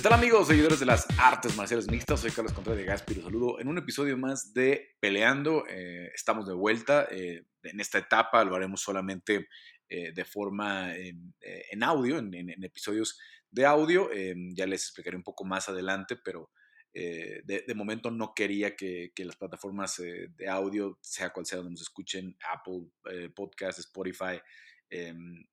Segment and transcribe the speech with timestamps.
[0.00, 2.20] ¿Qué tal amigos, seguidores de las artes marciales mixtas?
[2.20, 5.66] Soy Carlos Contreras de Gaspi, los saludo en un episodio más de Peleando.
[5.68, 7.06] Eh, estamos de vuelta.
[7.10, 9.46] Eh, en esta etapa lo haremos solamente
[9.90, 11.34] eh, de forma en,
[11.82, 13.20] audio, en, episodios
[13.50, 14.08] de audio.
[14.54, 16.50] ya les explicaré un poco más adelante, pero
[16.94, 22.38] de, momento no quería que, las plataformas de audio, sea cual sea donde nos escuchen,
[22.50, 22.86] Apple
[23.34, 24.40] Podcast, Spotify,
[24.88, 25.44] em,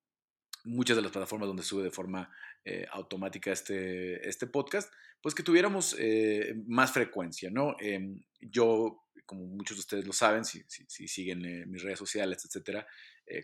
[0.64, 2.30] muchas de las plataformas donde sube de forma
[2.70, 7.77] eh, automática este, este podcast, pues que tuviéramos eh, más frecuencia, ¿no?
[7.80, 12.44] Em, yo, como muchos de ustedes lo saben, si, si, siguen eh, mis redes sociales,
[12.44, 12.85] etcétera,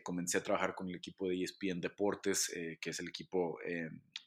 [0.04, 3.59] comencé a trabajar con el equipo de ESPN Deportes, que es el equipo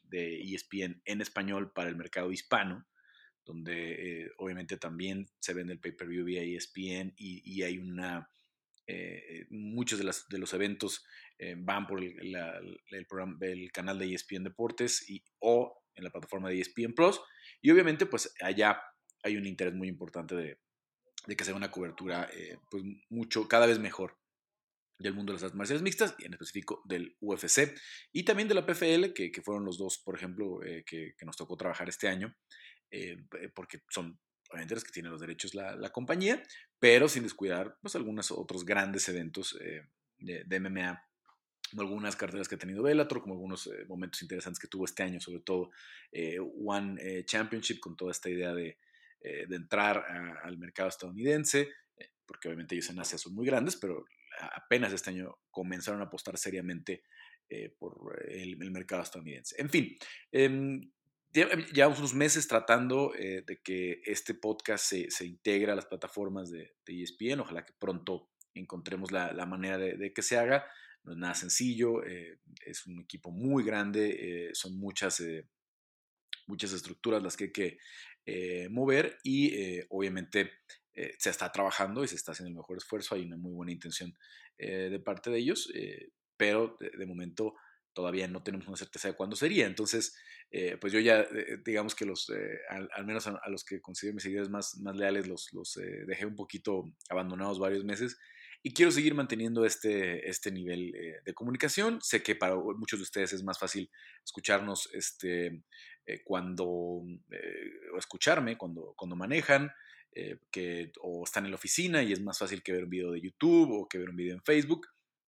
[0.03, 2.85] de ESPN en español para el mercado hispano,
[3.43, 8.29] donde obviamente también se vende el pay-per-view vía ESPN y, y hay una
[9.49, 11.03] muchos de, las, de, los eventos
[11.39, 16.49] eh, van por el, programa, el, canal de ESPN Deportes y, o en la plataforma
[16.49, 17.19] de ESPN Plus.
[17.61, 18.81] Y obviamente, pues allá
[19.23, 20.59] hay un interés muy importante de,
[21.35, 24.17] que sea una cobertura eh, pues mucho, cada vez mejor
[24.99, 27.75] del mundo de las artes marciales mixtas y en específico del UFC
[28.11, 31.55] y también de la PFL, que, fueron los dos, por ejemplo, que, que, nos tocó
[31.55, 32.35] trabajar este año,
[33.53, 34.17] porque son
[34.49, 36.41] obviamente los que tienen los derechos la, compañía,
[36.79, 39.81] pero sin descuidar pues algunos otros grandes eventos eh,
[40.17, 41.03] de, MMA,
[41.77, 45.19] algunas carteras que ha tenido Bellator, como algunos eh, momentos interesantes que tuvo este año,
[45.19, 45.71] sobre todo
[46.11, 48.77] eh, One Championship con toda esta idea de,
[49.19, 50.05] entrar
[50.43, 51.69] al mercado estadounidense,
[52.25, 54.05] porque obviamente ellos en Asia son muy grandes, pero
[54.53, 57.03] apenas este año comenzaron a apostar seriamente
[57.77, 59.55] por el, mercado estadounidense.
[59.59, 59.97] En fin,
[60.31, 60.89] em,
[61.73, 66.49] Llevamos unos meses tratando eh, de que este podcast se, se, integre a las plataformas
[66.49, 67.41] de, ESPN.
[67.41, 70.65] Ojalá que pronto encontremos la, la manera de, que se haga.
[71.07, 75.23] No es nada sencillo, eh, es un equipo muy grande, eh, son muchas,
[76.45, 77.77] muchas estructuras las que hay que
[78.69, 80.51] mover y obviamente
[81.17, 83.15] se está trabajando y se está haciendo el mejor esfuerzo.
[83.15, 84.13] Hay una muy buena intención
[84.57, 85.71] de parte de ellos,
[86.35, 87.55] pero de momento
[87.97, 89.65] todavía no tenemos una certeza de cuándo sería.
[89.65, 90.15] Entonces,
[90.51, 94.13] eh, pues yo ya, eh, digamos que los, eh, al, menos a, los que considero
[94.13, 98.15] mis seguidores más, más leales, los, los dejé un poquito abandonados varios meses
[98.63, 100.91] y quiero seguir manteniendo este, este nivel
[101.23, 101.99] de comunicación.
[102.01, 103.89] Sé que para muchos de ustedes es más fácil
[104.25, 105.63] escucharnos este,
[106.25, 109.71] cuando, o escucharme cuando, cuando manejan.
[110.51, 113.21] que, o están en la oficina y es más fácil que ver un video de
[113.21, 114.87] YouTube o que ver un video en Facebook.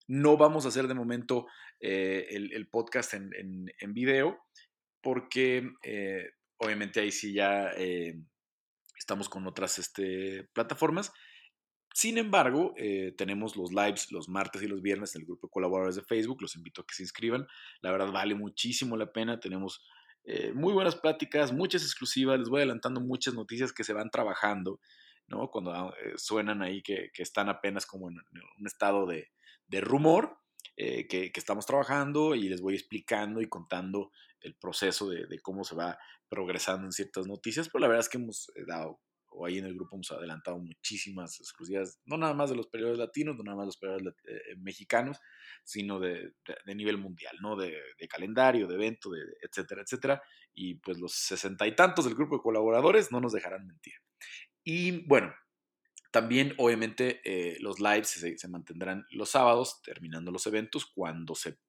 [0.09, 1.45] No vamos a hacer de momento
[1.79, 3.31] eh, el, podcast en,
[3.79, 4.39] en, video
[5.01, 8.19] porque eh, obviamente ahí sí ya eh,
[8.97, 11.13] estamos con otras este, plataformas.
[11.93, 12.73] Sin embargo,
[13.17, 16.41] tenemos los lives los martes y los viernes en el grupo de colaboradores de Facebook.
[16.41, 17.45] Los invito a que se inscriban.
[17.81, 19.39] La verdad vale muchísimo la pena.
[19.39, 19.83] Tenemos
[20.53, 22.39] muy buenas pláticas, muchas exclusivas.
[22.39, 24.79] Les voy adelantando muchas noticias que se van trabajando,
[25.27, 25.49] ¿no?
[25.49, 28.17] Cuando ah, suenan ahí que, están apenas como en
[28.59, 29.27] un estado de,
[29.67, 30.37] de rumor
[30.81, 35.75] eh, que, estamos trabajando y les voy explicando y contando el proceso de, cómo se
[35.75, 35.97] va
[36.29, 38.99] progresando en ciertas noticias, pero la verdad es que hemos eh, dado,
[39.31, 42.97] o ahí en el grupo hemos adelantado muchísimas exclusivas, no nada más de los periodos
[42.97, 45.17] latinos, no nada más de los periodos eh, mexicanos,
[45.63, 46.33] sino de,
[46.65, 47.55] nivel mundial, ¿no?
[47.55, 47.79] De,
[48.09, 50.21] calendario, de evento, de, etcétera, etcétera.
[50.53, 53.93] Y pues los sesenta y tantos del grupo de colaboradores no nos dejarán mentir.
[54.63, 55.33] Y bueno,
[56.11, 61.59] también, obviamente, eh, los lives se, mantendrán los sábados, terminando los eventos, cuando se,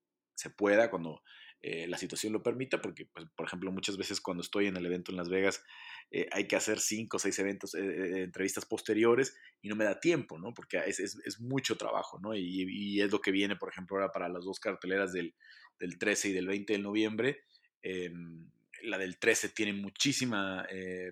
[0.56, 1.22] pueda, cuando
[1.62, 4.87] eh, la situación lo permita, porque, pues, por ejemplo, muchas veces cuando estoy en el
[4.87, 5.62] evento en Las Vegas,
[6.10, 10.38] eh, hay que hacer cinco o seis eventos, entrevistas posteriores, y no me da tiempo,
[10.38, 10.54] ¿no?
[10.54, 12.34] Porque es, mucho trabajo, ¿no?
[12.34, 15.34] Y, es lo que viene, por ejemplo, ahora para las dos carteleras del,
[15.78, 17.44] del 13 y del 20 de noviembre.
[17.82, 18.50] Em,
[18.82, 20.66] la del 13 tiene muchísima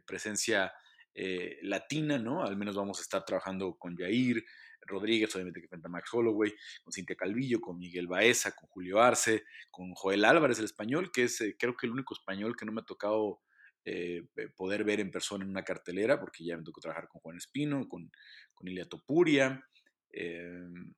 [0.06, 0.72] presencia
[1.20, 2.44] eh, latina, ¿no?
[2.44, 4.44] Al menos vamos a estar trabajando con Jair
[4.88, 9.00] Rodríguez, obviamente que frente a Max Holloway, con Cintia Calvillo, con Miguel Baeza, con Julio
[9.00, 12.64] Arce, con Joel Álvarez, el español, que es eh, creo que el único español que
[12.64, 13.40] no me ha tocado
[13.84, 14.26] eh,
[14.56, 17.88] poder ver en persona en una cartelera, porque ya me tocó trabajar con Juan Espino,
[17.88, 18.10] con,
[18.54, 19.64] con Ilia Topuria.
[20.10, 20.94] en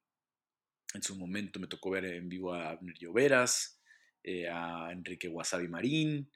[1.02, 3.80] su momento me tocó ver en vivo a Abner Lloveras,
[4.50, 6.30] a Enrique Wasabi Marín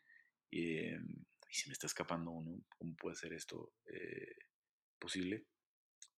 [1.55, 4.35] y se me está escapando uno, ¿cómo puede ser esto eh,
[4.99, 5.47] posible?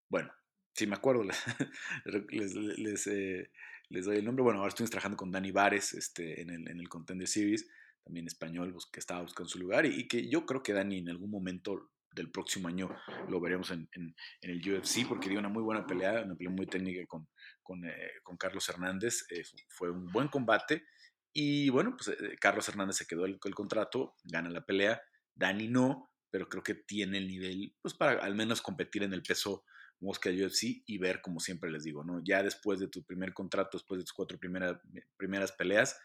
[0.08, 0.32] Bueno,
[0.76, 1.23] si me acuerdo,
[2.05, 3.50] les, eh,
[3.88, 4.43] les, doy el nombre.
[4.43, 7.67] Bueno, ahora estoy trabajando con Dani Vares este, en, el, en el Contender Series,
[8.05, 11.31] también español, que estaba buscando su lugar y, que yo creo que Dani en algún
[11.31, 12.94] momento del próximo año
[13.28, 16.67] lo veremos en, en, el UFC porque dio una muy buena pelea, una pelea muy
[16.67, 17.26] técnica con,
[17.62, 19.26] con, eh, con Carlos Hernández.
[19.69, 20.84] fue un buen combate
[21.32, 25.00] Y bueno, pues eh, Carlos Hernández se quedó el, el contrato, gana la pelea,
[25.34, 29.22] Dani no, pero creo que tiene el nivel pues para al menos competir en el
[29.22, 29.64] peso
[30.00, 32.22] mosca UFC y ver, como siempre les digo, ¿no?
[32.25, 34.78] Ya después de tu primer contrato, después de tus cuatro primeras,
[35.16, 35.98] primeras peleas,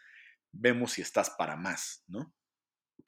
[0.52, 2.34] vemos si estás para más, ¿no?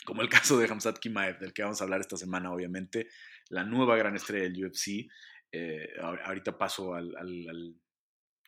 [0.04, 3.08] Como el caso de Hamzat Kimaev, del que vamos a hablar esta semana, obviamente,
[3.48, 5.08] la nueva gran estrella del UFC.
[5.52, 7.76] Eh, ahorita paso al,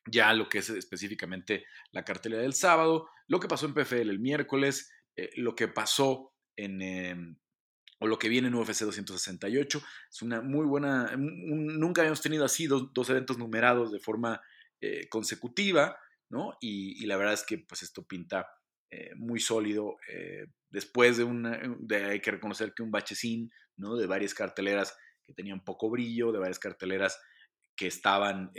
[0.06, 4.19] ya lo que es específicamente la cartelera del sábado, lo que pasó en PFL el
[4.19, 7.37] miércoles, eh, lo que pasó en, em,
[7.99, 9.83] o lo que viene en UFC 268.
[10.11, 14.41] Es una muy buena, nunca habíamos tenido así dos, eventos numerados de forma
[14.81, 15.99] eh, consecutiva,
[16.29, 16.57] ¿no?
[16.61, 18.47] Y, la verdad es que pues esto pinta
[18.91, 19.97] eh, muy sólido.
[20.13, 21.61] Eh, después de una,
[22.09, 23.97] hay que reconocer que un bachecín, ¿no?
[23.97, 27.19] De varias carteleras que tenían poco brillo, de varias carteleras
[27.75, 28.53] que estaban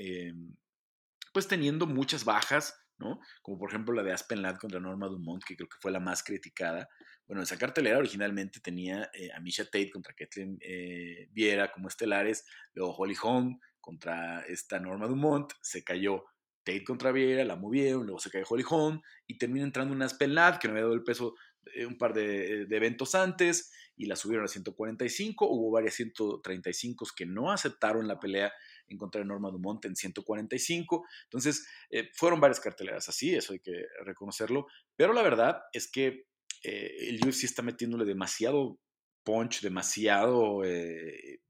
[1.33, 3.19] pues teniendo muchas bajas, ¿no?
[3.41, 5.99] Como por ejemplo la de Aspen Ladd contra Norma Dumont, que creo que fue la
[5.99, 6.89] más criticada.
[7.27, 12.45] Bueno, esa cartelera originalmente tenía eh, a Misha Tate contra Kathleen eh, Viera como estelares,
[12.73, 16.25] luego Holly Holm contra esta Norma Dumont, se cayó
[16.63, 20.35] Tate contra Viera, la movieron, luego se cayó Holly Holm y termina entrando una Aspen
[20.35, 21.35] Ladd que no había dado el peso
[21.73, 25.47] eh, un par de, de, eventos antes y la subieron a 145.
[25.49, 28.53] Hubo varias 135 que no aceptaron la pelea
[28.89, 31.05] en contra de Norma Dumont en 145.
[31.23, 34.67] Entonces, eh, fueron varias carteleras así, eso hay que reconocerlo.
[34.95, 36.27] Pero la verdad es que
[36.63, 38.79] eh, el UFC está metiéndole demasiado
[39.23, 41.41] punch, demasiado, eh,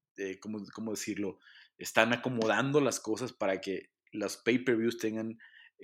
[0.42, 1.39] ¿cómo, ¿cómo, decirlo?
[1.78, 5.38] Están acomodando las cosas para que los pay-per-views tengan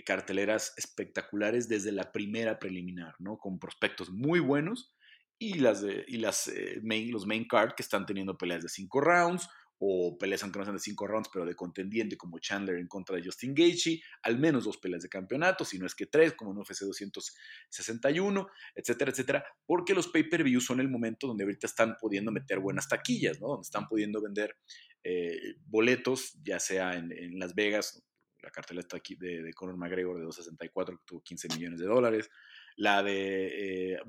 [0.05, 3.37] carteleras espectaculares desde la primera preliminar, ¿no?
[3.37, 4.95] Con prospectos muy buenos
[5.37, 6.51] y, las, y las,
[6.81, 9.47] main, los main card que están teniendo peleas de cinco rounds
[9.79, 13.15] o peleas aunque no sean de cinco rounds, pero de contendiente como Chandler en contra
[13.15, 16.51] de Justin Gaethje, al menos dos peleas de campeonato, si no es que tres, como
[16.51, 22.31] en UFC 261, etcétera, etcétera, porque los pay-per-views son el momento donde ahorita están pudiendo
[22.31, 23.47] meter buenas taquillas, ¿no?
[23.47, 24.55] Donde están pudiendo vender
[25.03, 28.01] eh, boletos, ya sea en, Las Vegas,
[28.41, 32.29] la cartelera aquí de, Conor McGregor de 264 que tuvo 15 millones de dólares,
[32.75, 33.99] la de eh,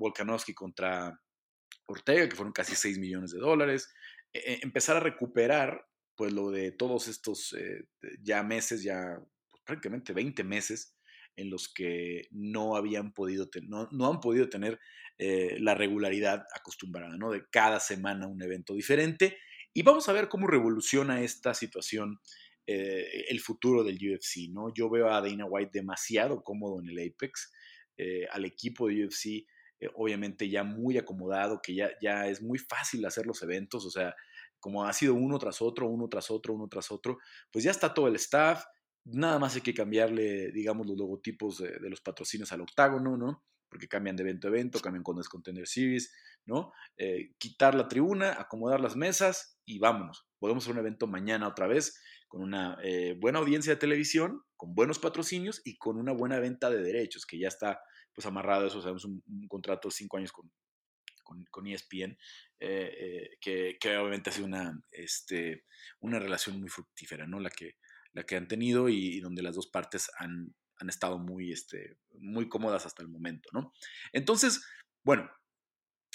[0.55, 1.19] contra
[1.87, 3.93] Ortega, que fueron casi 6 millones de dólares,
[4.35, 7.87] e, empezar a recuperar pues lo de todos estos eh,
[8.21, 10.95] ya meses, ya pues, prácticamente 20 meses
[11.35, 14.79] en los que no habían podido, no, no, han podido tener
[15.17, 17.31] eh, la regularidad acostumbrada, ¿no?
[17.31, 19.37] De cada semana un evento diferente.
[19.73, 22.19] Y vamos a ver cómo revoluciona esta situación
[22.65, 24.73] eh, el futuro del UFC, ¿no?
[24.73, 27.51] Yo veo a Dana White demasiado cómodo en el Apex,
[28.31, 29.45] al equipo de UFC
[29.85, 33.91] eh, obviamente ya muy acomodado, que ya, ya es muy fácil hacer los eventos, o
[33.91, 34.15] sea,
[34.59, 37.19] como ha sido uno tras otro, uno tras otro, uno tras otro,
[37.51, 38.63] pues ya está todo el staff,
[39.05, 43.43] nada más hay que cambiarle, digamos, los logotipos de, los patrocinios al octágono, ¿no?
[43.69, 46.11] Porque cambian de evento a evento, cambian cuando es Contender Series,
[46.45, 46.71] ¿no?
[46.97, 50.27] Eh, quitar la tribuna, acomodar las mesas y vámonos.
[50.39, 54.73] Podemos hacer un evento mañana otra vez con una eh, buena audiencia de televisión, con
[54.73, 57.79] buenos patrocinios y con una buena venta de derechos, que ya está
[58.15, 60.49] pues amarrado eso, sabemos, un, contrato de cinco años con,
[61.51, 62.17] con, ESPN,
[62.59, 65.65] eh, eh, que, obviamente ha sido una, este,
[65.99, 67.39] una relación muy fructífera, ¿no?
[67.39, 67.75] La que,
[68.13, 72.47] la que han tenido y, donde las dos partes han, han, estado muy, este, muy
[72.47, 73.73] cómodas hasta el momento, ¿no?
[74.13, 74.65] Entonces,
[75.03, 75.29] bueno,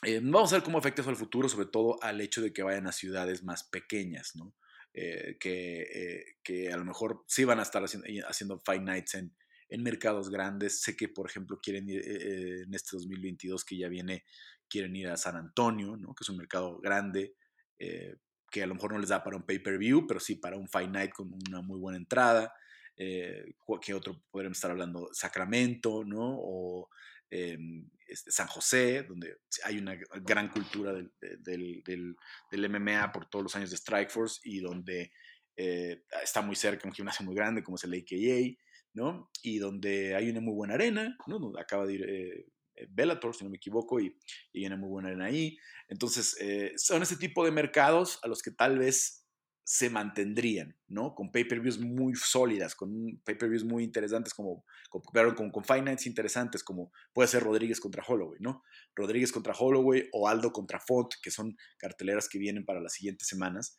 [0.03, 2.63] eh, vamos a ver cómo afecta eso al futuro, sobre todo al hecho de que
[2.63, 4.55] vayan a ciudades más pequeñas, ¿no?
[4.93, 9.33] que, que, a lo mejor sí van a estar haciendo, haciendo Nights en,
[9.71, 10.83] en mercados grandes.
[10.83, 14.25] Sé que, por ejemplo, quieren ir eh, eh, en este 2022 que ya viene,
[14.69, 16.15] quieren ir a San Antonio, ¿no?
[16.15, 17.35] que es un mercado grande,
[17.79, 18.17] eh,
[18.51, 20.91] que a lo mejor no les da para un pay-per-view, pero sí para un Fight
[20.91, 22.53] Night con una muy buena entrada.
[22.97, 25.09] Eh, ¿Qué otro podríamos estar hablando?
[25.13, 26.37] Sacramento, ¿no?
[26.37, 26.89] O
[27.31, 32.17] em, este, San José, donde hay una gran cultura del, del,
[32.51, 35.13] del, MMA por todos los años de Strikeforce y donde
[35.57, 38.57] está muy cerca un gimnasio muy grande como es el AKA.
[38.95, 39.31] ¿No?
[39.43, 41.53] Y donde hay una muy buena arena, ¿no?
[41.59, 44.17] Acaba de ir eh, eh, Bellator, si no me equivoco, y,
[44.53, 45.57] y, hay una muy buena arena ahí.
[45.89, 49.27] Entonces, eh, son ese tipo de mercados a los que tal vez
[49.63, 51.15] se mantendrían, ¿no?
[51.15, 55.03] Con pay-per-views muy sólidas, con pay-per-views muy interesantes, como, con,
[55.35, 58.65] con, con Fight interesantes, como puede ser Rodríguez contra Holloway, ¿no?
[58.97, 63.29] Rodríguez contra Holloway o Aldo contra Font, que son carteleras que vienen para las siguientes
[63.29, 63.79] semanas.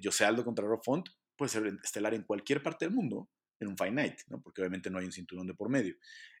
[0.00, 1.06] yo sé Aldo contra Rob Font,
[1.36, 3.28] puede ser estelar en cualquier parte del mundo,
[3.60, 4.40] en un Night, ¿no?
[4.42, 5.96] porque obviamente no hay un cinturón de por medio.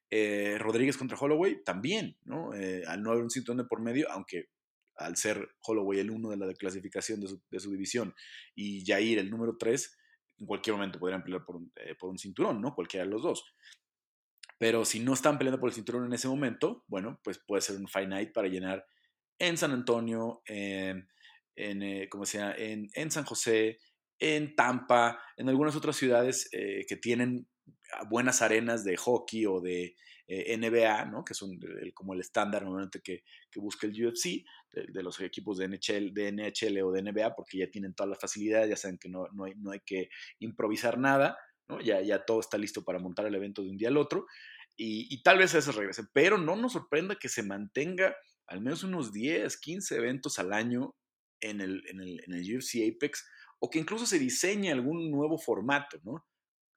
[0.08, 2.54] Eh, Rodríguez contra Holloway también, ¿no?
[2.54, 4.50] Eh, al no haber un cinturón de por medio, aunque
[4.96, 8.14] al ser Holloway el uno de la clasificación de su, división
[8.54, 9.98] y Jair el número 3,
[10.38, 12.74] en cualquier momento podrían pelear por un, eh, por un cinturón, ¿no?
[12.74, 13.44] Cualquiera de los dos.
[14.58, 17.76] Pero si no están peleando por el cinturón en ese momento, bueno, pues puede ser
[17.76, 18.86] un Night para llenar
[19.38, 21.08] en San Antonio, en,
[21.56, 23.78] eh, sea, en, en, San José,
[24.18, 27.46] en Tampa, en algunas otras ciudades eh, que tienen
[28.08, 29.94] buenas arenas de hockey o de
[30.28, 31.24] eh, NBA, ¿no?
[31.24, 31.58] que son
[31.94, 36.32] como el estándar normalmente que, que, busca el UFC, de, los equipos de NHL, de
[36.32, 39.44] NHL o de NBA, porque ya tienen todas las facilidades, ya saben que no, no,
[39.44, 40.08] hay, no hay que
[40.40, 41.80] improvisar nada, ¿no?
[41.80, 44.26] ya, ya todo está listo para montar el evento de un día al otro,
[44.78, 48.14] y, tal vez eso regrese, pero no nos sorprenda que se mantenga
[48.46, 50.94] al menos unos 10, 15 eventos al año
[51.40, 53.26] en el, en el UFC Apex,
[53.58, 56.26] o que incluso se diseñe algún nuevo formato, ¿no?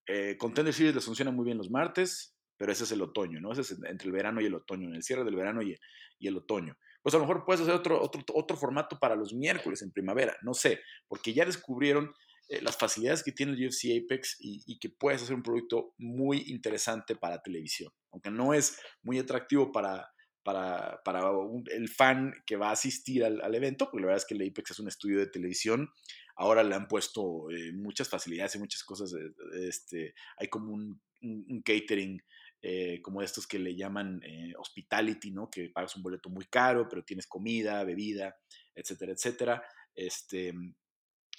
[0.07, 3.51] Eh, Contender Series les funciona muy bien los martes, pero ese es el otoño, ¿no?
[3.51, 5.77] Ese es entre el verano y el otoño, en el cierre del verano y,
[6.19, 6.75] el otoño.
[7.01, 10.35] Pues a lo mejor puedes hacer otro, otro, otro formato para los miércoles en primavera,
[10.41, 12.13] no sé, porque ya descubrieron
[12.49, 15.93] eh, las facilidades que tiene el UFC Apex y, y, que puedes hacer un producto
[15.97, 20.11] muy interesante para televisión, aunque no es muy atractivo para,
[20.43, 21.29] para, para
[21.67, 24.49] el fan que va a asistir al, al, evento, porque la verdad es que el
[24.49, 25.89] Apex es un estudio de televisión
[26.39, 29.13] ahora le han puesto eh, muchas facilidades y muchas cosas.
[29.61, 31.01] este, hay como un,
[31.65, 32.21] catering
[32.61, 35.49] eh, como estos que le llaman eh, hospitality, ¿no?
[35.49, 38.37] Que pagas un boleto muy caro, pero tienes comida, bebida,
[38.73, 39.63] etcétera, etcétera.
[39.93, 40.53] Este,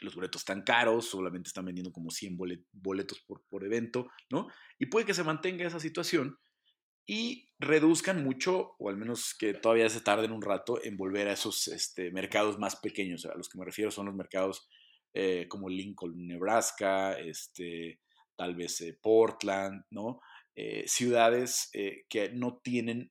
[0.02, 2.37] los boletos están caros, solamente están vendiendo como 100
[2.73, 4.49] boletos por, por evento, ¿no?
[4.78, 6.38] Y puede que se mantenga esa situación
[7.07, 11.33] y reduzcan mucho, o al menos que todavía se tarden un rato en volver a
[11.33, 13.25] esos este, mercados más pequeños.
[13.25, 14.69] A los que me refiero son los mercados
[15.12, 18.00] eh, como Lincoln, Nebraska, este,
[18.37, 20.21] tal vez eh, Portland, ¿no?
[20.55, 21.71] Eh, ciudades
[22.09, 23.11] que no tienen,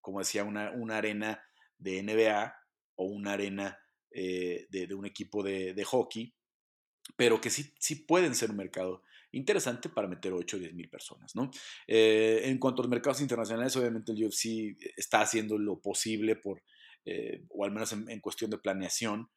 [0.00, 1.42] como decía, una, una, arena
[1.78, 2.54] de NBA
[2.96, 3.78] o una arena
[4.10, 6.34] de, un equipo de, hockey,
[7.16, 9.02] pero que sí, sí pueden ser un mercado
[9.32, 11.50] interesante para meter 8 o 10 mil personas, ¿no?
[11.86, 16.64] en cuanto a los mercados internacionales, obviamente el UFC está haciendo lo posible por,
[17.50, 19.30] o al menos en, cuestión de planeación,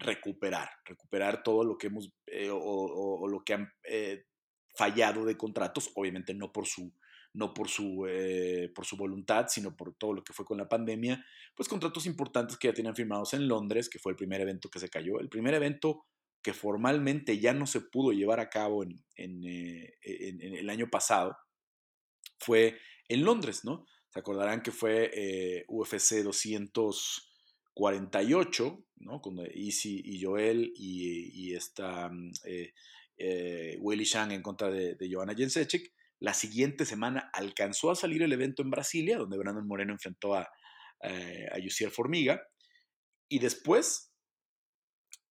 [0.00, 4.24] recuperar, recuperar todo lo que hemos eh, o, lo que han eh,
[4.74, 6.92] fallado de contratos, obviamente no por su
[7.32, 10.68] no por su, eh, por su voluntad, sino por todo lo que fue con la
[10.68, 14.68] pandemia, pues contratos importantes que ya tenían firmados en Londres, que fue el primer evento
[14.68, 16.06] que se cayó, el primer evento
[16.42, 21.36] que formalmente ya no se pudo llevar a cabo en, en, el año pasado,
[22.40, 23.86] fue en Londres, ¿no?
[24.08, 27.29] Se acordarán que fue UFC 200.
[27.80, 29.22] 48, ¿no?
[29.22, 32.74] Con Easy y Joel y, esta mm, eh,
[33.16, 35.34] eh, Willy Shang en contra de, de Joanna.
[36.18, 40.46] La siguiente semana alcanzó a salir el evento en Brasilia, donde Brandon Moreno enfrentó a,
[41.04, 42.42] eh, a Yusiel Formiga.
[43.30, 44.12] Y después,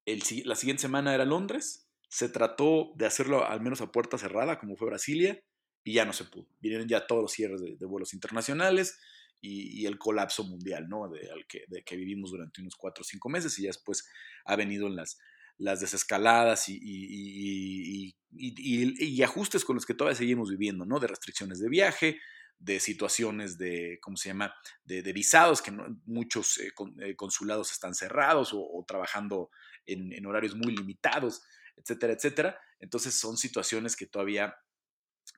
[0.08, 1.88] la siguiente semana era Londres.
[2.08, 5.40] Se trató de hacerlo al menos a puerta cerrada, como fue Brasilia,
[5.84, 6.48] y ya no se pudo.
[6.62, 8.98] Vinieron ya todos los cierres de, de vuelos internacionales
[9.42, 11.10] y, el colapso mundial, ¿no?
[11.10, 14.10] De, que, de, que, vivimos durante unos cuatro o cinco meses y ya después
[14.46, 15.18] ha venido en las,
[15.58, 18.16] las desescaladas y,
[19.24, 21.00] ajustes con los que todavía seguimos viviendo, ¿no?
[21.00, 22.20] De restricciones de viaje,
[22.58, 24.54] de situaciones de, ¿cómo se llama?,
[24.84, 25.72] de, de visados, que
[26.06, 29.50] muchos eh, eh, consulados están cerrados o, trabajando
[29.86, 31.42] en, en, horarios muy limitados,
[31.78, 32.60] etcétera, etcétera.
[32.80, 34.56] Entonces son situaciones que todavía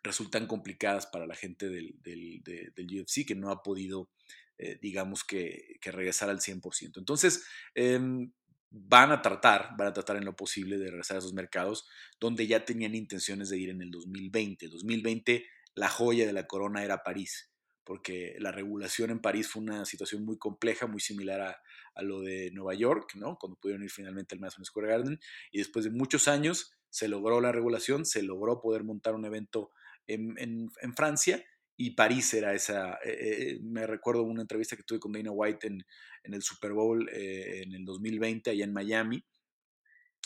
[0.04, 4.10] resultan complicadas para la gente del, del, del UFC que no ha podido,
[4.58, 6.98] eh, digamos, que, que, regresar al 100%.
[6.98, 7.46] Entonces,
[7.76, 8.32] em,
[8.70, 11.88] van a tratar, van a tratar en lo posible de regresar a esos mercados
[12.20, 14.68] donde ya tenían intenciones de ir en el 2020.
[14.70, 15.46] 2020,
[15.76, 17.52] la joya de la corona era París
[17.84, 21.62] porque la regulación en París fue una situación muy compleja, muy similar a,
[21.96, 23.38] a, lo de Nueva York, ¿no?
[23.38, 25.20] Cuando pudieron ir finalmente al Madison Square Garden,
[25.52, 29.72] y después de muchos años se logró la regulación, se logró poder montar un evento
[30.08, 31.44] en, Francia
[31.78, 32.94] y París era esa.
[33.04, 33.10] Eh,
[33.54, 35.84] eh, me recuerdo una entrevista que tuve con Dana White en,
[36.24, 39.24] el Super Bowl eh, en el 2020 allá en Miami.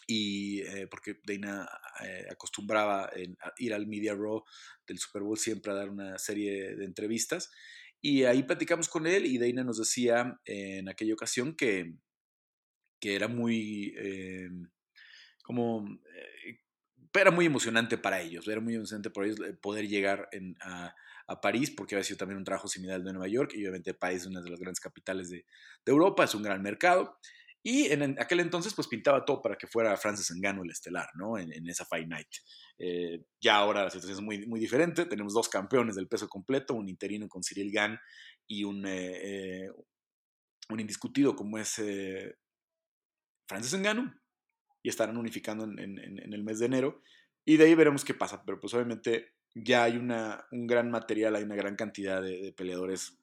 [0.07, 1.67] Y porque Dana
[2.29, 4.43] acostumbraba a ir al Media Row
[4.85, 7.49] del Super Bowl siempre a dar una serie de entrevistas.
[8.01, 11.95] Y ahí platicamos con él y Dana nos decía en aquella ocasión que,
[12.99, 13.95] que era muy
[15.41, 15.87] como
[17.21, 20.29] era muy emocionante para ellos, era muy emocionante para ellos eh, poder llegar
[20.61, 20.95] a,
[21.41, 24.27] París, porque había sido también un trabajo similar de Nueva York, y obviamente París es
[24.27, 25.43] una de las grandes capitales de,
[25.85, 27.17] Europa, es un gran mercado,
[27.63, 31.39] y en, aquel entonces pues pintaba todo para que fuera Francis Ngannou el estelar, ¿no?
[31.39, 32.27] En, esa Fight Night.
[32.77, 36.75] Eh, ya ahora la situación es muy, muy diferente, tenemos dos campeones del peso completo,
[36.75, 37.99] un interino con Cyril Gann
[38.45, 39.67] y un, eh,
[40.69, 41.81] un indiscutido como es
[43.47, 44.11] Francis Ngannou,
[44.85, 47.01] y estarán unificando en, el mes de enero.
[47.43, 48.43] Y de ahí veremos qué pasa.
[48.45, 53.17] Pero pues obviamente ya hay una, un gran material, hay una gran cantidad de, peleadores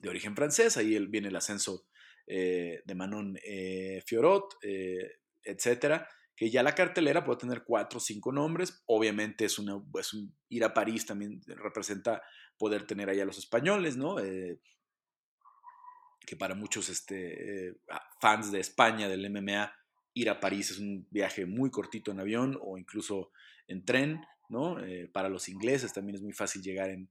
[0.00, 0.76] de origen francés.
[0.76, 1.86] Ahí viene el ascenso
[2.26, 6.06] eh, de Manon eh, Fiorot, eh, etcétera.
[6.36, 8.82] Que ya la cartelera puede tener cuatro o cinco nombres.
[8.84, 12.22] Obviamente es, una, un, ir a París también representa
[12.58, 14.16] poder tener allá a los españoles, ¿no?
[16.24, 17.80] que para muchos este,
[18.20, 19.72] fans de España, del MMA,
[20.14, 23.30] ir a París es un viaje muy cortito en avión o incluso
[23.66, 24.20] en tren.
[24.84, 27.08] Eh, para los ingleses también es muy fácil llegar en,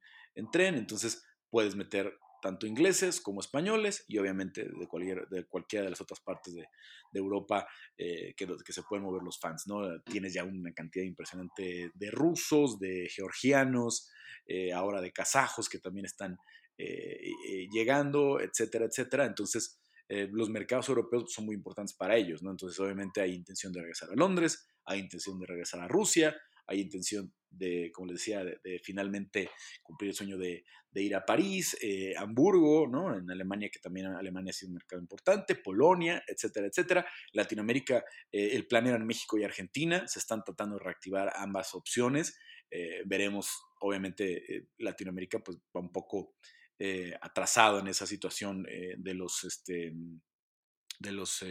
[0.52, 5.90] tren, entonces puedes meter tanto ingleses como españoles y obviamente de, cualquier, de cualquiera de
[5.90, 6.68] las otras partes de,
[7.14, 7.68] Europa
[7.98, 10.00] eh, que, se pueden mover los fans, ¿no?
[10.04, 14.10] Tienes ya una cantidad impresionante de rusos, de georgianos,
[14.46, 16.38] eh, ahora de kazajos que también están
[17.72, 19.26] llegando, etcétera, etcétera.
[19.26, 19.81] Entonces,
[20.32, 22.52] los mercados europeos son muy importantes para ellos, ¿no?
[22.52, 26.36] Entonces, obviamente hay intención de regresar a Londres, hay intención de regresar a Rusia,
[26.68, 29.50] hay intención de, como les decía, de, finalmente
[29.84, 30.64] cumplir el sueño de,
[30.94, 33.18] ir a París, eh, Hamburgo, ¿no?
[33.18, 37.06] En Alemania, que también Alemania ha sido un mercado importante, Polonia, etcétera, etcétera.
[37.34, 41.76] Latinoamérica, eh, el plan era en México y Argentina, se están tratando de reactivar ambas
[41.76, 42.38] opciones.
[42.70, 43.50] Eh, veremos,
[43.82, 46.36] obviamente, Latinoamérica pues va un poco
[47.22, 49.94] atrasado en esa situación de los, este,
[51.00, 51.44] de los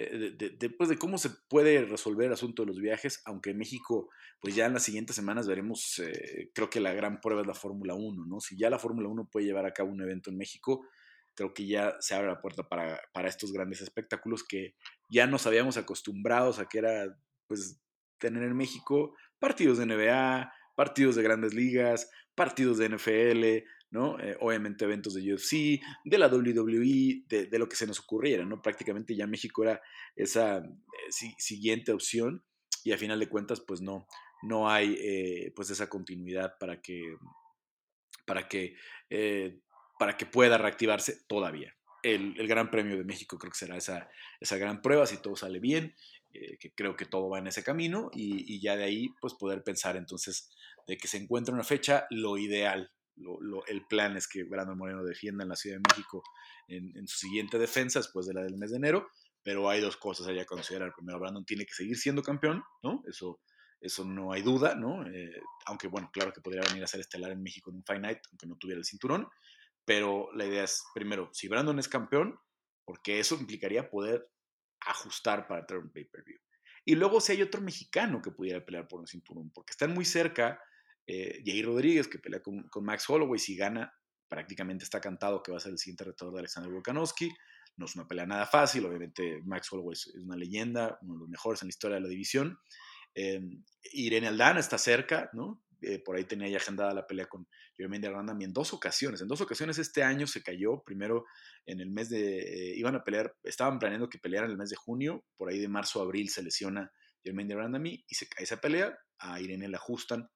[0.00, 3.58] eh, de, pues, de, cómo se puede resolver el asunto de los viajes, aunque en
[3.58, 4.08] México,
[4.40, 7.54] pues ya en las siguientes semanas veremos, eh, creo que la gran prueba es la
[7.54, 8.38] Fórmula 1, ¿no?
[8.38, 10.86] Si ya la Fórmula 1 puede llevar a cabo un evento en México,
[11.34, 14.76] creo que ya se abre la puerta para, para estos grandes espectáculos que
[15.10, 17.80] ya nos habíamos acostumbrados a que era, pues,
[18.18, 24.18] tener en México partidos de NBA, partidos de grandes ligas, partidos de NFL, ¿no?
[24.20, 28.60] Eh, obviamente eventos de UFC, de la WWE, de, lo que se nos ocurriera, ¿no?
[28.60, 29.80] Prácticamente ya México era
[30.14, 32.44] esa eh, siguiente opción
[32.84, 34.06] y a final de cuentas, pues no,
[34.42, 37.16] no hay eh, pues esa continuidad para que,
[38.26, 38.76] para que,
[39.98, 41.74] para que pueda reactivarse todavía.
[42.02, 45.60] El, Gran Premio de México creo que será esa, esa gran prueba, si todo sale
[45.60, 45.94] bien,
[46.30, 49.64] que creo que todo va en ese camino y, y ya de ahí pues poder
[49.64, 50.50] pensar entonces
[50.86, 52.92] de que se encuentre una fecha, lo ideal,
[53.66, 56.22] el plan es que Brandon Moreno defienda en la Ciudad de México
[56.68, 59.08] en, su siguiente defensa después de la del mes de enero,
[59.42, 60.92] pero hay dos cosas allá a considerar.
[60.94, 63.02] Primero, Brandon tiene que seguir siendo campeón, ¿no?
[63.06, 63.40] Eso,
[63.80, 65.06] eso no hay duda, ¿no?
[65.08, 68.20] Eh, aunque, bueno, claro que podría venir a ser estelar en México en un Night,
[68.30, 69.28] aunque no tuviera el cinturón,
[69.84, 72.38] pero la idea es, primero, si Brandon es campeón,
[72.84, 74.30] porque eso implicaría poder
[74.80, 76.38] ajustar para traer un pay-per-view.
[76.84, 80.04] Y luego si hay otro mexicano que pudiera pelear por un cinturón, porque están muy
[80.04, 80.60] cerca
[81.08, 83.92] eh, Rodríguez, que pelea con, Max Holloway, si gana,
[84.28, 87.30] prácticamente está cantado que va a ser el siguiente retador de Alexander Volkanovski.
[87.76, 91.28] No es una pelea nada fácil, obviamente Max Holloway es, una leyenda, uno de los
[91.28, 92.58] mejores en la historia de la división.
[93.14, 93.40] Eh,
[93.92, 95.62] Irene Aldana está cerca, ¿no?
[95.80, 99.20] Eh, por ahí tenía ya agendada la pelea con Jermaine Randami en dos ocasiones.
[99.20, 101.24] En dos ocasiones este año se cayó, primero
[101.66, 104.76] en el mes de, eh, iban a pelear, estaban planeando que pelearan el mes de
[104.76, 106.90] junio, por ahí de marzo a abril se lesiona
[107.22, 110.28] Jermaine Randami y se cae esa pelea, a Irene la ajustan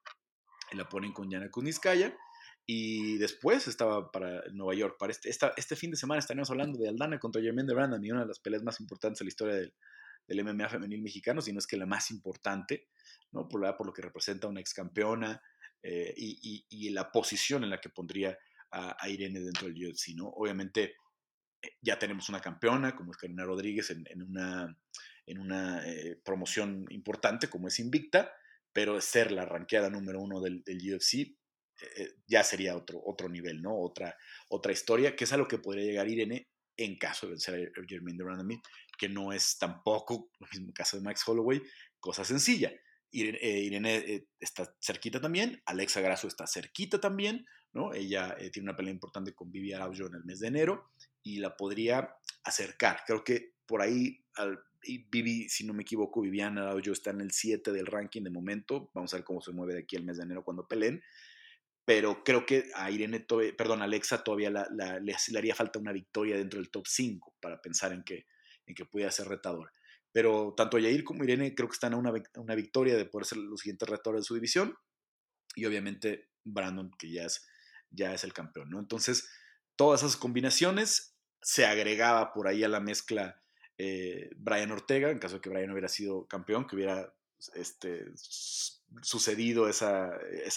[0.77, 2.17] la ponen con Yana Kuniskaya.
[2.65, 4.97] Y después estaba para Nueva York.
[4.99, 8.11] Para este, este fin de semana estaremos hablando de Aldana contra Jermaine de Brandon, y
[8.11, 9.75] una de las peleas más importantes de la historia del,
[10.27, 12.89] del MMA femenil mexicano, si no es que la más importante,
[13.33, 13.49] ¿no?
[13.49, 15.43] por, por lo que representa una ex campeona
[15.83, 18.39] eh, y, y, la posición en la que pondría
[18.71, 20.15] a, Irene dentro del UFC.
[20.15, 20.29] ¿no?
[20.29, 20.97] Obviamente
[21.61, 24.79] eh, ya tenemos una campeona como es Karina Rodríguez en, en una,
[25.27, 28.33] en una eh, promoción importante como es Invicta
[28.73, 31.37] pero ser la ranqueada número uno del, UFC eh,
[31.97, 33.79] eh, ya sería otro, otro nivel, ¿no?
[33.79, 34.17] Otra,
[34.49, 37.83] otra historia, que es a lo que podría llegar Irene en caso de vencer a
[37.87, 38.61] Jermaine Durandamy,
[38.99, 41.63] que no es tampoco, lo mismo caso de Max Holloway,
[42.01, 42.73] cosa sencilla.
[43.11, 47.93] Irene, eh, está cerquita también, Alexa Grasso está cerquita también, ¿no?
[47.93, 51.55] Ella tiene una pelea importante con Vivi Araujo en el mes de enero y la
[51.57, 53.03] podría acercar.
[53.07, 57.21] Creo que por ahí al, y Vivi, si no me equivoco, Viviana yo está en
[57.21, 58.91] el 7 del ranking de momento.
[58.95, 61.03] Vamos a ver cómo se mueve de aquí el mes de enero cuando peleen.
[61.85, 66.71] Pero creo que a Irene, perdón, Alexa todavía le, haría falta una victoria dentro del
[66.71, 68.27] top 5 para pensar en que,
[68.67, 69.73] en que pudiera ser retador.
[70.13, 73.39] Pero tanto Yair como Irene creo que están a una, una victoria de poder ser
[73.39, 74.77] los siguientes retadores de su división.
[75.57, 77.47] Y obviamente Brandon, que ya es,
[77.91, 78.79] ya es el campeón, ¿no?
[78.79, 79.29] Entonces,
[79.77, 83.42] todas esas combinaciones se agregaba por ahí a la mezcla
[83.79, 87.13] eh, Brian Ortega, en caso de que Brian hubiera sido campeón, que hubiera
[87.55, 88.05] este,
[89.03, 90.13] sucedido esa,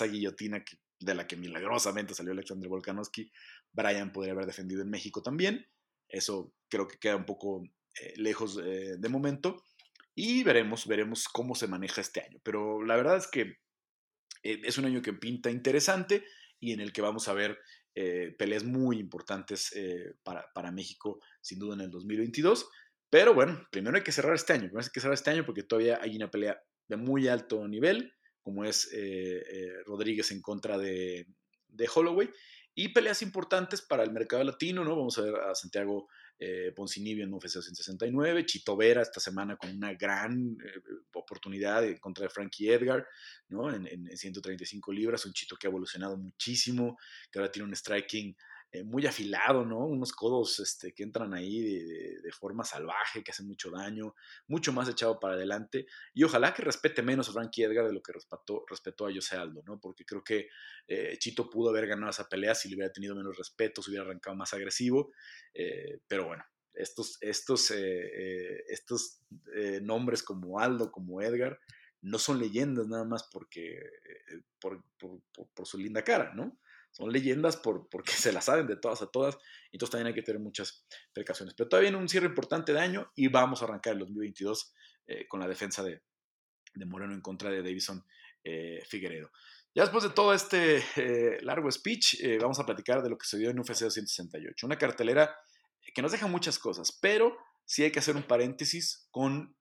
[0.10, 0.64] guillotina
[1.00, 3.32] de la que milagrosamente salió Alexander Volkanovski,
[3.72, 5.66] Brian podría haber defendido en México también.
[6.08, 7.64] Eso creo que queda un poco
[8.00, 9.64] eh, lejos eh, de momento.
[10.14, 12.40] Y veremos, veremos cómo se maneja este año.
[12.44, 13.58] Pero la verdad es que
[14.44, 16.24] es un año que pinta interesante
[16.60, 17.58] y en el que vamos a ver
[18.38, 19.74] peleas muy importantes
[20.22, 22.70] para, para, México, sin duda en el 2022.
[23.16, 25.64] Pero bueno, primero hay que cerrar este año, primero hay que cerrar este año porque
[25.64, 28.90] todavía hay una pelea de muy alto nivel, como es
[29.86, 31.26] Rodríguez en contra de,
[31.70, 32.30] de Holloway,
[32.74, 34.98] y peleas importantes para el mercado latino, ¿no?
[34.98, 39.70] Vamos a ver a Santiago eh, Poncinibio en UFC 169, Chito Vera esta semana con
[39.70, 40.82] una gran eh,
[41.14, 43.08] oportunidad en contra de Frankie Edgar,
[43.48, 43.74] ¿no?
[43.74, 46.98] En, 135 libras, un Chito que ha evolucionado muchísimo,
[47.32, 48.36] que ahora tiene un striking
[48.76, 49.80] eh, muy afilado, ¿no?
[49.86, 54.14] Unos codos este, que entran ahí de, forma salvaje, que hacen mucho daño,
[54.48, 55.86] mucho más echado para adelante.
[56.14, 59.38] Y ojalá que respete menos a Frankie Edgar de lo que respetó, respetó a Jose
[59.38, 59.80] Aldo, ¿no?
[59.80, 60.50] Porque creo que
[60.88, 64.06] eh, Chito pudo haber ganado esa pelea si le hubiera tenido menos respeto, si hubiera
[64.06, 65.14] arrancado más agresivo.
[65.54, 69.22] Eh, pero bueno, estos, estos, estos
[69.82, 71.58] nombres como Aldo, como Edgar,
[72.02, 73.80] no son leyendas nada más porque,
[74.60, 76.60] por, por su linda cara, ¿no?
[76.96, 79.38] Son leyendas por, porque se las saben de todas a todas,
[79.72, 81.54] entonces también hay que tener muchas precauciones.
[81.54, 84.74] Pero todavía viene un cierre importante de año y vamos a arrancar el 2022
[85.08, 86.02] eh, con la defensa de,
[86.74, 88.06] de, Moreno en contra de Davison
[88.44, 89.30] eh, Figueredo.
[89.74, 93.38] Ya después de todo este eh, largo speech, vamos a platicar de lo que se
[93.38, 95.36] dio en UFC 268, una cartelera
[95.94, 99.54] que nos deja muchas cosas, pero sí hay que hacer un paréntesis con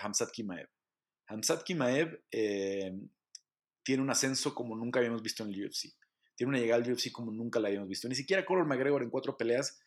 [0.00, 0.68] Hamzat Kimaev.
[1.26, 5.92] Hamzat Kimaev tiene un ascenso como nunca habíamos visto en el UFC
[6.34, 8.08] tiene una llegada al UFC como nunca la habíamos visto.
[8.08, 9.80] Ni siquiera Conor McGregor en cuatro peleas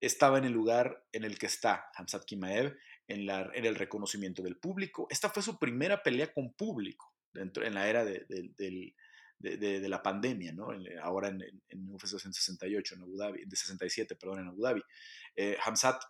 [0.00, 3.28] estaba en el lugar en el que está Hamzat Kimaev, en,
[3.64, 5.06] el reconocimiento del público.
[5.10, 8.94] Esta fue su primera pelea con público dentro, en la era de,
[9.88, 10.68] la pandemia, ¿no?
[11.02, 14.82] ahora en, en, UFC 268, en Abu Dhabi, de 67, perdón, en Abu Dhabi.
[15.36, 16.02] Eh, Hamzat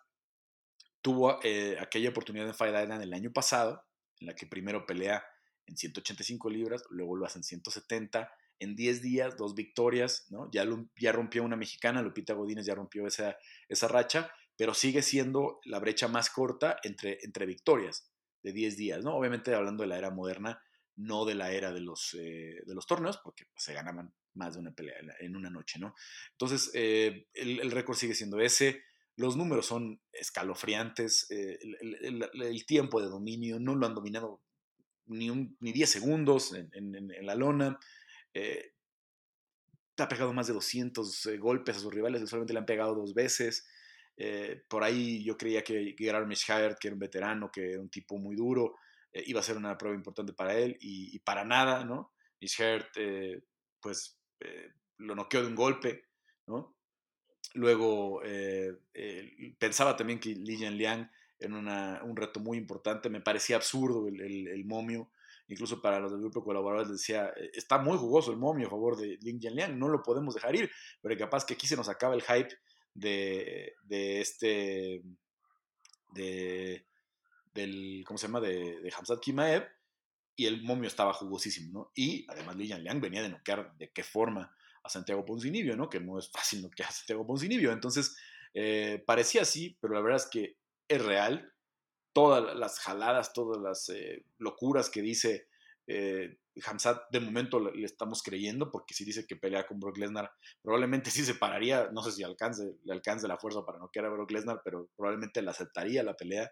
[1.03, 3.85] tuvo eh, aquella oportunidad en Fight Island el año pasado,
[4.21, 5.25] en la que primero pelea
[5.67, 8.31] en 185 libras, luego lo hace en 170,
[8.63, 10.49] en 10 días, dos victorias, ¿no?
[10.53, 10.65] Ya,
[10.97, 13.37] ya rompió una mexicana, Lupita Godínez ya rompió esa,
[13.69, 18.11] esa racha, pero sigue siendo la brecha más corta entre, entre victorias
[18.43, 19.17] de 10 días, ¿no?
[19.17, 20.63] Obviamente hablando de la era moderna,
[20.97, 24.55] no de la era de los, eh, de los torneos, porque pues, se ganaban más
[24.55, 25.95] de una pelea en una noche, ¿no?
[26.33, 28.83] Entonces, eh, el, récord sigue siendo ese.
[29.17, 34.43] Los números son escalofriantes, eh, el, tiempo de dominio no lo han dominado
[35.07, 37.79] ni, un, ni 10 segundos en, en la lona.
[38.35, 38.73] Eh,
[39.99, 43.15] ha pegado más de 200 eh, golpes a sus rivales, solamente le han pegado dos
[43.15, 43.69] veces.
[44.17, 47.89] Eh, por ahí yo creía que Gerard Mishhaert, que era un veterano, que era un
[47.89, 48.77] tipo muy duro,
[49.15, 52.13] iba a ser una prueba importante para él y, para nada, ¿no?
[52.41, 52.97] Mishhaert,
[53.79, 54.19] pues,
[54.97, 56.07] lo noqueó de un golpe,
[56.47, 56.75] ¿no?
[57.53, 58.23] Luego
[59.59, 65.11] pensaba también que Li Liang era un reto muy importante, me parecía absurdo el momio,
[65.53, 68.97] incluso para los del grupo colaboradores decía, eh, está muy jugoso el momio a favor
[68.97, 72.15] de Lin Jianliang, no lo podemos dejar ir, pero capaz que aquí se nos acaba
[72.15, 72.55] el hype
[72.95, 75.03] de, de este,
[76.13, 76.87] de,
[77.55, 79.69] del, ¿cómo se llama?, de, de Kimaev,
[80.35, 81.93] y el momio estaba jugosísimo, ¿no?
[81.95, 85.89] Y además Lin Jianliang venía de noquear de qué forma a Santiago Poncinibio, ¿no?
[85.89, 88.17] Que no es fácil noquear a Santiago Poncinibio, entonces
[88.55, 90.57] eh, parecía así, pero la verdad es que
[90.89, 91.52] es real,
[92.13, 95.49] todas las jaladas, todas las eh, locuras que dice
[95.87, 96.39] eh,
[97.11, 100.31] de momento le, estamos creyendo, porque si dice que pelea con Brock Lesnar,
[100.63, 104.11] probablemente sí se pararía, no sé si alcance, le alcance la fuerza para no querer
[104.11, 106.51] a Brock Lesnar, pero probablemente le aceptaría la pelea.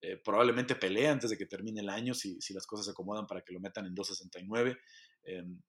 [0.00, 3.24] Eh, probablemente pelea antes de que termine el año si, si, las cosas se acomodan
[3.24, 4.76] para que lo metan en 269.
[5.22, 5.62] Em,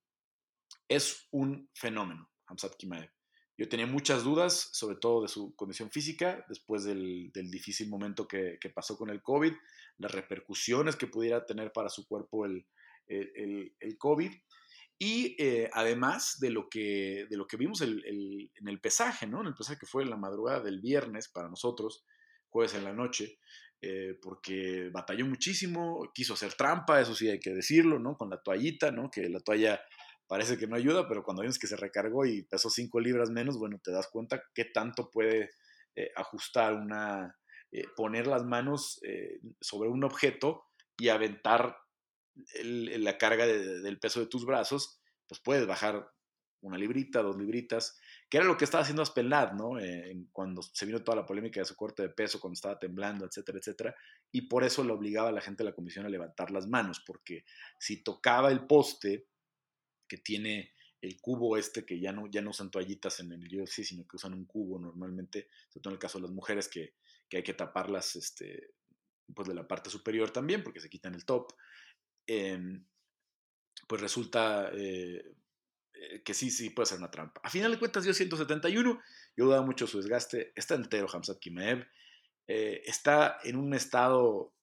[0.87, 3.11] es un fenómeno, Hamzat Kimaev.
[3.57, 8.57] Yo tenía muchas dudas, sobre todo de su condición física, después del, difícil momento que,
[8.73, 9.53] pasó con el COVID,
[9.97, 12.65] las repercusiones que pudiera tener para su cuerpo el,
[13.99, 14.31] COVID,
[14.97, 19.41] y eh, además de lo que, de lo que vimos en el pesaje, ¿no?
[19.41, 22.05] En el pesaje que fue en la madrugada del viernes para nosotros,
[22.49, 23.37] jueves en la noche,
[23.85, 28.15] eh, porque batalló muchísimo, quiso hacer trampa, eso sí hay que decirlo, ¿no?
[28.15, 29.11] Con la toallita, ¿no?
[29.11, 29.81] Que la toalla
[30.27, 33.57] parece que no ayuda, pero cuando vemos que se recargó y pesó 5 libras menos,
[33.57, 35.51] bueno, te das cuenta qué tanto puede
[35.95, 37.37] eh, ajustar una,
[37.71, 40.65] eh, poner las manos eh, sobre un objeto
[40.97, 41.77] y aventar
[42.63, 46.09] la carga del peso de tus brazos, pues puedes bajar
[46.61, 47.95] una librita, dos libritas,
[48.27, 49.73] que era lo que estaba haciendo Aspelad, ¿no?
[50.31, 53.59] cuando se vino toda la polémica de su corte de peso, cuando estaba temblando, etcétera,
[53.59, 53.95] etcétera,
[54.31, 57.03] y por eso le obligaba a la gente de la comisión a levantar las manos,
[57.05, 57.43] porque
[57.77, 59.27] si tocaba el poste,
[60.13, 63.83] que tiene el cubo este, que ya no, ya no usan toallitas en el UFC,
[63.83, 66.93] sino que usan un cubo normalmente, sobre todo en el caso de las mujeres que,
[67.27, 68.75] que hay que taparlas este,
[69.33, 71.51] pues de la parte superior también, porque se quitan el top.
[72.27, 72.85] Em,
[73.87, 75.33] pues resulta eh,
[75.93, 77.41] eh, que sí, sí puede ser una trampa.
[77.43, 79.01] A final de cuentas dio 171,
[79.35, 81.87] yo daba mucho su desgaste, está entero Hamzat Kimaev,
[82.45, 84.53] eh, está en un estado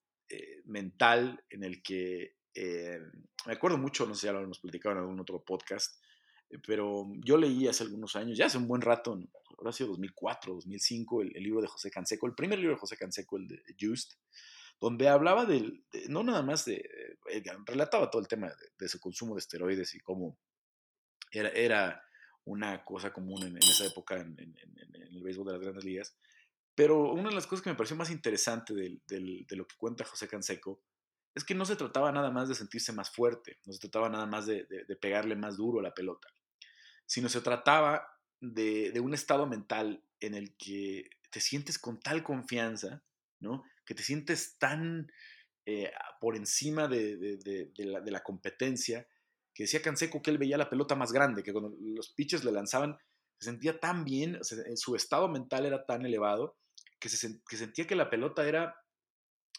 [0.63, 5.01] mental en el que, me acuerdo mucho, no sé si ya lo hemos platicado en
[5.01, 5.95] algún otro podcast,
[6.65, 9.17] pero yo leí hace algunos años, ya hace un buen rato,
[9.57, 12.79] ahora ha sido 2004, 2005, el, el, libro de José Canseco, el primer libro de
[12.79, 14.13] José Canseco, el de Just,
[14.79, 16.83] donde hablaba del, de, no nada más de,
[17.29, 20.37] eh, relataba todo el tema de, de, su consumo de esteroides y cómo
[21.31, 22.03] era, era
[22.45, 24.55] una cosa común en, en esa época en, en,
[25.13, 26.17] el béisbol de las grandes ligas.
[26.73, 30.05] Pero una de las cosas que me pareció más interesante de, de lo que cuenta
[30.05, 30.81] José Canseco
[31.33, 34.25] es que no se trataba nada más de sentirse más fuerte, no se trataba nada
[34.25, 34.65] más de,
[34.99, 36.27] pegarle más duro a la pelota,
[37.05, 38.05] sino se trataba
[38.39, 43.03] de, un estado mental en el que te sientes con tal confianza,
[43.39, 43.63] ¿no?
[43.85, 45.11] que te sientes tan
[45.65, 47.39] eh, por encima de,
[47.77, 49.07] la, competencia,
[49.53, 52.51] que decía Canseco que él veía la pelota más grande, que cuando los pitches le
[52.51, 52.97] lanzaban,
[53.39, 56.57] se sentía tan bien, o sea, su estado mental era tan elevado,
[56.99, 58.75] que, se, que sentía que la pelota era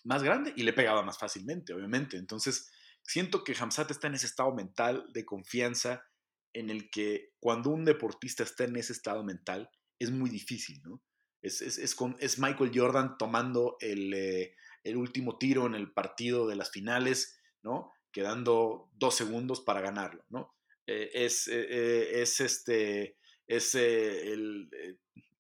[0.05, 2.17] más grande y le pegaba más fácilmente, obviamente.
[2.17, 2.71] Entonces,
[3.03, 6.05] siento que Hamzat está en ese estado mental de confianza
[6.53, 11.03] en el que cuando un deportista está en ese estado mental, es muy difícil, ¿no?
[11.41, 15.93] Es, es, es, con, es Michael Jordan tomando el, eh, el, último tiro en el
[15.93, 17.91] partido de las finales, ¿no?
[18.12, 20.55] Quedando dos segundos para ganarlo, ¿no?
[20.87, 24.69] Eh, es, eh, es este, es el,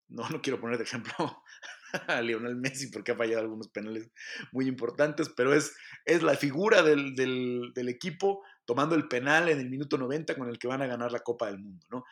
[0.08, 1.12] no, no quiero poner de ejemplo
[2.08, 4.10] a Lionel Messi porque ha fallado algunos penales
[4.52, 5.74] muy importantes, pero es,
[6.04, 10.58] es la figura del, del, equipo tomando el penal en el minuto 90 con el
[10.58, 12.04] que van a ganar la Copa del Mundo, ¿no?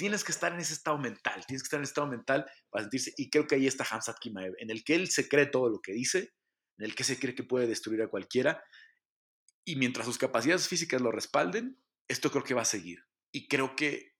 [0.00, 2.84] tienes que estar en ese estado mental, tienes que estar en ese estado mental para
[2.84, 5.68] sentirse, y creo que ahí está Hamzat Kimaev, en el que él se cree todo
[5.68, 6.32] lo que dice,
[6.78, 8.64] en el que se cree que puede destruir a cualquiera,
[9.62, 11.76] y mientras sus capacidades físicas lo respalden,
[12.08, 13.04] esto creo que va a seguir.
[13.30, 14.14] Y creo que,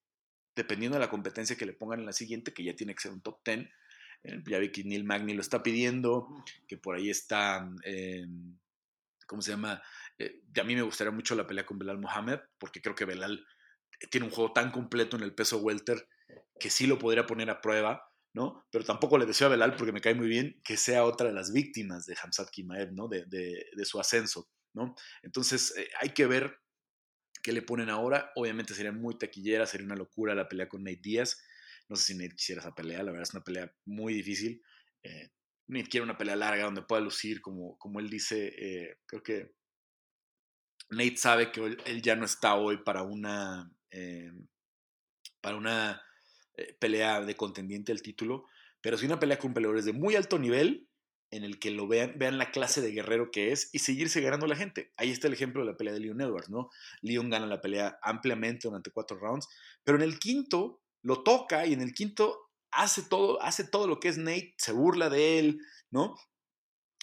[0.55, 3.13] dependiendo de la competencia que le pongan en la siguiente, que ya tiene que ser
[3.13, 3.71] un top 10, eh,
[4.23, 6.29] ya vi que Neil Magny lo está pidiendo,
[6.67, 8.27] que por ahí está, eh,
[9.27, 9.83] ¿cómo se llama?
[10.19, 13.47] Eh, a mí me gustaría mucho la pelea con Belal Mohamed, porque creo que Belal
[14.11, 16.07] tiene un juego tan completo en el peso welter
[16.59, 18.03] que sí lo podría poner a prueba,
[18.35, 18.67] ¿no?
[18.71, 21.33] Pero tampoco le deseo a Belal, porque me cae muy bien, que sea otra de
[21.33, 23.09] las víctimas de Hamzat Kimaev, ¿no?
[23.09, 24.95] De, de, de su ascenso, ¿no?
[25.23, 26.61] Entonces, eh, hay que ver
[27.43, 28.31] qué le ponen ahora.
[28.37, 31.43] Obviamente sería muy taquillera, sería una locura la pelea con Nate Díaz.
[31.91, 34.63] No sé si Nate quisiera esa pelea, la verdad es una pelea muy difícil.
[35.03, 35.31] Eh,
[35.67, 39.55] Nate quiere una pelea larga donde pueda lucir, como, como él dice, eh, creo que
[40.91, 44.33] Nate sabe que él ya no está hoy para una eh,
[45.41, 46.03] para una
[46.79, 48.45] pelea de contendiente al título,
[48.81, 50.89] pero sí una pelea con peleadores de muy alto nivel
[51.31, 54.47] en el que lo vean, vean la clase de guerrero que es y seguirse ganando
[54.47, 54.93] la gente.
[54.97, 56.71] Ahí está el ejemplo de la pelea de Leon Edwards, ¿no?
[57.03, 59.49] Leon gana la pelea ampliamente durante cuatro rounds,
[59.83, 64.01] pero en el quinto lo toca y en el quinto hace todo, hace todo lo
[64.01, 65.61] que es Nate, se burla de él,
[65.91, 66.15] ¿no?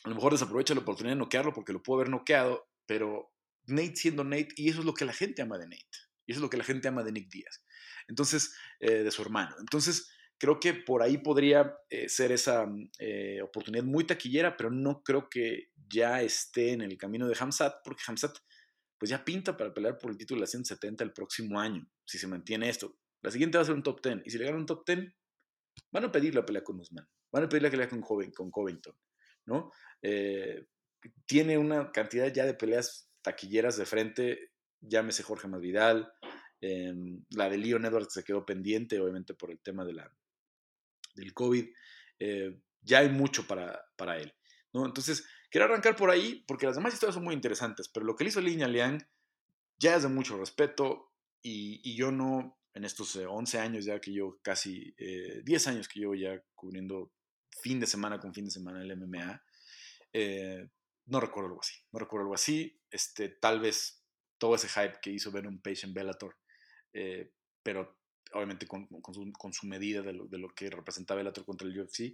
[0.04, 3.34] A lo mejor desaprovecha la oportunidad de noquearlo porque lo pudo haber noqueado, pero
[3.66, 6.08] Nate siendo Nate, y eso es lo que la gente ama de Nate.
[6.28, 7.64] Y eso es lo que la gente ama de Nick Díaz.
[8.08, 9.56] Entonces, eh, de su hermano.
[9.60, 14.70] Entonces, creo que por ahí podría eh, ser esa mm, eh, oportunidad muy taquillera, pero
[14.70, 18.38] no creo que ya esté en el camino de Hamzat, porque Hamzat
[18.98, 22.18] pues ya pinta para pelear por el título de la 170 el próximo año, si
[22.18, 22.98] se mantiene esto.
[23.28, 25.14] La siguiente va a ser un top 10, y si le gana un top 10,
[25.92, 28.96] van a pedir la pelea con Usman, van a pedir la pelea con, con Covington,
[29.46, 29.72] ¿no?
[31.26, 36.12] tiene una cantidad ya de peleas taquilleras de frente llámese Jorge Masvidal,
[36.62, 40.12] em, la de Leon Edwards se quedó pendiente, obviamente por el tema de la,
[41.16, 41.68] del COVID.
[42.20, 44.34] Eh, ya hay mucho para, para él.
[44.74, 44.86] ¿no?
[44.86, 48.24] Entonces, quiero arrancar por ahí porque las demás historias son muy interesantes, pero lo que
[48.24, 49.06] le hizo Lina Liang
[49.80, 51.12] ya es de mucho respeto
[51.50, 54.96] y yo no, en estos 11 eh, años ya que yo, casi
[55.44, 57.12] 10 eh, años que llevo ya cubriendo
[57.62, 59.44] fin de semana con fin de semana el MMA,
[61.08, 64.04] no recuerdo algo así, no recuerdo algo así, este, tal vez
[64.38, 66.38] todo ese hype que hizo Venom Page en Bellator,
[66.94, 68.00] eh, pero
[68.34, 72.14] obviamente con, con, su, medida de lo, de lo, que representa Bellator contra el UFC,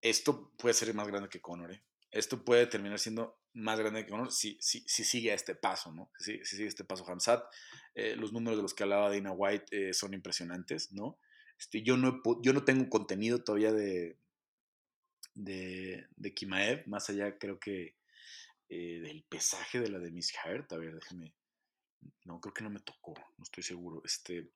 [0.00, 1.80] esto puede ser más grande que Conor.
[2.14, 2.18] ¿Eh?
[2.18, 5.92] Esto puede terminar siendo más grande que Conor si, si, si sigue a este paso,
[5.92, 6.10] ¿no?
[6.18, 7.44] Si, si sigue este paso Hamzat.
[7.94, 11.18] Eh, los números de los que hablaba Dana White son impresionantes, ¿no?
[11.58, 14.18] Este, yo, no yo no tengo contenido todavía de,
[15.34, 17.96] de, de Kimaev, más allá creo que
[18.68, 20.72] del pesaje de la de Miss Hart.
[20.72, 21.32] A ver, déjeme
[22.24, 24.02] no, creo que no me tocó, no estoy seguro.
[24.04, 24.50] Este,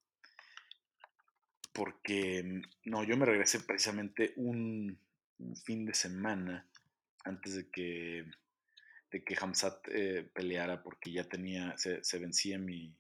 [1.73, 4.99] porque, mm, no, yo me regresé precisamente un,
[5.65, 6.68] fin de semana
[7.29, 8.25] antes de que
[9.11, 12.95] de que Hamzat eh, peleara porque ya tenía, se, vencía mi,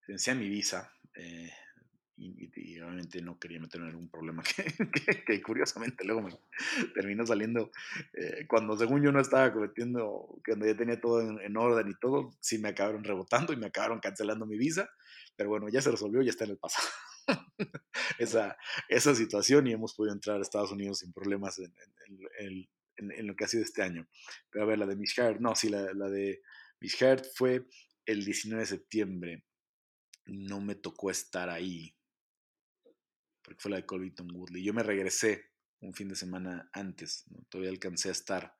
[0.00, 0.92] se vencía mi visa.
[1.14, 1.50] Eh,
[2.16, 4.42] y, obviamente no quería meterme en algún problema
[5.26, 6.30] que, curiosamente luego me
[6.94, 7.72] terminó saliendo
[8.12, 12.30] eh, cuando según yo no estaba cometiendo, cuando ya tenía todo en, orden y todo,
[12.40, 14.88] sí me acabaron rebotando y me acabaron cancelando mi visa,
[15.34, 16.86] pero bueno, ya se resolvió, ya está en el pasado
[18.18, 18.56] esa,
[18.88, 21.74] esa situación y hemos podido entrar a Estados Unidos sin problemas en,
[22.38, 24.08] en, lo que ha sido este año.
[24.50, 26.42] Pero a ver, la de Mishard, no, sí, la, la de
[26.80, 27.66] Mishard fue
[28.06, 29.44] el 19 de septiembre.
[30.26, 31.94] No me tocó estar ahí
[33.44, 34.64] porque fue la de Colbyton Woodley.
[34.64, 38.56] Yo me regresé un fin de semana antes, todavía alcancé a estar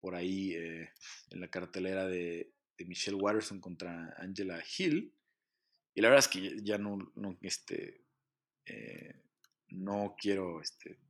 [0.00, 0.92] por ahí eh,
[1.30, 2.54] en la cartelera de,
[2.86, 5.12] Michelle Watterson contra Angela Hill.
[5.94, 8.04] Y la verdad es que ya no, no, este,
[8.66, 9.20] eh,
[9.70, 11.00] no quiero este,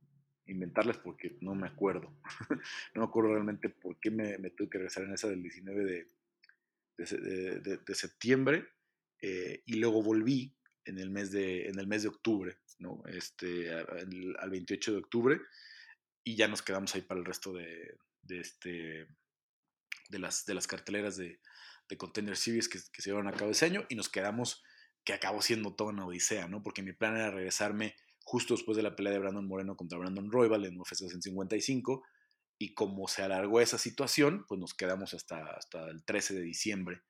[0.49, 2.13] inventarles porque no me acuerdo.
[2.93, 6.07] no me acuerdo realmente por qué me, tuve que regresar en esa del 19
[6.97, 8.67] de, septiembre.
[9.21, 13.03] Eh, y luego volví en el mes de, en el mes de octubre, ¿no?
[13.07, 15.41] Este, al 28 de octubre,
[16.23, 17.97] y ya nos quedamos ahí para el resto de,
[18.29, 19.07] este,
[20.09, 21.39] de, las, de las carteleras de,
[21.87, 24.63] de Contender Series que, se llevaron a cabo ese año, y nos quedamos,
[25.03, 26.61] que acabó siendo toda una odisea, ¿no?
[26.61, 30.31] Porque mi plan era regresarme justo después de la pelea de Brandon Moreno contra Brandon
[30.31, 32.03] Royal en UFC 155,
[32.57, 37.01] y como se alargó esa situación, pues nos quedamos hasta, hasta el 13 de diciembre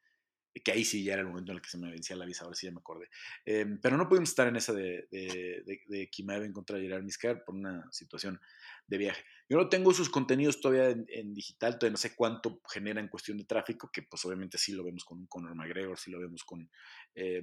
[0.64, 2.44] que ahí sí ya era el momento en el que se me vencía la visa,
[2.44, 3.08] ahora sí ya me acordé.
[3.46, 7.44] Em, pero no pudimos estar en esa de, de, de, de en contra Gerard Miskar
[7.44, 8.40] por una situación
[8.88, 9.24] de viaje.
[9.48, 13.38] Yo no tengo sus contenidos todavía en, digital, todavía no sé cuánto genera en cuestión
[13.38, 16.70] de tráfico, que pues obviamente sí lo vemos con Conor McGregor, sí lo vemos con
[17.16, 17.42] eh,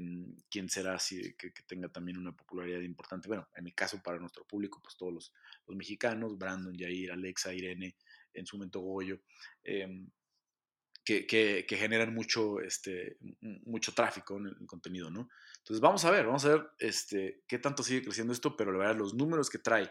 [0.51, 3.29] quién será, si, que, tenga también una popularidad importante.
[3.29, 5.33] Bueno, en mi caso, para nuestro público, pues todos los,
[5.67, 7.97] los mexicanos, Brandon, Jair, Alexa, Irene,
[8.33, 9.21] en su momento Goyo.
[9.63, 10.11] Em,
[11.07, 15.29] que, generan mucho, este, mucho tráfico en el contenido, ¿no?
[15.59, 18.79] Entonces vamos a ver, vamos a ver este, qué tanto sigue creciendo esto, pero la
[18.79, 19.91] verdad los números que trae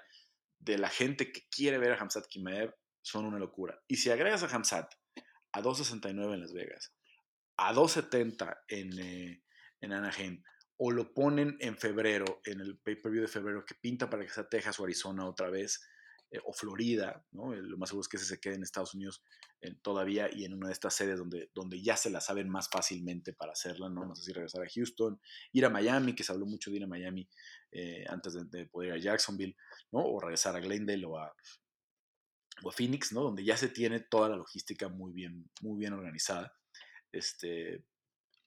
[0.59, 3.81] de la gente que quiere ver a Hamzat Kimaev son una locura.
[3.87, 4.93] Y si agregas a Hamzat
[5.53, 6.93] a 2.69 en Las Vegas,
[7.57, 9.43] a 2.70 en, eh,
[9.81, 10.43] en Anaheim,
[10.77, 14.49] o lo ponen en febrero, en el pay-per-view de febrero, que pinta para que sea
[14.49, 15.81] Texas o Arizona otra vez,
[16.31, 17.53] eh, o Florida, ¿no?
[17.53, 19.23] lo más seguro es que ese se quede en Estados Unidos
[19.81, 23.33] todavía y en una de estas sedes donde, donde ya se la saben más fácilmente
[23.33, 24.05] para hacerla, ¿no?
[24.05, 25.19] No sé si regresar a Houston,
[25.53, 27.27] ir a Miami, que se habló mucho de ir a Miami
[27.71, 29.55] eh, antes de, poder ir a Jacksonville,
[29.91, 30.05] ¿no?
[30.05, 31.33] O regresar a Glendale o a,
[32.63, 33.21] o a Phoenix, ¿no?
[33.21, 36.53] Donde ya se tiene toda la logística muy bien, muy bien organizada.
[37.11, 37.83] Este,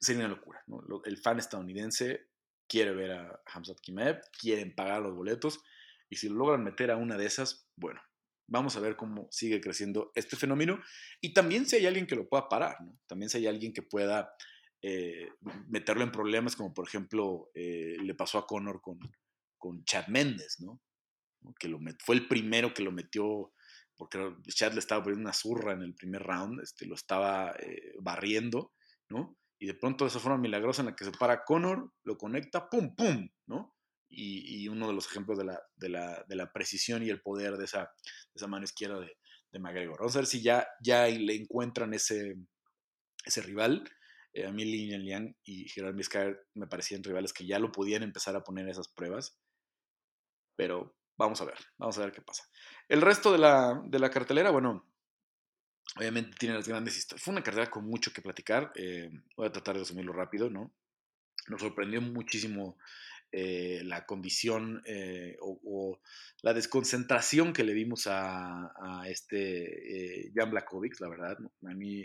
[0.00, 0.82] sería una locura, ¿no?
[1.04, 2.28] El fan estadounidense
[2.68, 5.60] quiere ver a Hamzat Kimev, quieren pagar los boletos
[6.08, 8.00] y si lo logran meter a una de esas, bueno,
[8.46, 10.80] vamos a ver cómo sigue creciendo este fenómeno
[11.20, 12.76] y también si hay alguien que lo pueda parar.
[13.06, 14.34] También si hay alguien que pueda
[14.82, 15.28] eh,
[15.68, 18.98] meterlo en problemas, como por ejemplo eh, le pasó a Conor con,
[19.56, 20.80] con Chad Méndez, ¿no?
[21.58, 21.72] Que
[22.04, 23.52] fue el primero que lo metió,
[23.96, 27.94] porque Chad le estaba poniendo una zurra en el primer round, este, lo estaba eh,
[28.00, 28.72] barriendo,
[29.08, 29.36] ¿no?
[29.58, 32.68] Y de pronto de esa forma milagrosa en la que se para Conor, lo conecta,
[32.68, 33.28] ¡pum, pum!
[33.46, 33.74] ¿no?
[34.10, 37.56] y, uno de los ejemplos de la, de, la, de la, precisión y el poder
[37.56, 37.92] de esa,
[38.34, 39.16] esa mano izquierda de,
[39.52, 39.98] de, McGregor.
[39.98, 42.36] Vamos a ver si ya, ya le encuentran ese,
[43.24, 43.84] ese rival.
[44.32, 48.02] Eh, a mí Lin Liang y Gerard Vizcaer me parecían rivales que ya lo podían
[48.02, 49.38] empezar a poner esas pruebas.
[50.56, 52.44] Pero vamos a ver, vamos a ver qué pasa.
[52.88, 54.90] El resto de la, de la cartelera, bueno,
[55.98, 57.24] obviamente tiene las grandes historias.
[57.24, 58.72] Fue una cartelera con mucho que platicar.
[58.76, 60.72] Eh, voy a tratar de resumirlo rápido, ¿no?
[61.48, 62.78] Nos sorprendió muchísimo
[63.32, 66.00] eh, la condición eh, o,
[66.42, 71.36] la desconcentración que le vimos a, este Jan Blakovic, la verdad.
[71.66, 72.04] A mí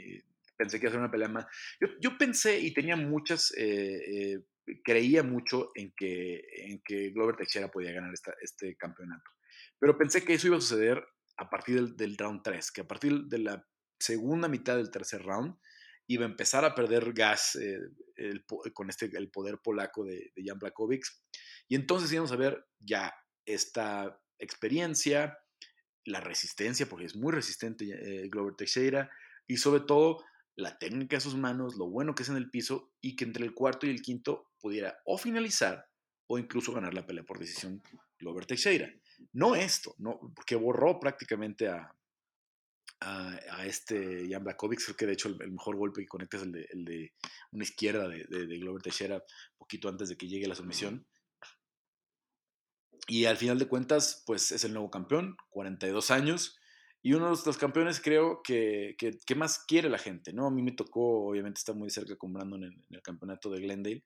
[0.57, 1.45] pensé que iba a ser una pelea más.
[2.01, 3.53] Yo, pensé y tenía muchas,
[4.83, 9.29] creía mucho en que, en que Glover Teixeira podía ganar este campeonato.
[9.77, 11.03] Pero pensé que eso iba a suceder
[11.37, 13.65] a partir del, round 3, que a partir de la
[14.03, 15.55] segunda mitad del tercer round
[16.07, 17.57] iba a empezar a perder gas
[18.73, 21.23] con este, el poder polaco de, Jan Blachowicz.
[21.69, 23.13] Y entonces íbamos a ver ya
[23.45, 25.37] esta experiencia,
[26.05, 29.09] la resistencia, porque es muy resistente eh, Glover Teixeira,
[29.47, 30.23] y sobre todo
[30.55, 33.45] la técnica de sus manos, lo bueno que es en el piso, y que entre
[33.45, 35.87] el cuarto y el quinto pudiera o finalizar
[36.27, 37.81] o incluso ganar la pelea por decisión
[38.19, 38.93] Glover Teixeira.
[39.31, 41.95] No esto, no, porque borró prácticamente a,
[43.03, 44.83] a, este Jan Blakovic.
[44.83, 47.13] Creo que de hecho el, mejor golpe que conecta es el de,
[47.51, 49.23] una izquierda de, de, Glover Teixeira,
[49.57, 51.05] poquito antes de que llegue la sumisión.
[53.07, 56.57] Y al final de cuentas, pues es el nuevo campeón, 42 años.
[57.01, 60.47] Y uno de los campeones creo que, que, más quiere la gente, ¿no?
[60.47, 64.05] A mí me tocó, obviamente, estar muy cerca con Brandon en, el campeonato de Glendale.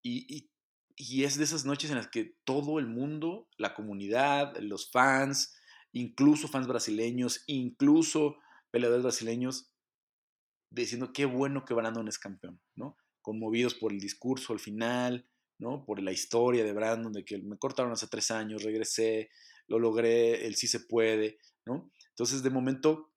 [0.00, 0.50] Y, y,
[0.94, 5.59] y, es de esas noches en las que todo el mundo, la comunidad, los fans,
[5.92, 8.36] incluso fans brasileños, incluso
[8.70, 9.70] peleadores brasileños,
[10.70, 12.96] diciendo qué bueno que Brandon es campeón, ¿no?
[13.22, 15.28] Conmovidos por el discurso al final,
[15.58, 15.84] ¿no?
[15.84, 19.30] Por la historia de Brandon, de que me cortaron hace tres años, regresé,
[19.66, 21.90] lo logré, él sí se puede, ¿no?
[22.10, 23.12] Entonces, de momento,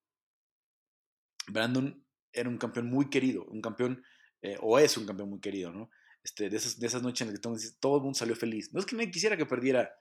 [1.47, 4.03] Brandon era un campeón muy querido, un campeón,
[4.41, 5.89] eh, o es un campeón muy querido, ¿no?
[6.23, 8.73] Este, de, esas, de esas noches en las que todo el mundo salió feliz.
[8.73, 9.91] No es que me quisiera que perdiera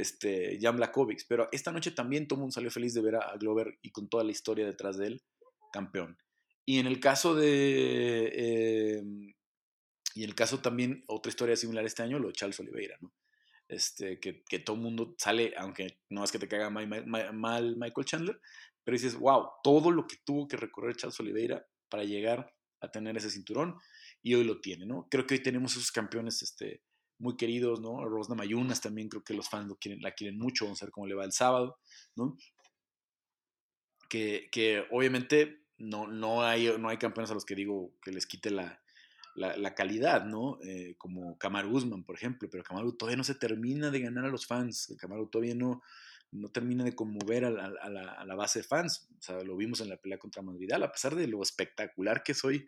[0.00, 3.36] este, Jan Blakovic, pero esta noche también todo el mundo salió feliz de ver a
[3.38, 5.22] Glover y con toda la historia detrás de él,
[5.72, 6.18] campeón.
[6.64, 8.98] Y en el caso de...
[8.98, 9.34] Em,
[10.14, 13.12] y en el caso también, otra historia similar este año, lo de Charles Oliveira, ¿no?
[13.68, 17.76] Este, que, que todo el mundo sale, aunque no es que te caiga mal, mal,
[17.76, 18.40] Michael Chandler,
[18.82, 23.16] pero dices, wow, todo lo que tuvo que recorrer Charles Oliveira para llegar a tener
[23.16, 23.76] ese cinturón
[24.22, 25.06] y hoy lo tiene, ¿no?
[25.08, 26.82] Creo que hoy tenemos esos campeones este,
[27.20, 28.04] muy queridos, ¿no?
[28.04, 30.92] Rosna Mayunas también creo que los fans lo quieren, la quieren mucho, vamos a ver
[30.92, 31.78] cómo le va el sábado,
[32.16, 32.36] ¿no?
[34.08, 38.26] Que, que obviamente no, no, hay, no hay campeones a los que digo que les
[38.26, 38.82] quite la,
[39.34, 40.58] la, calidad, ¿no?
[40.62, 44.30] Eh, como Kamaru Usman, por ejemplo, pero Kamaru todavía no se termina de ganar a
[44.30, 45.82] los fans, Kamaru todavía no,
[46.32, 49.96] no termina de conmover a la, base de fans, o sea, lo vimos en la
[49.96, 52.66] pelea contra Madridal, a pesar de lo espectacular que soy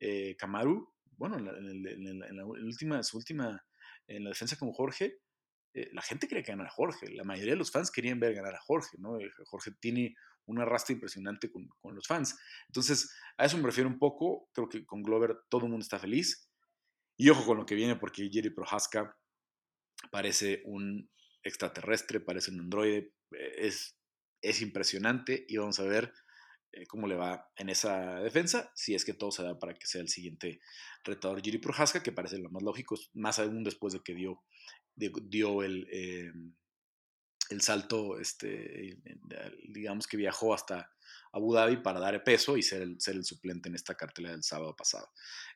[0.00, 3.64] eh, Kamaru, bueno, en la, última, su última,
[4.06, 5.18] en la defensa con Jorge,
[5.74, 8.54] eh, la gente quería ganar a Jorge, la mayoría de los fans querían ver ganar
[8.54, 9.18] a Jorge, ¿no?
[9.46, 10.14] Jorge tiene
[10.46, 12.38] un arrastre impresionante con, los fans.
[12.68, 14.48] Entonces, a eso me refiero un poco.
[14.52, 16.48] Creo que con Glover todo el mundo está feliz.
[17.16, 19.16] Y ojo con lo que viene, porque Jerry Prohaska
[20.10, 21.10] parece un
[21.42, 23.12] extraterrestre, parece un androide.
[23.32, 23.96] Eh, es,
[24.42, 26.12] es impresionante y vamos a ver
[26.72, 29.86] eh, cómo le va en esa defensa, si es que todo se da para que
[29.86, 30.60] sea el siguiente
[31.04, 31.42] retador.
[31.42, 34.42] Jerry Prohaska, que parece lo más lógico, más aún después de que dio,
[34.96, 36.54] dio el, em,
[37.52, 38.98] el salto, este,
[39.68, 40.90] digamos que viajó hasta
[41.32, 44.42] Abu Dhabi para dar peso y ser el, ser el suplente en esta cartela del
[44.42, 45.08] sábado pasado.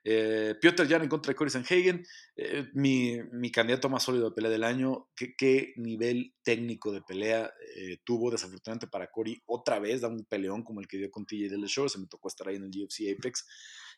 [0.03, 4.35] Eh, Piotr Jan en contra de Cory Sanhagen, eh, mi, mi, candidato más sólido de
[4.35, 5.09] pelea del año.
[5.15, 9.43] ¿Qué, nivel técnico de pelea eh, tuvo desafortunadamente para Cory?
[9.47, 12.29] Otra vez da un peleón como el que dio con TJ Show, se me tocó
[12.29, 13.47] estar ahí en el UFC Apex.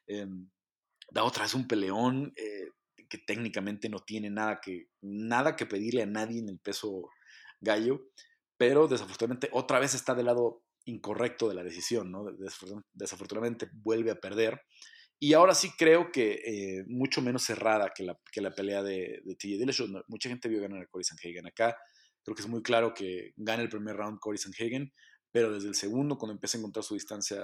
[0.09, 0.49] Em,
[1.11, 2.71] da otra vez un peleón eh,
[3.09, 7.09] que técnicamente no tiene nada que, nada que pedirle a nadie en el peso
[7.61, 8.11] Gallo,
[8.57, 12.25] pero desafortunadamente otra vez está del lado incorrecto de la decisión, ¿no?
[12.93, 14.63] Desafortunadamente vuelve a perder.
[15.21, 19.21] Y ahora sí creo que eh, mucho menos cerrada que la, que la pelea de,
[19.25, 19.87] de TJ Dillashaw.
[20.07, 21.77] Mucha gente vio ganar a Cory Sanhagen acá.
[22.23, 24.93] Creo que es muy claro que gana el primer round Cory Sanhagen,
[25.33, 27.43] pero desde el segundo, cuando empieza a encontrar su distancia,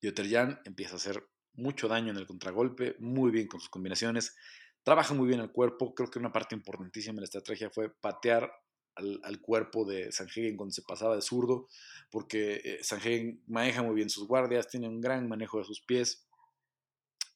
[0.00, 1.22] Piotr Jan empieza a hacer
[1.54, 4.34] mucho daño en el contragolpe, muy bien con sus combinaciones,
[4.82, 5.94] trabaja muy bien el cuerpo.
[5.94, 8.50] Creo que una parte importantísima de la estrategia fue patear
[8.96, 11.68] al, cuerpo de Sanhagen cuando se pasaba de zurdo,
[12.10, 16.26] porque eh, Sanhagen maneja muy bien sus guardias, tiene un gran manejo de sus pies.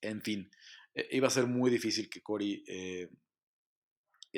[0.00, 0.50] En fin,
[0.94, 3.10] eh, iba a ser muy difícil que Cory eh,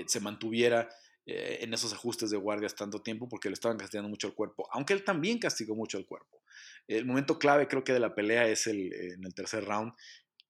[0.07, 0.89] se mantuviera
[1.25, 4.93] en esos ajustes de guardias tanto tiempo porque le estaban castigando mucho el cuerpo, aunque
[4.93, 6.43] él también castigó mucho el cuerpo.
[6.89, 9.93] El momento clave creo que de la pelea es el, en el tercer round,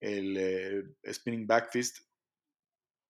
[0.00, 1.98] el spinning back fist,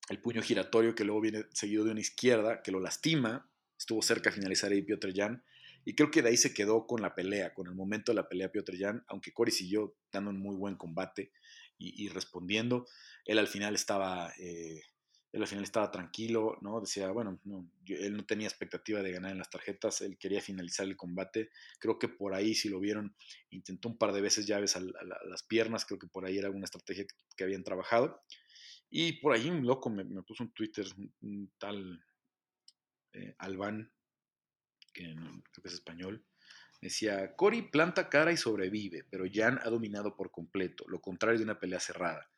[0.09, 3.52] el puño giratorio que luego viene seguido de una izquierda que lo lastima
[3.83, 5.45] estuvo cerca de finalizar ahí Piotr Jan.
[5.85, 8.28] Y creo que de ahí se quedó con la pelea, con el momento de la
[8.28, 11.33] pelea Piotr Jan, aunque Cory siguió dando un muy buen combate
[11.76, 12.87] y, respondiendo.
[13.24, 14.80] Él al final estaba, eh,
[15.33, 16.80] él al final estaba tranquilo, ¿no?
[16.80, 20.87] Decía, bueno, no, él no tenía expectativa de ganar en las tarjetas, él quería finalizar
[20.87, 21.51] el combate.
[21.80, 23.16] Creo que por ahí, si lo vieron,
[23.51, 26.66] intentó un par de veces llaves a, las piernas, creo que por ahí era una
[26.66, 27.05] estrategia
[27.37, 28.22] que, habían trabajado.
[28.89, 30.87] Y por ahí un loco me puso un Twitter,
[31.22, 32.01] un tal
[33.13, 33.93] eh, Albán,
[34.93, 36.25] que creo que es español,
[36.81, 41.45] decía, Cory planta cara y sobrevive, pero Jan ha dominado por completo, lo contrario de
[41.45, 42.29] una pelea cerrada.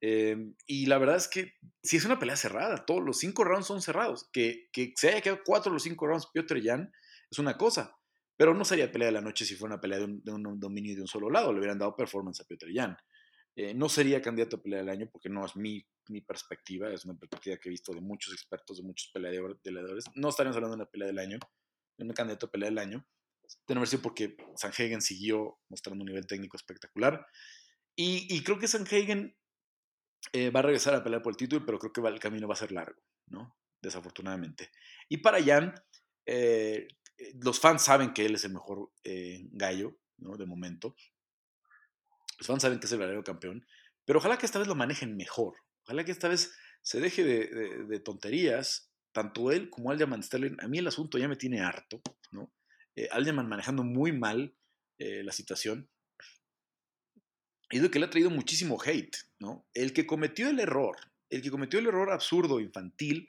[0.00, 3.66] Em, y la verdad es que si es una pelea cerrada, todos los cinco rounds
[3.66, 4.28] son cerrados.
[4.32, 6.92] Que, que se haya quedado cuatro de los cinco rounds Piotr Jan
[7.30, 7.96] es una cosa,
[8.36, 11.00] pero no sería pelea de la noche si fuera una pelea de un, dominio de
[11.00, 12.96] un solo lado, le hubieran dado performance a Piotr Jan.
[13.56, 17.04] Eh, no sería candidato a pelea del año porque no es mi, mi, perspectiva, es
[17.04, 20.04] una perspectiva que he visto de muchos expertos, de muchos peleadores.
[20.16, 21.38] No estaríamos hablando de una pelea del año,
[21.96, 23.06] de un candidato a pelea del año.
[23.64, 27.24] Tenemos que porque Sanhagen siguió mostrando un nivel técnico espectacular.
[27.96, 29.36] Y, creo que Sanhagen
[30.32, 32.54] eh, va a regresar a pelear por el título, pero creo que el camino va
[32.54, 33.56] a ser largo, ¿no?
[33.80, 34.72] Desafortunadamente.
[35.08, 35.74] Y para Jan,
[36.26, 36.88] eh,
[37.40, 38.90] los fans saben que él es el mejor
[39.52, 40.36] gallo, ¿no?
[40.36, 40.96] De momento.
[42.38, 43.66] Los fans saben que es el verdadero campeón,
[44.04, 45.56] pero ojalá que esta vez lo manejen mejor.
[45.84, 50.56] Ojalá que esta vez se deje de, tonterías, tanto él como Alderman Sterling.
[50.60, 52.52] A mí el asunto ya me tiene harto, ¿no?
[52.96, 54.54] Eh, manejando muy mal
[54.98, 55.88] eh, la situación.
[57.70, 59.66] Y que le ha traído muchísimo hate, ¿no?
[59.74, 60.96] El que cometió el error,
[61.30, 63.26] el que cometió el error absurdo, infantil,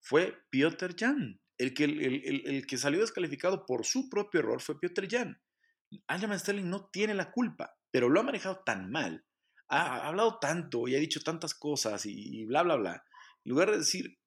[0.00, 1.40] fue Piotr Jan.
[1.58, 5.42] El que, el, que salió descalificado por su propio error fue Piotr Jan.
[6.06, 9.24] Aljamain Sterling no tiene la culpa, pero lo ha manejado tan mal,
[9.68, 13.04] ha, hablado tanto y ha dicho tantas cosas y, bla, bla, bla.
[13.44, 14.18] En lugar de decir,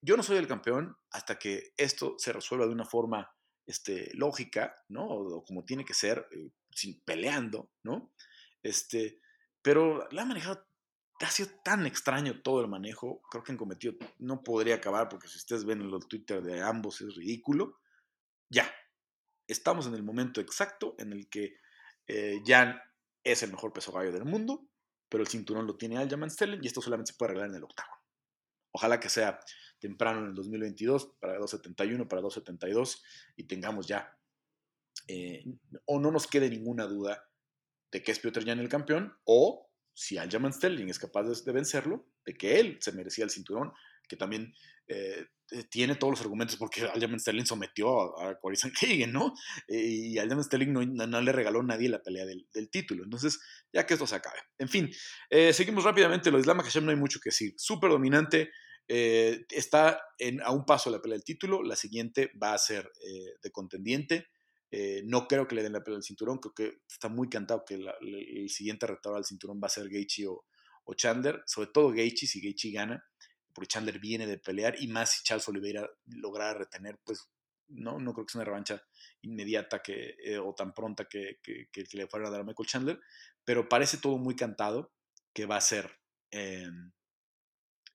[0.00, 3.32] yo no soy el campeón hasta que esto se resuelva de una forma
[3.66, 5.06] este, lógica, ¿no?
[5.06, 8.12] O, como tiene que ser, eh, sin peleando, ¿no?
[8.62, 9.20] Este,
[9.62, 10.66] pero la ha manejado,
[11.20, 15.28] ha sido tan extraño todo el manejo, creo que han cometido, no podría acabar porque
[15.28, 17.78] si ustedes ven el Twitter de ambos es ridículo.
[18.50, 18.72] Ya,
[19.46, 21.58] estamos en el momento exacto en el que
[22.06, 22.80] eh, Jan
[23.32, 24.68] es el mejor peso gallo del mundo,
[25.08, 27.64] pero el cinturón lo tiene Aljamain Sterling y esto solamente se puede arreglar en el
[27.64, 27.90] octavo.
[28.72, 29.40] Ojalá que sea
[29.78, 33.02] temprano en el 2022 para 271, para 272
[33.36, 34.16] y tengamos ya,
[35.06, 35.44] eh,
[35.86, 37.24] o no nos quede ninguna duda
[37.90, 42.06] de que es Piotr Jan el campeón, o si Aljamain Sterling es capaz de, vencerlo,
[42.24, 43.72] de que él se merecía el cinturón,
[44.06, 44.54] que también
[44.86, 48.58] eh, eh, tiene todos los argumentos porque Aljamain Sterling sometió a, a Corey
[49.06, 49.34] ¿no?
[49.68, 53.04] y Aljamain Sterling no, le regaló a nadie la pelea del, título.
[53.04, 53.40] Entonces,
[53.72, 54.38] ya que esto se acabe.
[54.58, 54.90] En fin,
[55.52, 56.30] seguimos rápidamente.
[56.30, 57.54] Lo de Islam Hashem no hay mucho que decir.
[57.56, 58.50] Súper dominante.
[58.90, 60.00] Eh, está
[60.44, 61.62] a un paso de la pelea del título.
[61.62, 64.28] La siguiente va a ser eh, de contendiente.
[64.70, 66.38] Eh, no creo que le den la pelea del cinturón.
[66.38, 70.26] Creo que está muy cantado que el siguiente retador al cinturón va a ser Gaethje
[70.26, 70.46] o,
[70.84, 71.42] o Chandler.
[71.46, 73.04] Sobre todo Gaethje, si Gaethje gana.
[73.58, 74.76] Porque Chandler viene de pelear.
[74.80, 77.28] Y más si Charles Oliveira logra retener, pues
[77.66, 78.80] no, no creo que sea una revancha
[79.22, 83.00] inmediata que, o tan pronta que, que, que, le fuera a dar a Michael Chandler.
[83.44, 84.92] Pero parece todo muy cantado
[85.32, 85.90] que va a ser
[86.30, 86.92] em,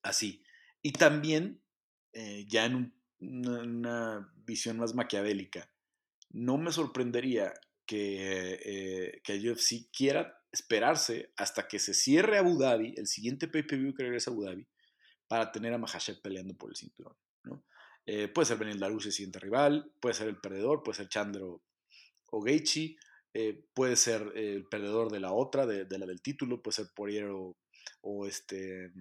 [0.01, 0.43] así.
[0.81, 1.63] Y también,
[2.11, 5.71] eh, ya en una, visión más maquiavélica,
[6.31, 7.53] no me sorprendería
[7.85, 13.47] que, eh, que el UFC quiera esperarse hasta que se cierre Abu Dhabi, el siguiente
[13.47, 14.67] pay-per-view que regresa a Abu Dhabi,
[15.33, 17.17] para tener a Mahashev peleando por el cinturón.
[17.45, 17.65] ¿no?
[18.05, 21.41] Eh, puede ser Benil Darush el siguiente rival, puede ser el perdedor, puede ser Chandler
[21.41, 21.63] o,
[22.29, 22.45] o
[23.73, 27.57] puede ser el perdedor de la otra, de, la del título, puede ser Poirier o,
[28.01, 28.91] o este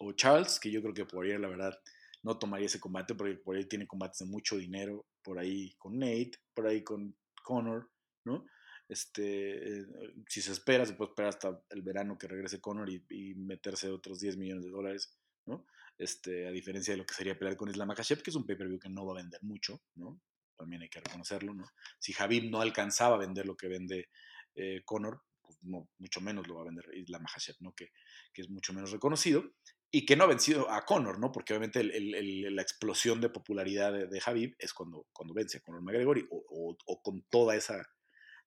[0.00, 1.80] o Charles, que yo creo que Poirier, la verdad,
[2.22, 6.32] no tomaría ese combate porque Poirier tiene combates de mucho dinero, por ahí con Nate,
[6.52, 7.88] por ahí con Connor,
[8.26, 8.44] ¿no?
[8.88, 9.86] Este, eh,
[10.28, 14.20] si se espera, se puede esperar hasta el verano que regrese Connor y, meterse otros
[14.20, 15.16] 10 millones de dólares,
[15.46, 15.66] ¿no?
[15.98, 18.78] Este, a diferencia de lo que sería pelear con Islam Makhachev, que es un pay-per-view
[18.78, 20.20] que no va a vender mucho, ¿no?
[20.56, 21.66] También hay que reconocerlo, ¿no?
[21.98, 24.08] Si Javib no alcanzaba a vender lo que vende
[24.54, 27.74] eh, Connor, pues mucho menos lo va a vender Islam Makhachev, ¿no?
[27.74, 27.90] Que,
[28.32, 29.52] que es mucho menos reconocido
[29.90, 31.32] y que no ha vencido a Conor, ¿no?
[31.32, 36.26] Porque obviamente la explosión de popularidad de, de, es cuando, cuando vence a Conor McGregor
[36.30, 37.82] o, con toda esa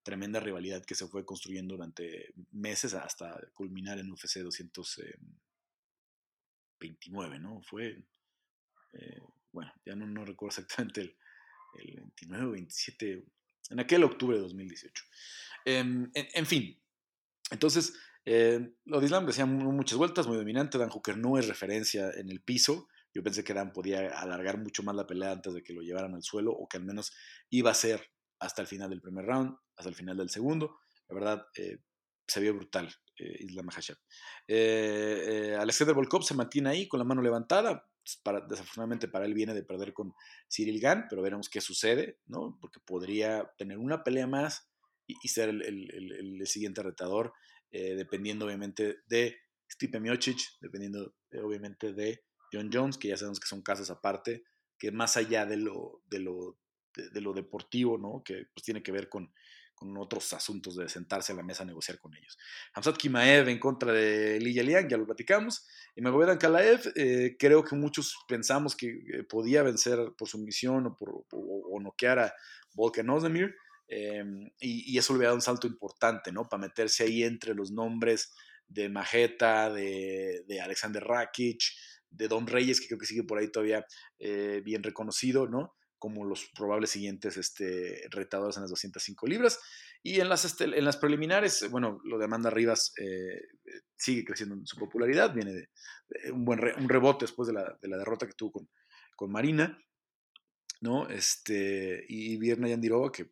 [0.04, 7.62] tremenda rivalidad que se fue construyendo durante meses hasta culminar en UFC 229, ¿no?
[7.62, 8.02] Fue,
[8.94, 9.22] eh,
[9.52, 11.16] bueno, ya no, recuerdo exactamente el,
[11.74, 13.26] 29 o 27,
[13.70, 15.04] en aquel octubre de 2018.
[15.66, 16.80] Em, en fin,
[17.52, 17.94] entonces
[18.26, 20.78] eh, lo de Islam decía muchas vueltas, muy dominante.
[20.78, 22.88] Dan Hooker no es referencia en el piso.
[23.12, 26.14] Yo pensé que Dan podía alargar mucho más la pelea antes de que lo llevaran
[26.14, 27.12] al suelo, o que al menos
[27.50, 30.80] iba a ser hasta el final del primer round, hasta el final del segundo.
[31.08, 31.80] La verdad, eh,
[32.28, 33.98] se vio brutal eh, Islam Mahashev.
[34.48, 37.86] Eh, Alexander Volkov se mantiene ahí con la mano levantada.
[38.24, 40.14] Para, desafortunadamente para él viene de perder con
[40.50, 42.58] Cyril Gann, pero veremos qué sucede, ¿no?
[42.60, 44.68] Porque podría tener una pelea más
[45.06, 47.34] y, ser el, el, siguiente retador.
[47.72, 49.38] Eh, dependiendo obviamente de
[49.72, 54.44] Stipe Miocic, dependiendo eh, obviamente de John Jones, que ya sabemos que son casos aparte,
[54.78, 56.58] que más allá de lo, de lo,
[56.96, 58.24] de, lo deportivo, ¿no?
[58.24, 59.32] que pues tiene que ver con,
[59.80, 62.38] con otros asuntos de sentarse a la mesa a negociar con ellos.
[62.74, 65.66] Hamzat Kimaev en contra de Li Liang, ya lo platicamos.
[65.96, 70.96] Y Magomed Kalaev, eh, creo que muchos pensamos que podía vencer por su misión o,
[70.98, 72.34] por, o, noquear a
[72.74, 73.56] Volkan Ozdemir.
[73.88, 76.48] Em, y, eso le había dado un salto importante, ¿no?
[76.48, 78.34] Para meterse ahí entre los nombres
[78.68, 81.62] de Majeta, de, de Alexander Rakic,
[82.10, 83.86] de Don Reyes, que creo que sigue por ahí todavía
[84.20, 85.74] eh, bien reconocido, ¿no?
[86.00, 89.60] Como los probables siguientes este, retadores en las 205 libras.
[90.02, 93.42] Y en las, este, en las preliminares, bueno, lo de Amanda Rivas eh,
[93.98, 95.70] sigue creciendo en su popularidad, viene de,
[96.32, 98.66] un buen un rebote después de la, de la, derrota que tuvo
[99.18, 99.78] con, Marina.
[100.82, 101.10] ¿no?
[101.10, 103.30] Este, y Vierna Yandirova, que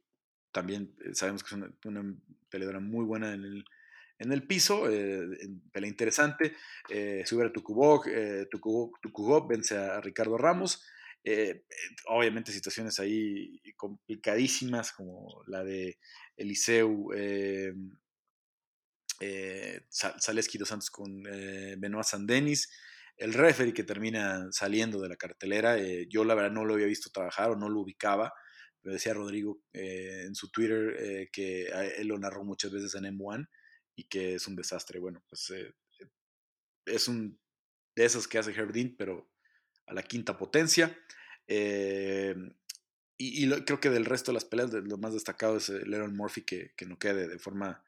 [0.51, 2.15] también eh, sabemos que es una,
[2.49, 3.43] peleadora muy buena en
[4.31, 5.27] el, piso, eh,
[5.71, 6.55] pelea interesante.
[6.89, 8.47] Eh, sube a Tukubok, eh,
[9.47, 10.83] vence a Ricardo Ramos.
[11.29, 11.65] Eh,
[12.05, 15.97] obviamente situaciones ahí complicadísimas como la de
[16.37, 17.09] Eliseu
[19.89, 22.69] Saleski dos Santos con Benoit Sandenis
[23.17, 26.85] el referee que termina saliendo de la cartelera, eh, yo la verdad no lo había
[26.85, 28.31] visto trabajar o no lo ubicaba,
[28.81, 31.65] pero decía Rodrigo eh, en su Twitter eh, que
[31.97, 33.49] él lo narró muchas veces en M1
[33.95, 34.99] y que es un desastre.
[34.99, 35.51] Bueno, pues
[36.85, 37.39] es un
[37.95, 39.27] de esos que hace Herb pero
[39.87, 40.95] a la quinta potencia.
[41.47, 46.73] Y, creo que del resto de las peleas, lo más destacado es Leron Murphy, que,
[46.75, 47.83] que no quede de forma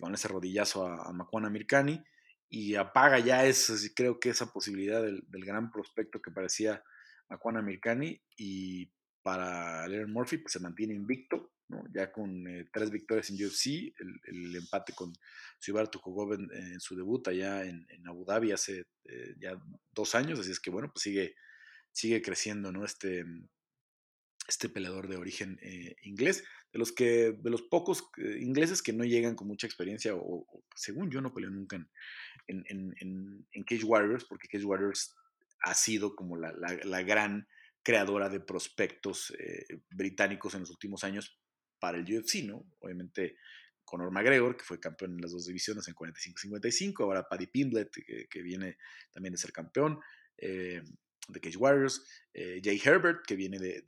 [0.00, 2.04] con ese rodillazo a, a Macuana Mirkani
[2.48, 6.82] y apaga ya eso, creo que esa posibilidad del, gran prospecto que parecía
[7.28, 8.90] a Juan Americani y
[9.22, 11.82] para Leonard Murphy pues se mantiene invicto, ¿no?
[11.92, 15.12] ya con eh, tres victorias en UFC, el, empate con
[15.58, 19.60] Suibar jugó en, su debut allá en, Abu Dhabi hace eh, ya
[19.90, 21.34] dos años, así es que bueno, pues sigue,
[21.96, 22.84] sigue creciendo ¿no?
[22.84, 23.24] este,
[24.46, 29.04] este peleador de origen eh, inglés, de los que de los pocos ingleses que no
[29.04, 31.76] llegan con mucha experiencia o, según yo no peleó nunca
[32.48, 35.16] en, en, Cage Warriors, porque Cage Warriors
[35.62, 37.48] ha sido como la, gran
[37.82, 41.40] creadora de prospectos eh, británicos en los últimos años
[41.78, 42.70] para el UFC, ¿no?
[42.80, 43.36] Obviamente
[43.84, 48.42] Conor McGregor, que fue campeón en las dos divisiones en 45-55, ahora Paddy Pimblet, que,
[48.42, 48.76] viene
[49.12, 49.98] también de ser campeón
[50.36, 50.82] eh,
[51.28, 52.04] de Cage Warriors,
[52.34, 53.82] eh, Jay Herbert, que viene de,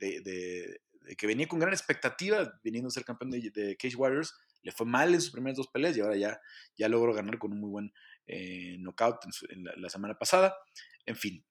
[1.17, 5.11] que venía con gran expectativa, viniendo a ser campeón de, Cage Warriors, le fue mal
[5.13, 6.39] en sus primeras dos peleas y ahora ya,
[6.77, 7.93] ya logró ganar con un muy buen
[8.27, 10.53] eh, knockout en, la, semana pasada.
[11.05, 11.45] En fin,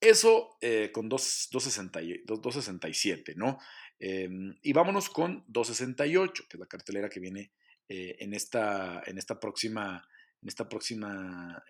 [0.00, 3.58] eso eh, con 267, ¿no?
[3.98, 7.52] Em, y vámonos con 268, que es la cartelera que viene
[7.88, 10.06] eh, en, esta, en esta próxima,
[10.42, 11.64] en esta próxima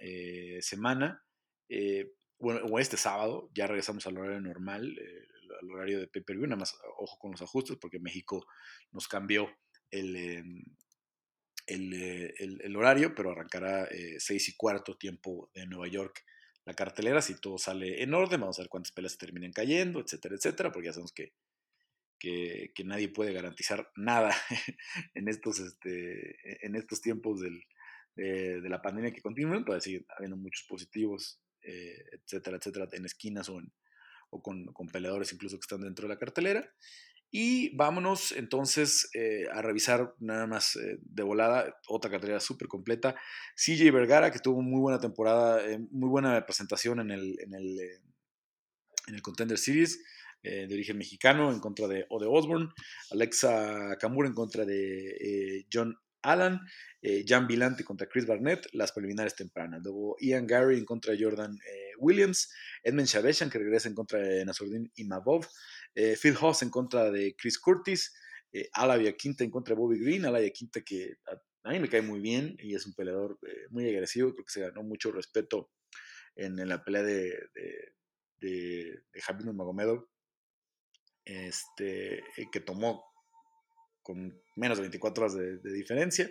[0.60, 1.22] semana.
[2.38, 4.94] Bueno, o este sábado, ya regresamos al horario normal,
[5.60, 8.46] al horario de pay-per-view, nada más ojo con los ajustes, porque México
[8.92, 9.48] nos cambió
[9.90, 10.64] el, em,
[11.68, 16.22] eh, el, horario, pero arrancará eh, seis y cuarto tiempo de Nueva York
[16.64, 20.00] la cartelera, si todo sale en orden, vamos a ver cuántas peleas se terminen cayendo,
[20.00, 21.32] etcétera, etcétera, porque ya sabemos que,
[22.18, 24.34] que, nadie puede garantizar nada
[25.14, 27.62] en estos, este, en estos tiempos del,
[28.16, 33.48] de, la pandemia que continúan, puede seguir habiendo muchos positivos, eh, etcétera, etcétera, en esquinas
[33.48, 33.60] o,
[34.42, 36.70] con, peleadores incluso que están dentro de la cartelera.
[37.30, 43.16] Y vámonos entonces eh, a revisar nada más eh, de volada otra carrera súper completa.
[43.56, 47.80] CJ Vergara, que tuvo muy buena temporada, eh, muy buena presentación en el, en el,
[49.08, 50.02] en el Contender Series,
[50.42, 52.68] de origen mexicano, en contra de Ode Osborne.
[53.10, 55.98] Alexa Kamura en contra de John
[56.32, 56.60] Allen.
[57.24, 59.80] Jan Vilante contra Chris Barnett, las preliminares tempranas.
[59.84, 61.56] Luego Ian Gary en contra de Jordan
[61.98, 62.52] Williams.
[62.82, 65.46] Edmund Shaveshan, que regresa en contra de Nasruddin Imavov.
[65.96, 68.14] Eh, Phil Hoss en contra de Chris Curtis,
[68.52, 71.16] eh, Alavia Quinta en contra de Bobby Green, Alavia Quinta que
[71.64, 74.52] a, mí me cae muy bien y es un peleador eh, muy agresivo, creo que
[74.52, 75.70] se ganó mucho respeto
[76.34, 77.94] en, la pelea de, de,
[78.36, 80.10] de, de Magomedo,
[81.24, 82.22] este,
[82.52, 83.02] que tomó
[84.06, 86.30] con menos de 24 horas de, diferencia.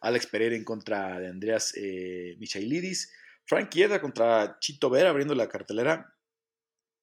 [0.00, 3.12] Alex Pereira en contra de Andreas eh, Michailidis.
[3.44, 6.16] Frank Hieda contra Chito Vera abriendo la cartelera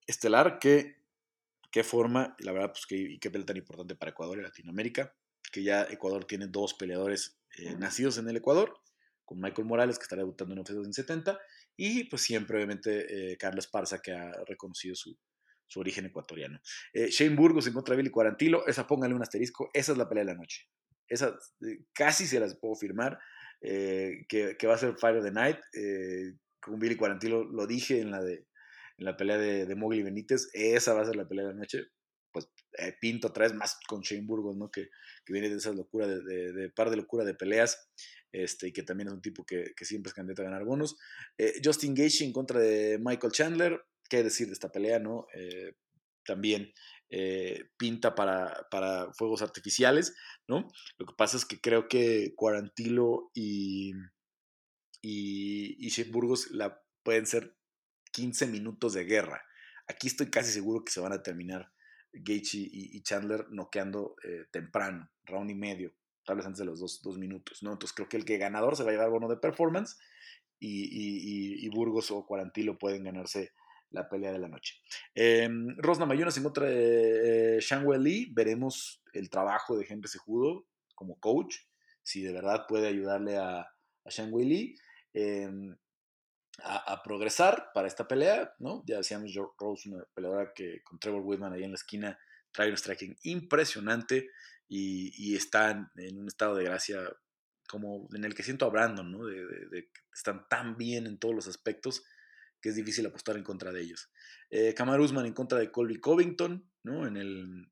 [0.08, 0.98] estelar que
[1.70, 5.14] qué forma, la verdad, pues qué, qué pelea tan importante para Ecuador y Latinoamérica,
[5.52, 8.82] que ya Ecuador tiene dos peleadores eh, nacidos en el Ecuador,
[9.26, 11.40] con Michael Morales, que estará debutando en UFC 270,
[11.78, 15.16] y pues siempre, obviamente, eh, Carlos Parza, que ha reconocido su,
[15.70, 16.60] su origen ecuatoriano.
[16.92, 20.10] Eh, Shane Burgos en contra de Billy Cuarantilo, esa póngale un asterisco, esa es la
[20.10, 20.68] pelea de la noche.
[21.08, 21.40] Esa
[21.94, 23.18] casi se las puedo firmar,
[23.62, 25.58] que, que, va a ser Fire of the Night.
[26.60, 28.50] con Billy Cuarantilo lo dije en la de
[29.00, 30.50] en la pelea de, de Mowgli Benítez.
[30.54, 31.88] Esa va a ser la pelea de la noche.
[32.32, 32.48] Pues
[32.78, 34.70] eh, pinto otra vez más con Shane Burgos, ¿no?
[34.70, 34.90] Que,
[35.26, 36.22] que viene de esa locura, de,
[36.54, 37.90] de, par de locura de peleas.
[38.32, 40.98] Este, y que también es un tipo que, que siempre es candidato a ganar bonos.
[41.38, 43.82] Eh, Justin Gaethje en contra de Michael Chandler.
[44.10, 45.28] ¿Qué decir de esta pelea, no?
[45.34, 45.74] Eh,
[46.26, 46.74] también
[47.78, 50.16] pinta para, para, fuegos artificiales,
[50.48, 50.68] ¿no?
[50.98, 53.94] Lo que pasa es que creo que Cuarantilo y,
[55.02, 57.56] y, y Burgos la, pueden ser
[58.12, 59.44] 15 minutos de guerra.
[59.88, 61.72] Aquí estoy casi seguro que se van a terminar
[62.14, 65.94] Gaethje y, Chandler noqueando eh, temprano, round y medio,
[66.26, 67.72] tal vez antes de los dos, minutos, ¿no?
[67.72, 69.98] Entonces creo que el que ganador se va a llevar bono de performance
[70.60, 73.54] y, Burgos o Cuarantilo pueden ganarse
[73.92, 74.76] la pelea de la noche.
[75.16, 78.32] Eh, Rosna Mayunas en contra de eh, Shang Lee.
[78.34, 81.56] Veremos el trabajo de Henry Sejudo como coach,
[82.04, 84.76] si de verdad puede ayudarle a, a Shang Lee.
[85.14, 85.76] Em,
[86.64, 88.84] a, progresar para esta pelea, ¿no?
[88.86, 92.20] Ya decíamos, Rose, una peleadora que con Trevor Whitman ahí en la esquina
[92.52, 94.30] trae un striking impresionante
[94.68, 97.02] y, está en, un estado de gracia
[97.68, 99.26] como en el que siento a Brandon, ¿no?
[99.26, 102.04] De, que están tan bien en todos los aspectos
[102.62, 104.10] que es difícil apostar en contra de ellos.
[104.50, 107.08] Eh, Kamar Usman en contra de Colby Covington, ¿no?
[107.08, 107.72] En el,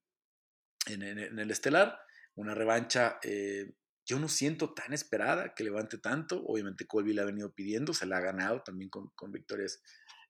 [0.88, 2.00] en, el estelar,
[2.36, 3.74] una revancha eh,
[4.08, 6.42] yo no siento tan esperada que levante tanto.
[6.46, 9.82] Obviamente Colby la ha venido pidiendo, se la ha ganado también con, victorias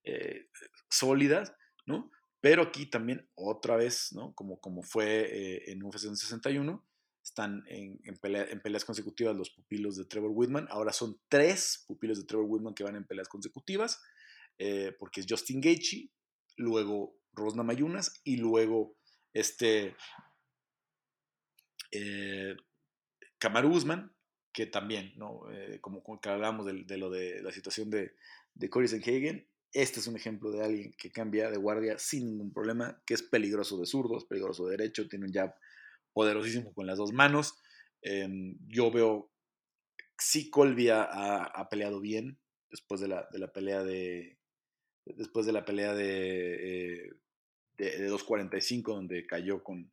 [0.03, 0.49] eh,
[0.89, 1.53] sólidas,
[1.85, 2.11] ¿no?
[2.41, 4.33] Pero aquí también otra vez, ¿no?
[4.33, 6.83] Como, como fue eh, en UFC 61,
[7.23, 8.17] están en, en,
[8.61, 10.67] peleas consecutivas los pupilos de Trevor Whitman.
[10.71, 14.01] Ahora son tres pupilos de Trevor Whitman que van en peleas consecutivas,
[14.57, 16.09] eh, porque es Justin Gaethje,
[16.55, 18.97] luego Rosna Mayunas y luego
[19.33, 19.95] este
[23.39, 24.13] Kamaru Usman,
[24.51, 25.51] que también, ¿no?
[25.51, 28.15] Eh, como, que hablamos de, lo de la situación de,
[28.55, 32.51] de Corey Sanhagen, este es un ejemplo de alguien que cambia de guardia sin ningún
[32.51, 35.53] problema, que es peligroso de zurdo, es peligroso de derecho, tiene un jab
[36.13, 37.55] poderosísimo con las dos manos.
[38.01, 39.31] Em, yo veo,
[40.17, 42.39] si Colby ha, peleado bien
[42.71, 44.36] después de la, de la, pelea de.
[45.15, 47.13] Después de la pelea de, eh,
[47.77, 49.91] de, 2.45, donde cayó con,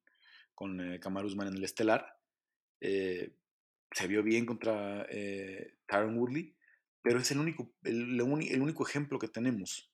[0.54, 2.18] con eh, en el estelar.
[2.80, 3.34] Eh,
[3.90, 6.54] se vio bien contra eh, Tyron Woodley,
[7.02, 9.92] pero es el único, el, único ejemplo que tenemos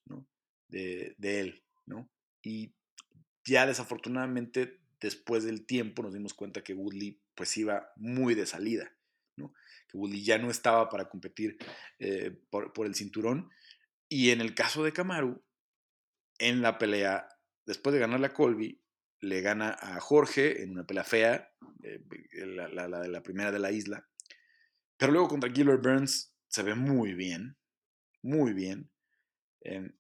[0.69, 1.63] de, él.
[1.87, 2.09] ¿no?
[2.43, 2.73] Y
[3.45, 8.91] ya desafortunadamente después del tiempo nos dimos cuenta que Woodley pues iba muy de salida,
[9.37, 9.53] ¿no?
[9.89, 11.59] que Woodley ya no estaba para competir
[12.49, 13.51] por, por, el cinturón.
[14.13, 15.41] Y en el caso de Kamaru,
[16.41, 17.29] en la pelea,
[17.65, 18.83] después de ganarle a Colby,
[19.21, 21.53] le gana a Jorge en una pelea fea,
[21.85, 22.01] eh,
[22.45, 24.09] la, de la primera de la isla.
[24.97, 27.57] Pero luego contra Gilbert Burns se ve muy bien,
[28.23, 28.91] muy bien.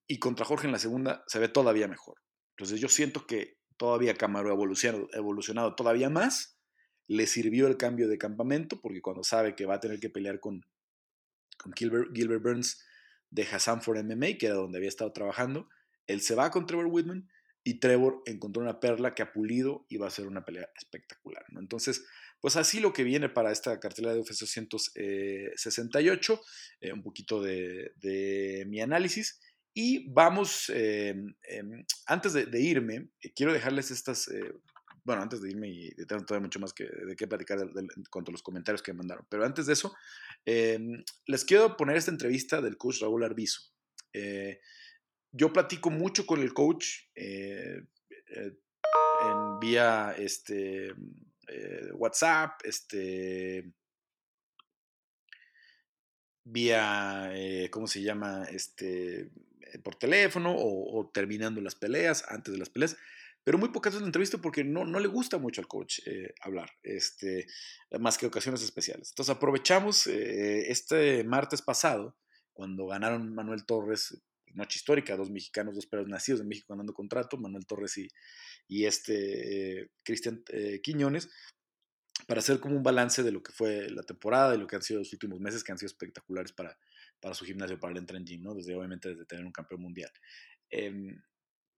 [0.08, 2.20] Y contra Jorge en la segunda se ve todavía mejor.
[2.56, 6.58] Entonces yo siento que todavía Camaro ha evolucionado, evolucionado todavía más.
[7.06, 10.40] Le sirvió el cambio de campamento porque cuando sabe que va a tener que pelear
[10.40, 10.62] con,
[11.58, 12.82] con Gilbert Burns
[13.30, 15.68] de Hassan for MMA, que era donde había estado trabajando,
[16.06, 17.28] él se va con Trevor Whitman
[17.62, 21.44] y Trevor encontró una perla que ha pulido y va a ser una pelea espectacular.
[21.50, 21.60] ¿no?
[21.60, 22.04] Entonces,
[22.40, 26.40] pues así lo que viene para esta cartelera de UFC 268,
[26.80, 29.40] eh, un poquito de, mi análisis.
[29.72, 34.28] Y vamos, eh, em, antes de, irme, eh, quiero dejarles estas,
[35.04, 38.30] bueno, antes de irme y tengo todavía mucho más que, de qué platicar de, cuanto
[38.30, 39.94] a los comentarios que me mandaron, pero antes de eso,
[40.46, 43.60] em, les quiero poner esta entrevista del coach Raúl Arbizu
[45.32, 47.82] yo platico mucho con el coach eh,
[48.28, 48.52] eh,
[49.22, 50.88] en vía este,
[51.46, 53.72] eh, WhatsApp, este,
[56.44, 57.32] vía,
[57.70, 58.44] ¿cómo se llama?
[58.50, 59.30] Este,
[59.84, 62.96] por teléfono o, terminando las peleas, antes de las peleas.
[63.42, 66.00] Pero muy pocas veces la entrevisto porque no, no le gusta mucho al coach
[66.42, 67.46] hablar, este,
[67.98, 69.10] más que ocasiones especiales.
[69.10, 72.16] Entonces aprovechamos este martes pasado,
[72.52, 74.22] cuando ganaron Manuel Torres
[74.54, 78.08] noche histórica, dos mexicanos, dos perros nacidos en México ganando contrato, Manuel Torres y,
[78.68, 81.30] y este eh, Cristian eh, Quiñones,
[82.26, 84.82] para hacer como un balance de lo que fue la temporada, de lo que han
[84.82, 86.78] sido los últimos meses, que han sido espectaculares para,
[87.20, 88.54] para su gimnasio, para el Entrenjin, ¿no?
[88.54, 90.10] Desde, obviamente, desde tener un campeón mundial.
[90.70, 91.20] Em,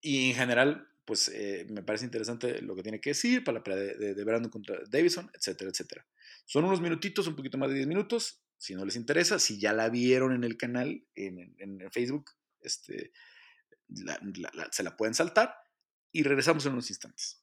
[0.01, 3.65] y en general, pues eh, me parece interesante lo que tiene que decir para la
[3.65, 6.07] pelea de, de, Brandon contra Davison, etcétera, etcétera.
[6.45, 8.43] Son unos minutitos, un poquito más de 10 minutos.
[8.57, 12.31] Si no les interesa, si ya la vieron en el canal, en, en Facebook,
[12.61, 13.13] este,
[14.71, 15.55] se la pueden saltar
[16.13, 17.42] y regresamos en unos instantes.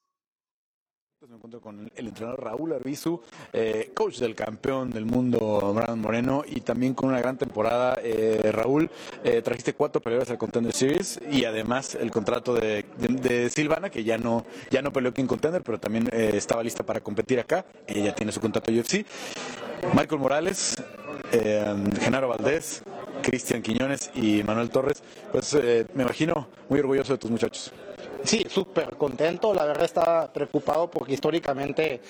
[1.27, 3.19] Me encuentro con el entrenador Raúl Arbizu,
[3.51, 7.99] eh, coach del campeón del mundo Brandon Moreno y también con una gran temporada.
[8.01, 8.89] Eh, Raúl,
[9.25, 12.85] eh, trajiste cuatro peleas al Contender Series y además el contrato de,
[13.53, 17.01] Silvana, que ya no, ya no peleó aquí en Contender, pero también estaba lista para
[17.01, 17.65] competir acá.
[17.85, 19.05] Ella tiene su contrato UFC.
[19.93, 20.81] Michael Morales,
[21.99, 22.81] Genaro Valdés,
[23.21, 27.73] Cristian Quiñones y Manuel Torres, pues eh, me imagino muy orgulloso de tus muchachos.
[28.23, 29.53] Sí, súper contento.
[29.53, 32.01] La verdad estaba preocupado porque históricamente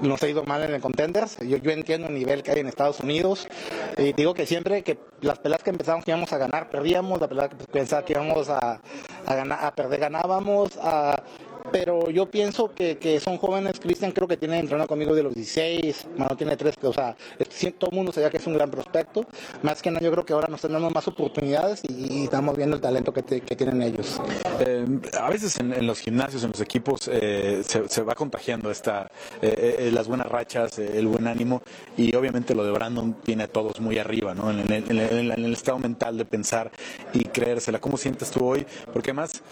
[0.00, 1.38] nos ha ido mal en el contenders.
[1.38, 3.48] Yo, yo entiendo el nivel que hay en Estados Unidos.
[3.96, 7.20] Y digo que siempre que las peleas que empezamos que íbamos a ganar, perdíamos.
[7.20, 8.80] La pelea que pensaba que íbamos a,
[9.26, 10.76] ganar, a perder, ganábamos.
[10.82, 11.22] A,
[11.78, 15.34] pero yo pienso que, que son jóvenes, Cristian creo que tiene entrenado conmigo de los
[15.34, 17.14] 16, Mano tiene 3, o sea,
[17.78, 19.26] todo el mundo sabía que es un gran prospecto.
[19.62, 22.82] Más que nada, yo creo que ahora nos dando más oportunidades y, estamos viendo el
[22.82, 24.18] talento que, tienen ellos.
[24.60, 24.86] Eh,
[25.20, 29.10] a veces en, los gimnasios, en los equipos, eh, se, va contagiando esta,
[29.42, 31.60] eh, las buenas rachas, el buen ánimo
[31.98, 34.50] y obviamente lo de Brandon tiene a todos muy arriba, ¿no?
[34.50, 36.70] En, el estado mental de pensar
[37.12, 37.80] y creérsela.
[37.80, 38.66] ¿Cómo sientes tú hoy?
[38.92, 39.42] Porque además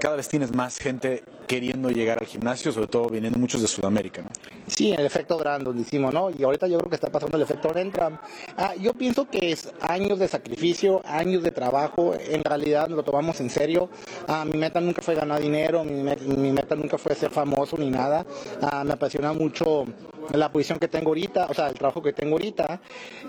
[0.00, 4.22] cada vez tienes más gente queriendo llegar al gimnasio, sobre todo viniendo muchos de Sudamérica,
[4.22, 4.28] ¿no?
[4.68, 6.30] Sí, el efecto Brandon, decimos, ¿no?
[6.30, 8.18] Y ahorita yo creo que está pasando el efecto Rentram.
[8.56, 13.40] Ah, yo pienso que es años de sacrificio, años de trabajo, en realidad lo tomamos
[13.40, 13.90] en serio.
[14.28, 16.04] Ah, mi meta nunca fue ganar dinero, mi,
[16.52, 18.24] meta, nunca fue ser famoso ni nada.
[18.62, 19.86] Ah, me apasiona mucho
[20.32, 22.80] la posición que tengo ahorita, o sea, el trabajo que tengo ahorita,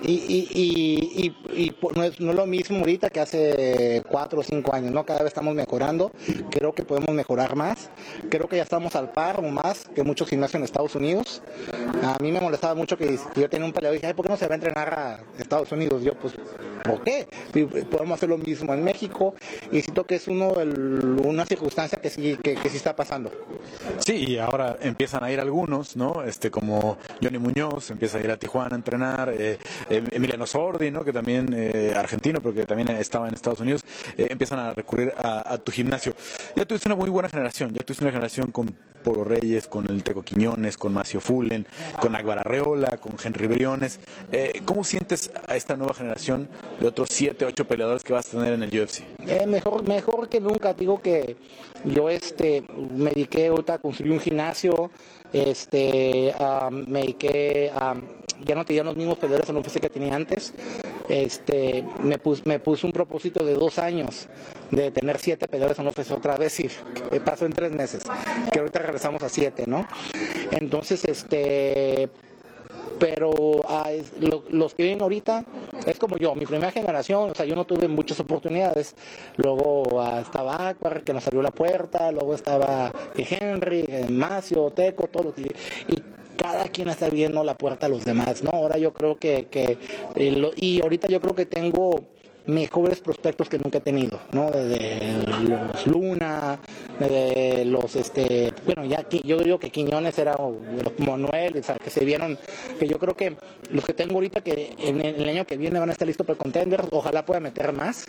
[0.03, 4.73] y, y, y, no, es, no, es, lo mismo ahorita que hace cuatro o cinco
[4.75, 5.05] años, ¿no?
[5.05, 6.11] Cada vez estamos mejorando,
[6.49, 7.89] creo que podemos mejorar más,
[8.29, 11.41] creo que ya estamos al par o más que muchos gimnasios en Estados Unidos.
[12.03, 14.37] A mí me molestaba mucho que yo tenía un peleador y dije, ¿por qué no
[14.37, 16.03] se va a entrenar a Estados Unidos?
[16.03, 16.33] Yo, pues,
[16.83, 17.27] ¿por qué?
[17.89, 19.35] Podemos hacer lo mismo en México,
[19.71, 20.51] y siento que es uno
[21.23, 23.31] una circunstancia que sí, que, que sí está pasando.
[23.99, 26.23] Sí, y ahora empiezan a ir algunos, ¿no?
[26.23, 29.57] Este, como Johnny Muñoz, empieza a ir a Tijuana a entrenar, eh,
[29.89, 31.03] eh, Emiliano Sordi, ¿no?
[31.03, 33.83] que también eh, argentino, pero que también estaba en Estados Unidos,
[34.17, 36.13] empiezan a recurrir a, tu gimnasio.
[36.55, 40.03] Ya tuviste una muy buena generación, ya tuviste una generación con Polo Reyes, con el
[40.03, 41.65] Teco Quiñones, con Macio Fullen,
[41.99, 43.99] con Aguar Arreola, con Henry Briones.
[44.65, 46.47] ¿Cómo sientes a esta nueva generación
[46.79, 49.03] de otros 7, 8 peleadores que vas a tener en el UFC?
[49.47, 51.35] mejor, mejor que nunca, digo que
[51.85, 52.63] yo este,
[52.95, 54.91] me dediqué ahorita a construir un gimnasio,
[55.33, 56.33] este,
[56.87, 57.95] me dediqué a,
[58.45, 60.53] ya no tenía los mismos peleadores en UFC que tenía antes,
[61.09, 64.27] este, me, pus, me puse un propósito de dos años
[64.71, 66.69] de tener siete peleadores en UFC otra vez y
[67.19, 68.03] pasó en tres meses,
[68.51, 69.87] que ahorita regresamos a siete, ¿no?
[70.51, 72.09] Entonces, este,
[73.01, 73.31] pero
[73.67, 73.89] ah,
[74.51, 75.43] los que vienen ahorita
[75.87, 78.95] es como yo, mi primera generación, o sea, yo no tuve muchas oportunidades.
[79.37, 85.33] Luego ah, estaba Aquar, que nos abrió la puerta, luego estaba Henry, Macio, Teco, todo.
[85.35, 86.03] Y, y
[86.41, 88.49] cada quien está abriendo la puerta a los demás, ¿no?
[88.51, 89.77] Ahora yo creo que, que
[90.15, 92.01] eh, y ahorita yo creo que tengo
[92.45, 94.49] mejores prospectos que nunca he tenido, ¿no?
[94.51, 96.59] Desde los Luna,
[96.99, 101.89] de los, este, bueno, ya yo digo que Quiñones era los Manuel, o sea, que
[101.89, 102.37] se vieron,
[102.79, 103.35] que yo creo que
[103.71, 106.37] los que tengo ahorita que en el año que viene van a estar listos para
[106.37, 108.05] contenders, ojalá pueda meter más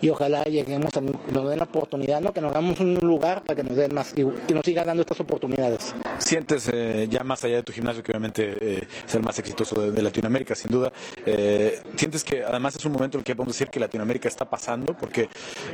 [0.00, 2.32] y ojalá lleguemos a nos den la oportunidad, ¿no?
[2.32, 5.02] Que nos damos un lugar para que nos den más y que nos siga dando
[5.02, 5.94] estas oportunidades.
[6.18, 9.90] Sientes eh, ya más allá de tu gimnasio, que obviamente eh, es el más exitoso
[9.90, 10.92] de, Latinoamérica, sin duda,
[11.24, 14.44] eh, sientes que además es un momento en el que podemos decir que Latinoamérica está
[14.44, 15.28] pasando, porque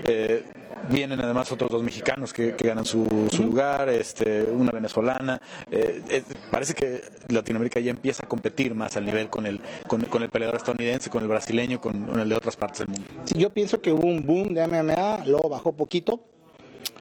[0.04, 0.44] eh,
[0.88, 3.04] vienen además otros dos mexicanos que, ganan su,
[3.38, 5.40] lugar, este, una venezolana.
[5.70, 10.30] Eh, parece que Latinoamérica ya empieza a competir más al nivel con el, con, el
[10.30, 13.06] peleador estadounidense, con el brasileño, con, el de otras partes del mundo.
[13.24, 16.24] Sí, yo pienso que hubo un boom de MMA, luego bajó poquito,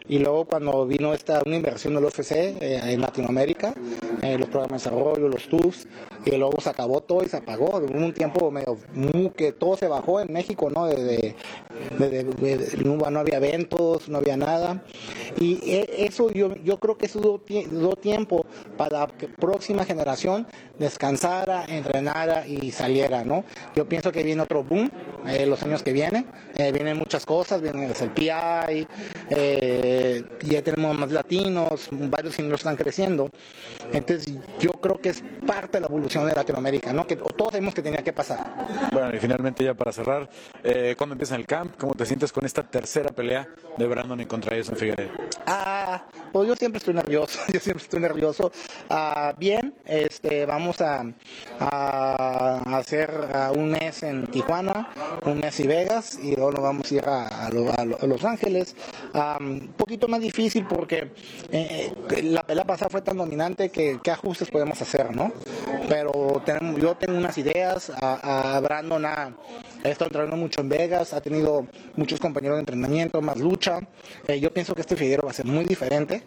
[0.08, 3.74] y luego cuando vino esta una inversión del UFC eh, en Latinoamérica,
[4.22, 5.88] eh, los programas de desarrollo, los tours,
[6.26, 7.78] y luego se acabó todo y se apagó.
[7.78, 8.78] Hubo un tiempo medio
[9.36, 10.86] que todo se bajó en México, ¿no?
[10.86, 11.36] De,
[12.84, 14.84] no, había eventos, no había nada.
[15.40, 18.46] Y e, eso yo, yo creo que eso dio, tiempo
[18.78, 20.48] para que próxima generación
[20.80, 23.44] descansara, entrenara y saliera, ¿no?
[23.76, 24.90] Yo pienso que viene otro boom
[25.28, 26.26] eh, los años que vienen.
[26.56, 28.88] vienen muchas cosas, viene el PI,
[29.94, 33.30] eh, ya tenemos más latinos, varios ingleses están creciendo.
[33.92, 37.06] Entonces yo creo que es parte de la evolución de Latinoamérica, ¿no?
[37.06, 38.40] Que todos sabemos que tenía que pasar.
[38.94, 40.30] Bueno, y finalmente ya para cerrar,
[40.64, 41.76] eh, ¿cuándo empieza el camp?
[41.78, 45.12] ¿Cómo te sientes con esta tercera pelea de Brandon y contra en Figueroa?
[45.46, 48.52] Ah, pues yo siempre estoy nervioso, yo siempre estoy nervioso.
[48.90, 51.06] Ah, bien, este, vamos a,
[51.60, 53.12] a hacer
[53.56, 54.90] un mes en Tijuana,
[55.26, 58.76] un mes y Vegas, y luego nos vamos a ir a, Los Ángeles.
[59.14, 61.10] un poquito más difícil porque
[61.52, 65.34] eh, la pelea pasada fue tan dominante que qué ajustes podemos hacer, ¿no?
[65.90, 69.34] Pero tenemos, yo tengo unas ideas, a, a Brandon ha,
[69.84, 71.66] estado entrenando mucho en Vegas, ha tenido
[71.96, 73.80] muchos compañeros de entrenamiento, más lucha.
[74.28, 76.22] Eh, yo pienso que este Figueroa va a ser muy diferente.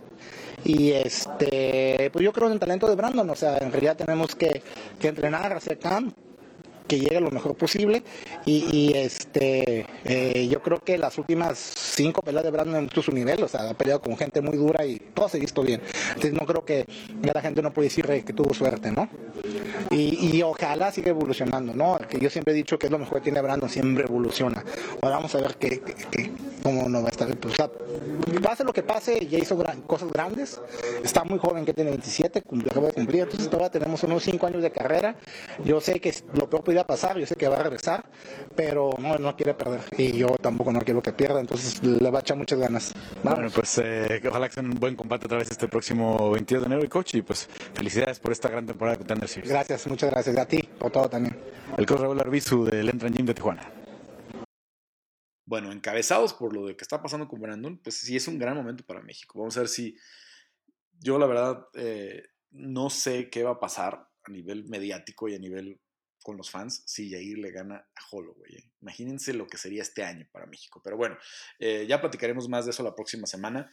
[0.65, 4.35] Y este, pues yo creo en el talento de Brandon, o sea, en realidad tenemos
[4.35, 4.63] que,
[4.99, 6.17] que entrenar, hacer camp,
[6.87, 8.03] que llegue lo mejor posible
[8.45, 13.43] y, este eh, yo creo que las últimas cinco peleas de Brandon en su nivel,
[13.43, 15.81] o sea, ha peleado con gente muy dura y todo se ha visto bien.
[16.09, 16.87] Entonces no creo que
[17.23, 19.09] ya la gente no puede decir que tuvo suerte, ¿no?
[19.91, 21.99] Y, ojalá siga evolucionando, ¿no?
[22.09, 24.63] Que yo siempre he dicho que es lo mejor que tiene Brandon, siempre evoluciona.
[25.01, 25.81] Ahora vamos a ver qué,
[26.63, 27.35] ¿cómo no va a estar?
[27.37, 27.57] Pues,
[28.43, 29.57] pase lo que pase, ya hizo
[29.87, 30.61] cosas grandes,
[31.03, 34.63] está muy joven, que tiene 27, acaba de cumplir, entonces todavía tenemos unos 5 años
[34.63, 35.17] de carrera.
[35.65, 38.05] Yo sé que lo peor podría pasar, yo sé que va a regresar,
[38.57, 42.19] pero no, no quiere perder y yo tampoco no quiero que pierda, entonces le va
[42.19, 42.93] a echar muchas ganas.
[43.23, 46.67] Bueno, pues eh, ojalá que sea un buen combate otra vez este próximo 22 de
[46.67, 49.53] enero y coach y pues felicidades por esta gran temporada de Contender Series.
[49.53, 51.39] Gracias, muchas gracias a ti por todo también.
[51.79, 53.71] El coach Raúl Arbizu del Entran Gym de Tijuana.
[55.47, 58.57] Bueno, encabezados por lo de que está pasando con Brandon, pues sí es un gran
[58.57, 59.39] momento para México.
[59.39, 59.97] Vamos a ver si
[60.99, 65.39] yo la verdad eh, no sé qué va a pasar a nivel mediático y a
[65.39, 65.79] nivel
[66.25, 68.57] con los fans si Jair le gana a Holloway.
[68.57, 68.73] ¿eh?
[68.81, 70.81] Imagínense lo que sería este año para México.
[70.83, 71.17] Pero bueno,
[71.61, 73.71] eh, ya platicaremos más de eso la próxima semana,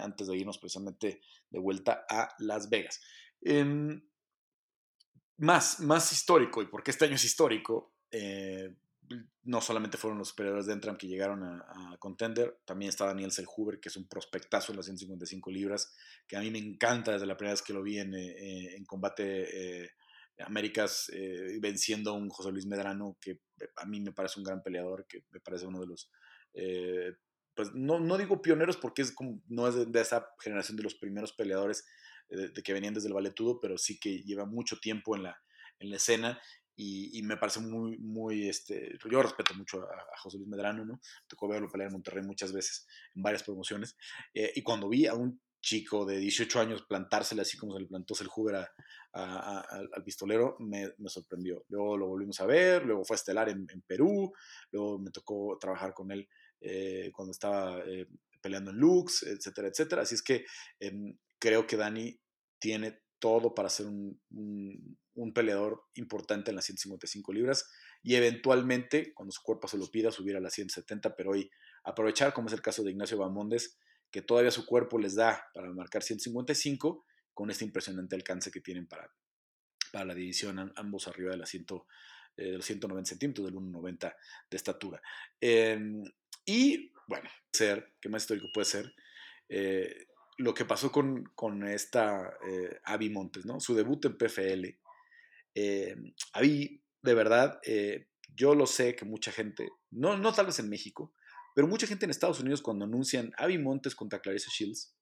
[0.00, 3.00] antes de irnos precisamente de vuelta a Las Vegas.
[3.40, 4.02] Em,
[5.38, 7.94] más, más histórico, y porque este año es histórico,
[9.44, 13.78] no solamente fueron los superiores de Entram que llegaron a, Contender, también está Daniel Selhuber,
[13.78, 15.94] que es un prospectazo en las 155 libras,
[16.26, 18.84] que a mí me encanta desde la primera vez que lo vi en, eh, en
[18.84, 19.90] combate eh,
[20.42, 23.40] Américas, eh, venciendo a un José Luis Medrano, que
[23.76, 26.10] a mí me parece un gran peleador, que me parece uno de los,
[27.54, 29.04] pues no, no, digo pioneros porque
[29.48, 31.84] no es de, esa generación de los primeros peleadores
[32.28, 35.40] de, que venían desde el valetudo, pero sí que lleva mucho tiempo en la,
[35.78, 36.40] en la escena
[36.74, 41.00] y, me parece muy, muy, este, yo respeto mucho a, José Luis Medrano, ¿no?
[41.28, 43.96] Tocó verlo pelear en Monterrey muchas veces, en varias promociones,
[44.34, 47.86] eh, y cuando vi a un chico de 18 años plantársele así como se le
[47.86, 48.66] plantó el Huber
[49.12, 51.64] al pistolero, me, me, sorprendió.
[51.68, 54.32] Luego lo volvimos a ver, luego fue a estelar en, en Perú,
[54.70, 56.28] luego me tocó trabajar con él
[56.60, 58.06] eh, cuando estaba eh,
[58.40, 60.02] peleando en Lux, etcétera, etcétera.
[60.02, 60.44] Así es que
[60.80, 62.18] em, creo que Dani
[62.58, 64.20] tiene todo para ser un,
[65.14, 67.70] un, peleador importante en las 155 libras
[68.02, 71.48] y eventualmente, cuando su cuerpo se lo pida, subir a las 170, pero hoy
[71.84, 73.78] aprovechar, como es el caso de Ignacio Bamondes,
[74.12, 78.86] que todavía su cuerpo les da para marcar 155, con este impresionante alcance que tienen
[78.86, 79.10] para,
[79.90, 81.66] para la división, ambos arriba de, la 100,
[82.36, 84.14] eh, los 190 centímetros, del 1,90
[84.50, 85.02] de estatura.
[85.40, 86.04] Em,
[86.44, 88.94] y bueno, ser, ¿qué más histórico puede ser?
[89.48, 90.06] Eh,
[90.36, 93.60] lo que pasó con, con esta eh, Abby Montes, ¿no?
[93.60, 94.66] Su debut en PFL.
[95.54, 95.96] Eh,
[96.34, 97.60] Abby, de verdad,
[98.34, 101.14] yo lo sé que mucha gente, no, no tal vez en México,
[101.54, 104.94] pero mucha gente en Estados Unidos cuando anuncian Abby Montes contra Clarissa Shields,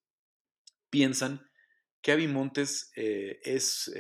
[0.91, 1.49] piensan
[2.03, 3.93] que Abby Montes es,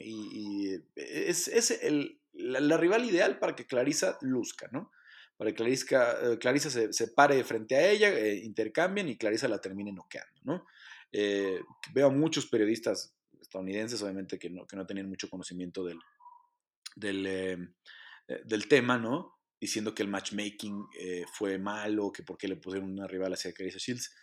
[0.00, 4.90] y, es, es el, la, rival ideal para que Clarissa luzca, ¿no?
[5.36, 9.60] para que Clarissa, Clarissa se, se, pare frente a ella, eh, intercambien y Clarissa la
[9.60, 10.64] termine noqueando, ¿no?
[11.10, 11.60] Eh,
[11.92, 15.98] veo a muchos periodistas estadounidenses, obviamente, que no, que no tenían mucho conocimiento del,
[16.96, 17.58] del, eh,
[18.44, 19.38] del tema, ¿no?
[19.64, 20.88] Diciendo que el matchmaking
[21.32, 24.14] fue malo, que por qué le pusieron una rival hacia Clarissa Shields.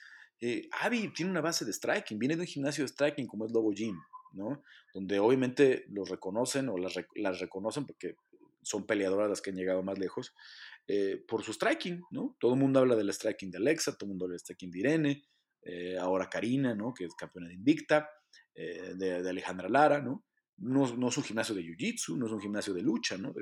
[0.82, 3.72] Abby tiene una base de striking, viene de un gimnasio de striking como es Lobo
[3.72, 3.98] Gym,
[4.34, 4.62] ¿no?
[4.94, 8.16] Donde obviamente los reconocen o las, las reconocen porque
[8.62, 10.34] son peleadoras las que han llegado más lejos,
[10.88, 12.36] eh, por su striking, ¿no?
[12.40, 14.80] Todo el mundo habla del striking de Alexa, todo el mundo habla del striking de
[14.80, 15.24] Irene,
[15.64, 16.94] eh, ahora Karina, ¿no?
[16.94, 18.10] Que es campeona de Invicta,
[18.54, 20.26] eh, de, Alejandra Lara, ¿no?
[20.62, 20.96] ¿No?
[20.96, 23.34] No es un gimnasio de Jiu-Jitsu, no es un gimnasio de lucha, ¿no?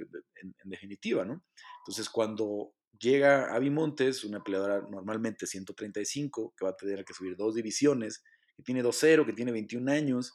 [0.42, 1.44] en, definitiva, ¿no?
[1.82, 7.36] Entonces, cuando llega Avi Montes, una peleadora normalmente 135, que va a tener que subir
[7.36, 8.24] dos divisiones,
[8.56, 10.34] que tiene 2-0, que tiene 21 años,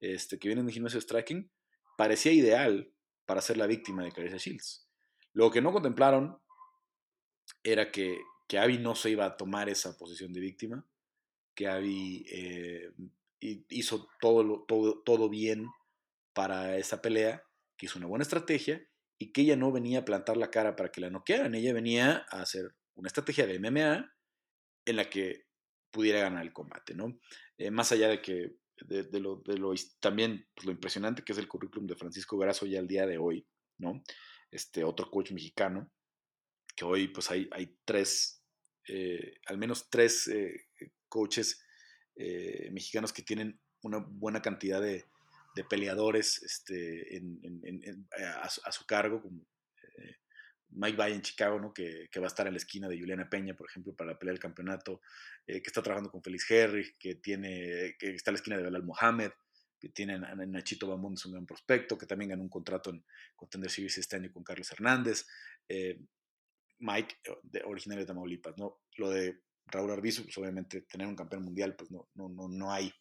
[0.00, 1.50] este, que viene de un gimnasio de striking,
[1.96, 2.92] parecía ideal
[3.26, 4.88] para ser la víctima de Clarissa Shields.
[5.34, 6.38] Lo que no contemplaron
[7.62, 8.18] era que,
[8.48, 10.86] que Abby no se iba a tomar esa posición de víctima,
[11.54, 12.90] que Abby eh,
[13.40, 15.66] hizo todo, todo, todo bien
[16.32, 17.44] para esa pelea,
[17.76, 18.86] que hizo una buena estrategia
[19.18, 22.26] y que ella no venía a plantar la cara para que la noquearan, ella venía
[22.30, 24.14] a hacer una estrategia de MMA
[24.84, 25.46] en la que
[25.90, 27.18] pudiera ganar el combate, ¿no?
[27.58, 28.56] Eh, más allá de que
[28.86, 32.66] de, lo, de lo, también pues, lo impresionante que es el currículum de Francisco Grasso
[32.66, 33.46] ya al día de hoy,
[33.78, 34.02] ¿no?
[34.50, 35.90] Este otro coach mexicano,
[36.74, 38.42] que hoy pues hay, hay tres,
[38.88, 40.68] eh, al menos tres eh,
[41.08, 41.64] coaches
[42.16, 45.04] eh, mexicanos que tienen una buena cantidad de,
[45.54, 49.46] de peleadores este, en, a, su cargo, como
[50.70, 51.72] Mike Valle en Chicago, ¿no?
[51.72, 54.18] Que, que, va a estar en la esquina de Juliana Peña, por ejemplo, para la
[54.18, 55.00] pelea del campeonato,
[55.46, 58.84] que está trabajando con Félix Herry, que, tiene, que está en la esquina de Belal
[58.84, 59.32] Mohamed,
[59.78, 63.04] que tiene a Nachito Bamón, es un gran prospecto, que también ganó un contrato en
[63.36, 65.26] Contender Series este año con Carlos Hernández.
[66.82, 68.82] Mike, eh, de, originario de Tamaulipas, ¿no?
[68.96, 72.72] Lo de Raúl Arbizu, pues obviamente tener un campeón mundial, pues no, no, no, no,
[72.72, 72.92] hay,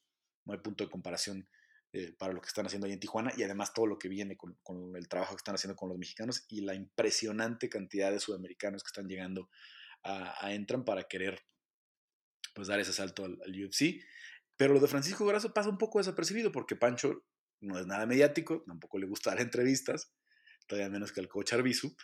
[0.45, 1.47] no hay punto de comparación
[1.93, 4.37] eh, para lo que están haciendo ahí en Tijuana y además todo lo que viene
[4.37, 8.19] con, con, el trabajo que están haciendo con los mexicanos y la impresionante cantidad de
[8.19, 9.49] sudamericanos que están llegando
[10.43, 11.45] entran para querer
[12.53, 14.01] pues dar ese salto al, UFC.
[14.57, 17.25] Pero lo de Francisco Grasso pasa un poco desapercibido porque Pancho
[17.61, 20.13] no es nada mediático, tampoco le gusta dar entrevistas,
[20.67, 21.95] todavía menos que al coach Arbizu,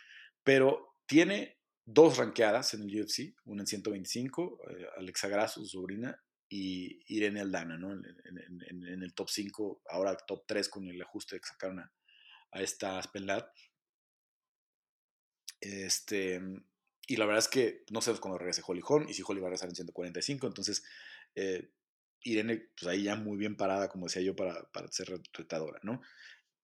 [0.42, 6.22] pero tiene dos ranqueadas en el UFC, una en 125, eh, Alexa Grasso, su sobrina,
[6.48, 7.92] y Irene Aldana, ¿no?
[7.92, 11.92] En, el top 5, ahora top 3 con el ajuste que sacaron a,
[12.52, 13.48] a esta Spellat.
[15.60, 16.40] Este,
[17.06, 19.46] y la verdad es que no sabemos cuándo regrese Holly Holm y si Holly va
[19.46, 20.46] a regresar en 145.
[20.46, 20.84] Entonces,
[21.34, 21.70] eh,
[22.22, 26.02] Irene, pues ahí ya muy bien parada, como decía yo, para, para ser retadora, ¿no?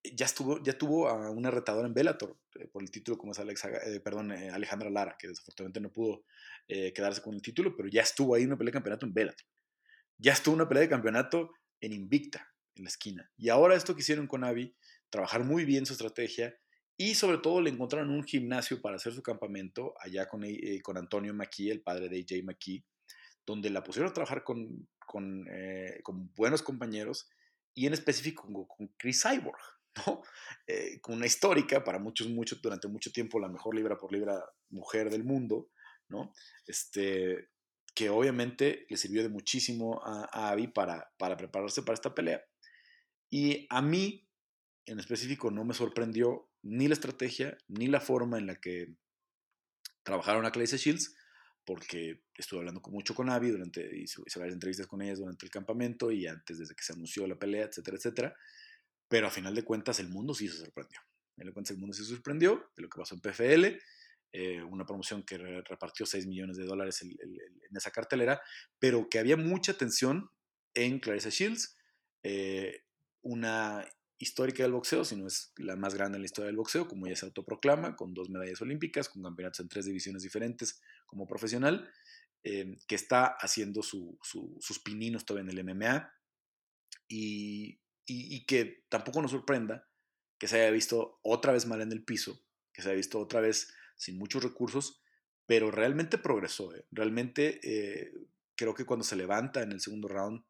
[0.03, 3.39] Ya, estuvo, ya tuvo a una retadora en Bellator eh, por el título, como es
[3.39, 6.24] Alexa, eh, perdón, Alejandra Lara, que desafortunadamente no pudo
[6.66, 9.47] quedarse con el título, pero ya estuvo ahí en una pelea campeonato en Bellator.
[10.19, 11.51] Ya estuvo una pelea de campeonato
[11.81, 13.31] en Invicta, en la esquina.
[13.37, 14.75] Y ahora esto que hicieron con Abby,
[15.11, 16.57] trabajar muy bien su estrategia
[16.97, 20.97] y sobre todo le encontraron un gimnasio para hacer su campamento allá con, eh, con
[20.97, 22.85] Antonio McKee, el padre de AJ McKee,
[23.45, 27.29] donde la pusieron a trabajar con, con, eh, con buenos compañeros
[27.75, 29.59] y en específico con, Chris Cyborg,
[30.07, 30.23] ¿no?
[30.67, 34.45] Eh, con una histórica, para muchos, mucho, durante mucho tiempo la mejor libra por libra
[34.71, 35.71] mujer del mundo,
[36.09, 36.33] ¿no?
[36.67, 37.51] Este,
[37.95, 42.45] que obviamente le sirvió de muchísimo a, a para, para prepararse para esta pelea.
[43.30, 44.28] Y a mí,
[44.86, 48.95] en específico no me sorprendió ni la estrategia ni la forma en la que
[50.03, 51.16] trabajaron a Clarissa Shields,
[51.64, 56.11] porque estuve hablando mucho con Abby durante, hice, varias entrevistas con ellas durante el campamento
[56.11, 58.36] y antes, desde que se anunció la pelea, etcétera, etcétera.
[59.09, 60.99] Pero a final de cuentas, el mundo sí se sorprendió.
[60.99, 63.78] A final de cuentas, el mundo sí se sorprendió de lo que pasó en PFL,
[64.37, 68.43] eh, una promoción que repartió 6 millones de dólares en esa cartelera,
[68.80, 70.28] pero que había mucha atención
[70.74, 71.76] en Clarissa Shields,
[72.24, 72.82] eh,
[73.22, 73.87] una
[74.18, 77.14] histórica del boxeo, sino es la más grande en la historia del boxeo, como ella
[77.14, 81.89] se autoproclama, con dos medallas olímpicas, con campeonatos en tres divisiones diferentes como profesional,
[82.43, 86.12] em, que está haciendo sus pininos todavía en el MMA
[87.07, 87.78] y,
[88.49, 89.89] que tampoco nos sorprenda
[90.39, 93.41] que se haya visto otra vez mal en el piso, que se haya visto otra
[93.41, 95.03] vez sin muchos recursos,
[95.47, 96.74] pero realmente progresó.
[96.74, 96.86] ¿eh?
[96.90, 98.12] Realmente eh,
[98.55, 100.45] creo que cuando se levanta en el segundo round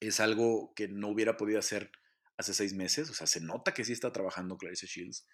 [0.00, 1.90] es algo que no hubiera podido hacer
[2.36, 3.10] hace seis meses.
[3.10, 5.26] O sea, se nota que sí está trabajando Clarissa Shields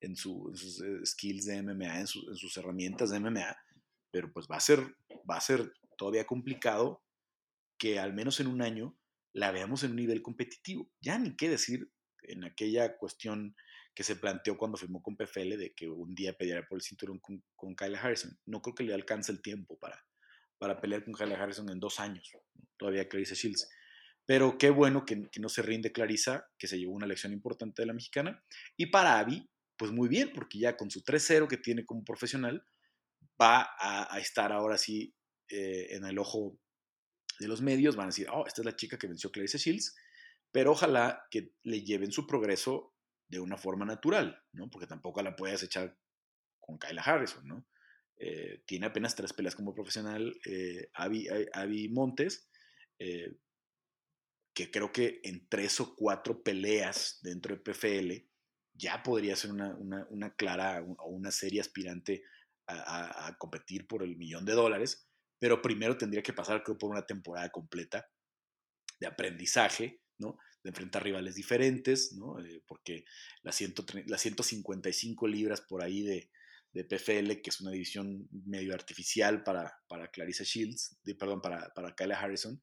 [0.00, 3.56] en, sus eh, skills de MMA, en, sus herramientas de MMA,
[4.10, 4.96] pero pues va a, ser,
[5.28, 7.02] va a ser todavía complicado
[7.78, 8.96] que al menos en un año
[9.32, 10.90] la veamos en un nivel competitivo.
[11.00, 11.90] Ya ni qué decir
[12.22, 13.56] en aquella cuestión
[13.94, 17.18] que se planteó cuando firmó con PFL de que un día peleara por el cinturón
[17.18, 18.38] con, con Kyla Harrison.
[18.46, 20.04] No creo que le alcance el tiempo para,
[20.58, 22.30] para pelear con Kyla Harrison en dos años,
[22.76, 23.68] todavía Clarissa Shields.
[24.26, 27.86] Pero qué bueno que, no se rinde Clarisa, que se llevó una lección importante de
[27.86, 28.44] la mexicana.
[28.76, 32.64] Y para Avi, pues muy bien, porque ya con su 3-0 que tiene como profesional,
[33.40, 35.14] va a, estar ahora sí
[35.48, 36.56] eh, en el ojo
[37.40, 37.96] de los medios.
[37.96, 39.96] Van a decir, oh, esta es la chica que venció Clarissa Shields.
[40.52, 42.94] Pero ojalá que le lleven su progreso
[43.30, 44.68] de una forma natural, ¿no?
[44.68, 45.96] Porque tampoco la puedes echar
[46.58, 47.66] con Kyla Harrison, ¿no?
[48.18, 52.50] Eh, tiene apenas tres peleas como profesional eh, Abby, Montes.
[52.98, 53.38] Eh,
[54.52, 58.12] que creo que en tres o cuatro peleas dentro de PFL
[58.74, 59.74] ya podría ser una,
[60.10, 62.24] una, clara o una serie aspirante
[62.66, 65.08] a, competir por el millón de dólares,
[65.38, 68.06] pero primero tendría que pasar, creo, por una temporada completa
[68.98, 70.36] de aprendizaje, ¿no?
[70.62, 72.38] De enfrentar rivales diferentes, ¿no?
[72.44, 73.04] Eh, porque
[73.42, 76.30] las, 155 libras por ahí de,
[76.72, 81.72] de, PFL, que es una división medio artificial para, para Clarissa Shields, de, perdón, para,
[81.74, 82.60] para Kyla Harrison,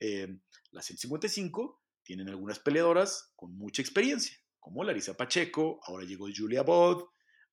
[0.00, 0.38] eh,
[0.72, 7.04] las 155 tienen algunas peleadoras con mucha experiencia, como Larissa Pacheco, ahora llegó Julia Bod,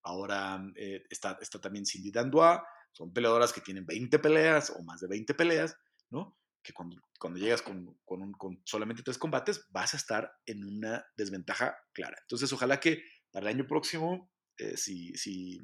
[0.03, 2.59] ahora eh, está, está también Cindy Dandois,
[2.91, 5.75] son peleadoras que tienen 20 peleas o más de 20 peleas,
[6.09, 6.37] ¿no?
[6.63, 11.05] Que cuando, cuando llegas con, con, con, solamente tres combates vas a estar en una
[11.17, 12.17] desventaja clara.
[12.21, 15.59] Entonces, ojalá que para el año próximo, eh, si, si,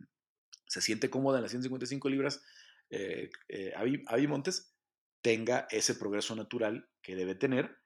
[0.67, 2.43] se siente cómoda en las 155 libras,
[2.89, 3.29] eh,
[3.75, 4.75] Avi Montes,
[5.21, 7.79] tenga ese progreso natural que debe tener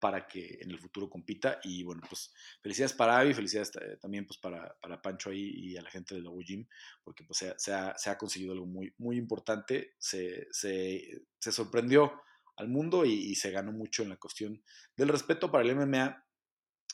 [0.00, 1.60] para que en el futuro compita.
[1.62, 2.32] Y bueno, pues
[2.62, 6.14] felicidades para Avi, felicidades eh, también pues para, para Pancho ahí y a la gente
[6.14, 6.66] de Lobo Gym,
[7.04, 12.20] porque pues se ha, se ha, conseguido algo muy, muy importante, se, se, se sorprendió
[12.60, 14.62] al mundo y, se ganó mucho en la cuestión
[14.96, 16.24] del respeto para el MMA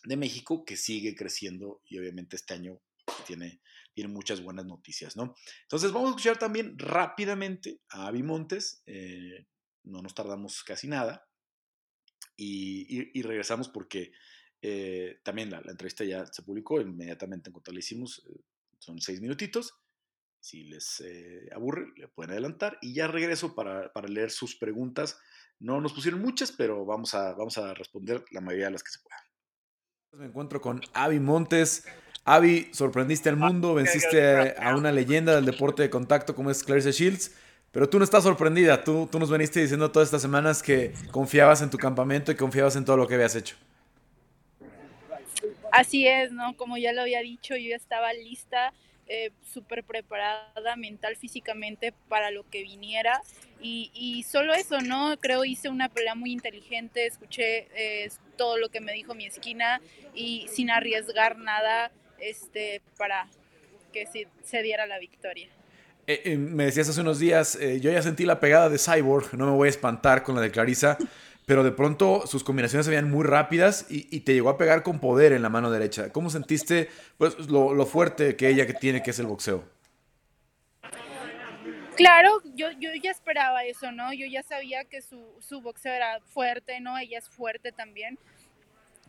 [0.04, 2.80] de México, que sigue creciendo y obviamente este año
[3.26, 3.60] tiene,
[3.92, 5.34] tiene muchas buenas noticias, ¿no?
[5.62, 9.46] Entonces vamos a escuchar también rápidamente a Avi Montes, eh,
[9.82, 11.28] no nos tardamos casi nada
[12.36, 14.12] y, regresamos porque
[14.62, 18.40] eh, también la, entrevista ya se publicó inmediatamente en cuanto la hicimos, eh,
[18.78, 19.74] son seis minutitos.
[20.46, 25.18] Si les eh, aburre, le pueden adelantar y ya regreso para, para, leer sus preguntas.
[25.58, 28.92] No nos pusieron muchas, pero vamos a, vamos a responder la mayoría de las que
[28.92, 29.18] se puedan.
[30.12, 31.84] Me encuentro con Avi Montes.
[32.24, 36.92] Avi, sorprendiste al mundo, venciste a una leyenda del deporte de contacto como es Clarissa
[36.92, 37.34] Shields.
[37.72, 41.60] Pero tú no estás sorprendida, tú, tú nos veniste diciendo todas estas semanas que confiabas
[41.60, 43.56] en tu campamento y confiabas en todo lo que habías hecho.
[45.72, 46.56] Así es, ¿no?
[46.56, 48.72] Como ya lo había dicho, yo ya estaba lista,
[49.08, 53.20] eh, súper preparada mental, físicamente para lo que viniera.
[53.60, 55.16] Y, solo eso, ¿no?
[55.18, 59.80] Creo hice una pelea muy inteligente, escuché eh, todo lo que me dijo mi esquina
[60.14, 63.26] y sin arriesgar nada este, para
[63.92, 65.48] que se diera la victoria.
[66.08, 69.34] Eh, eh, me decías hace unos días, eh, yo ya sentí la pegada de Cyborg,
[69.34, 70.96] no me voy a espantar con la de Clarisa,
[71.46, 74.98] pero de pronto sus combinaciones se veían muy rápidas y, te llegó a pegar con
[74.98, 76.12] poder en la mano derecha.
[76.12, 79.64] ¿Cómo sentiste pues, lo, fuerte que ella que tiene, que es el boxeo?
[81.94, 84.12] Claro, yo, yo ya esperaba eso, ¿no?
[84.12, 86.98] Yo ya sabía que su, su boxeo era fuerte, ¿no?
[86.98, 88.18] Ella es fuerte también.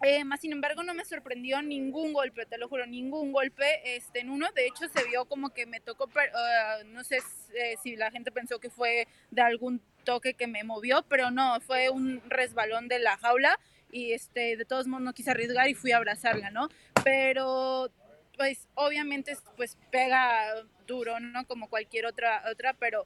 [0.03, 4.19] Eh, más sin embargo, no me sorprendió ningún golpe, te lo juro, ningún golpe este,
[4.19, 4.47] en uno.
[4.53, 7.17] De hecho, se vio como que me tocó, uh, no sé
[7.55, 11.59] eh, si la gente pensó que fue de algún toque que me movió, pero no,
[11.59, 13.59] fue un resbalón de la jaula
[13.91, 16.69] y este, de todos modos no quise arriesgar y fui a abrazarla, ¿no?
[17.03, 17.91] Pero
[18.37, 21.45] pues obviamente pues pega duro, ¿no?
[21.45, 23.05] Como cualquier otra, otra pero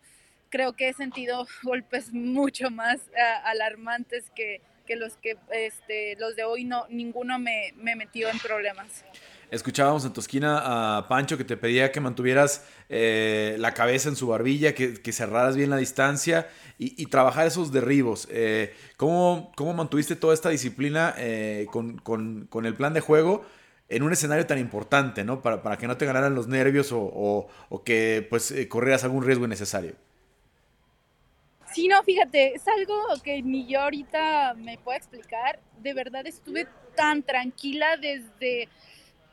[0.50, 6.36] creo que he sentido golpes mucho más uh, alarmantes que que los que este, los
[6.36, 9.06] de hoy no, ninguno me, me metió en problemas.
[9.52, 14.16] Escuchábamos en tu esquina a Pancho que te pedía que mantuvieras eh, la cabeza en
[14.16, 16.48] su barbilla, que, cerraras bien la distancia
[16.78, 18.30] y, trabajar esos derribos.
[18.32, 23.46] Eh, ¿cómo, ¿cómo, mantuviste toda esta disciplina eh, con, con, el plan de juego
[23.90, 25.42] en un escenario tan importante, ¿no?
[25.42, 29.26] Para, para que no te ganaran los nervios o, o, o que pues, corrieras algún
[29.26, 29.96] riesgo innecesario.
[31.74, 35.60] Sí, no, fíjate, es algo que ni yo ahorita me puedo explicar.
[35.82, 38.70] De verdad estuve tan tranquila desde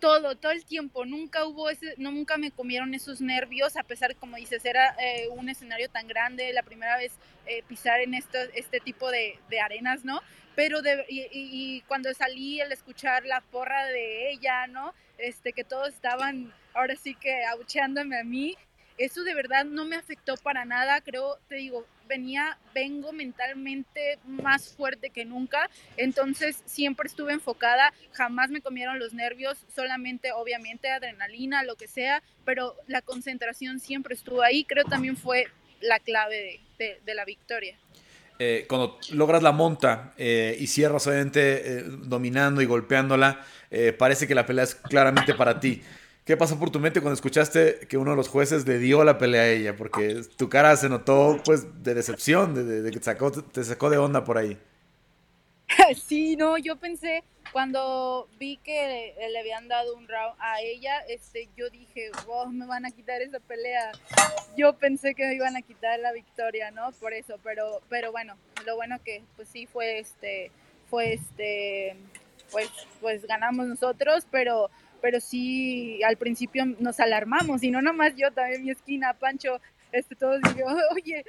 [0.01, 1.05] todo, todo el tiempo.
[1.05, 5.49] Nunca hubo ese, nunca me comieron esos nervios, a pesar, como dices, era eh, un
[5.49, 7.12] escenario tan grande, la primera vez
[7.47, 10.20] eh, pisar en esto, este tipo de, arenas, ¿no?
[10.55, 14.93] Pero de, y, y, cuando salí al escuchar la porra de ella, ¿no?
[15.19, 18.57] Este, que todos estaban ahora sí que abucheándome a mí,
[18.99, 24.69] eso de verdad no me afectó para nada, creo, te digo, venía, vengo mentalmente más
[24.69, 31.62] fuerte que nunca, entonces siempre estuve enfocada, jamás me comieron los nervios, solamente obviamente adrenalina,
[31.62, 35.47] lo que sea, pero la concentración siempre estuvo ahí, creo también fue
[35.81, 37.77] la clave de, la victoria.
[38.41, 43.45] Eh, cuando logras la monta eh, y cierras obviamente eh, dominando y golpeándola,
[43.99, 45.83] parece que la pelea es claramente para ti.
[46.28, 49.16] ¿Qué pasó por tu mente cuando escuchaste que uno de los jueces le dio la
[49.16, 49.74] pelea a ella?
[49.74, 54.36] Porque tu cara se notó pues de decepción, de, que te sacó, de onda por
[54.36, 54.59] ahí.
[55.96, 61.48] Sí, no, yo pensé cuando vi que le, habían dado un round a ella, este,
[61.56, 63.92] yo dije, wow, me van a quitar esa pelea.
[64.55, 66.92] Yo pensé que me iban a quitar la victoria, ¿no?
[67.00, 68.36] Por eso, pero, pero bueno,
[68.66, 70.50] lo bueno que pues sí fue este,
[70.90, 71.96] fue este,
[72.50, 72.68] pues,
[73.00, 74.68] pues ganamos nosotros, pero
[75.01, 79.61] pero sí al principio nos alarmamos y no nomás yo, también mi esquina, Pancho,
[79.93, 81.25] este, todos digo, oye,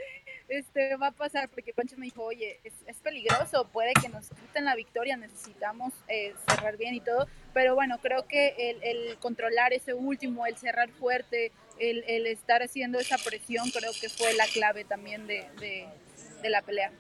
[0.47, 4.65] este, va a pasar, porque Pancho me dijo, oye, es, peligroso, puede que nos quiten
[4.65, 9.73] la victoria, necesitamos eh, cerrar bien y todo, pero bueno, creo que el, el controlar
[9.73, 14.45] ese último, el cerrar fuerte, el, el, estar haciendo esa presión, creo que fue la
[14.47, 15.45] clave también de,
[16.41, 16.91] de la pelea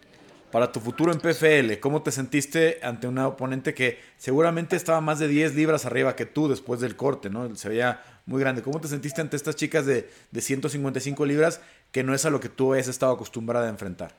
[0.51, 1.79] para tu futuro en PFL.
[1.79, 6.25] ¿Cómo te sentiste ante una oponente que seguramente estaba más de 10 libras arriba que
[6.25, 7.55] tú después del corte, ¿no?
[7.55, 8.61] Se veía muy grande.
[8.61, 11.61] ¿Cómo te sentiste ante estas chicas de, de 155 libras
[11.91, 14.13] que no es a lo que tú has estado acostumbrada a enfrentar?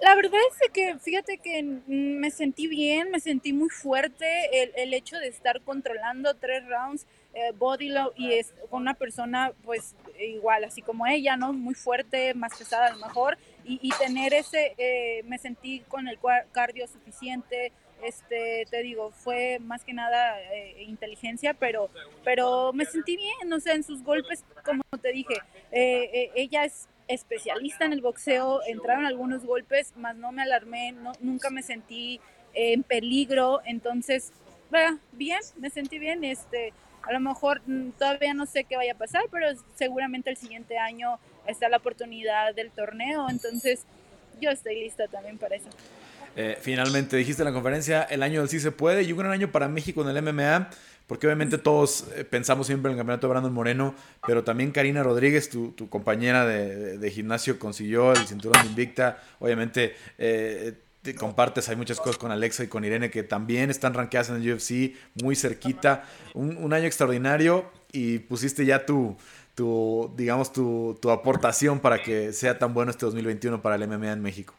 [0.00, 4.62] La verdad es que fíjate que me sentí bien, me sentí muy fuerte.
[4.62, 7.04] El, el hecho de estar controlando tres rounds,
[7.34, 11.52] eh, body low, y es una persona pues igual, así como ella, ¿no?
[11.52, 16.18] Muy fuerte, más pesada a lo mejor y, tener ese, eh, me sentí con el
[16.52, 17.70] cardio suficiente,
[18.02, 21.90] este, te digo, fue más que nada eh, inteligencia, pero,
[22.24, 25.34] pero me sentí bien, o sea, en sus golpes, como te dije,
[25.70, 31.50] ella es especialista en el boxeo, entraron algunos golpes, más no me alarmé, no, nunca
[31.50, 32.20] me sentí
[32.54, 34.32] en peligro, entonces,
[35.12, 36.72] bien, me sentí bien, este,
[37.02, 40.78] a lo mejor mm, todavía no sé qué vaya a pasar, pero seguramente el siguiente
[40.78, 43.84] año está la oportunidad del torneo, entonces
[44.40, 45.68] yo estoy lista también para eso.
[46.36, 49.32] Eh, finalmente dijiste en la conferencia, el año del sí se puede y un gran
[49.32, 50.70] año para México en el MMA,
[51.08, 53.94] porque obviamente todos eh, pensamos siempre en el campeonato de Brandon Moreno,
[54.26, 59.20] pero también Karina Rodríguez, tu, compañera de, gimnasio, consiguió el cinturón de Invicta.
[59.40, 63.94] Obviamente eh, te compartes, hay muchas cosas con Alexa y con Irene que también están
[63.94, 66.04] rankeadas en el UFC, muy cerquita.
[66.34, 69.16] Un, año extraordinario y pusiste ya tu,
[69.54, 74.12] tu digamos, tu, tu aportación para que sea tan bueno este 2021 para el MMA
[74.12, 74.54] en México.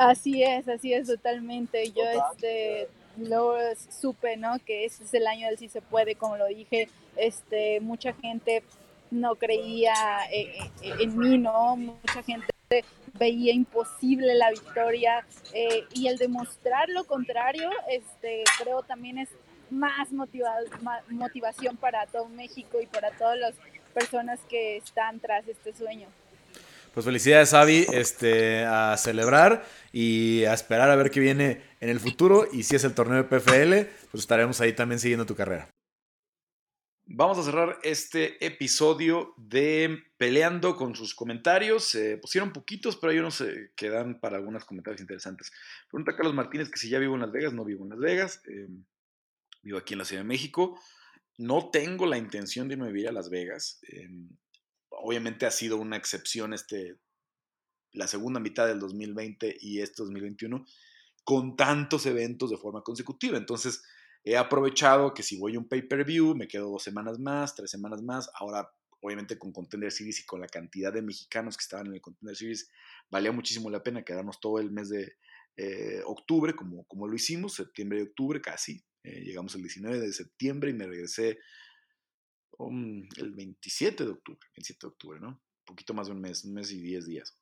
[0.00, 1.90] Así es, así es totalmente.
[1.90, 2.02] Yo
[2.32, 2.88] este
[3.18, 3.54] luego
[3.90, 4.58] supe, ¿no?
[4.64, 8.62] Que ese es el año del sí se puede, como lo dije, este mucha gente
[9.10, 9.94] no creía
[10.32, 10.52] eh,
[10.82, 11.76] eh, en, mí, ¿no?
[11.76, 12.46] Mucha gente
[13.18, 15.24] veía imposible la victoria
[15.54, 19.28] eh, y el demostrar lo contrario, este creo también es
[19.70, 20.66] más, motivado,
[21.08, 23.54] motivación para todo México y para todas las
[23.94, 26.08] personas que están tras este sueño.
[26.92, 32.00] Pues felicidades, Avi, este, a celebrar y a esperar a ver qué viene en el
[32.00, 32.48] futuro.
[32.52, 35.68] Y si es el torneo de PFL, pues estaremos ahí también siguiendo tu carrera.
[37.12, 41.86] Vamos a cerrar este episodio de Peleando con sus comentarios.
[41.86, 45.50] Se pusieron poquitos, pero hay unos eh, que dan para algunos comentarios interesantes.
[45.90, 47.52] Pregunta Carlos Martínez que si ya vivo en Las Vegas.
[47.52, 48.42] No vivo en Las Vegas.
[48.46, 48.68] Eh,
[49.60, 50.80] vivo aquí en la Ciudad de México.
[51.36, 53.80] No tengo la intención de irme a vivir a Las Vegas.
[53.88, 54.08] Eh,
[54.90, 56.94] obviamente ha sido una excepción este,
[57.90, 60.64] la segunda mitad del 2020 y este 2021
[61.24, 63.36] con tantos eventos de forma consecutiva.
[63.36, 63.82] Entonces,
[64.24, 68.02] he aprovechado que si voy a un pay-per-view, me quedo dos semanas más, tres semanas
[68.02, 68.30] más.
[68.34, 68.70] Ahora,
[69.00, 72.36] obviamente, con Contender Series y con la cantidad de mexicanos que estaban en el Contender
[72.36, 72.70] Series,
[73.10, 75.16] valía muchísimo la pena quedarnos todo el mes de
[75.56, 78.84] eh, octubre, como, como lo hicimos, septiembre y octubre casi.
[79.02, 81.38] Eh, llegamos el 19 de septiembre y me regresé
[83.16, 85.28] el 27 de octubre, 27 de octubre, ¿no?
[85.28, 87.38] Un poquito más de un mes, un mes y 10 días.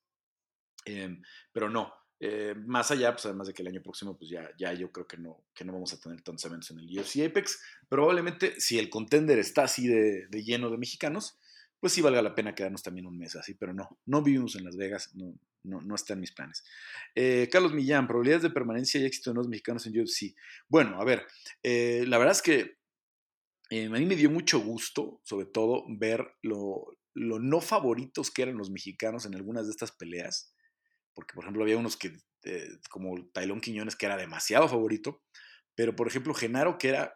[0.85, 1.21] Em,
[1.53, 4.73] pero no, eh, más allá, pues además de que el año próximo, pues ya, ya
[4.73, 7.61] yo creo que no, que no vamos a tener tantos eventos en el UFC Apex.
[7.89, 11.39] Probablemente, si el contender está así de, lleno de mexicanos,
[11.81, 14.65] pues sí valga la pena quedarnos también un mes así, pero no, no vivimos en
[14.65, 16.65] Las Vegas, no, no, no está en mis planes.
[17.15, 20.35] Eh, Carlos Millán, probabilidades de permanencia y éxito de los mexicanos en UFC.
[20.69, 21.25] Bueno, a ver,
[21.63, 22.79] eh, la verdad es que
[23.71, 28.71] a mí me dio mucho gusto, sobre todo, ver lo, no favoritos que eran los
[28.71, 30.55] mexicanos en algunas de estas peleas.
[31.19, 35.21] Porque, por ejemplo, había unos que, eh, como Tailón Quiñones, que era demasiado favorito.
[35.75, 37.13] Pero, por ejemplo, Genaro, que era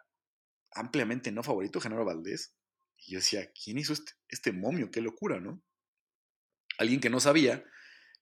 [0.73, 2.53] ampliamente no favorito, Genaro Valdés.
[2.97, 4.91] Y yo decía, ¿quién hizo este, este momio?
[4.91, 5.63] Qué locura, ¿no?
[6.79, 7.65] Alguien que no sabía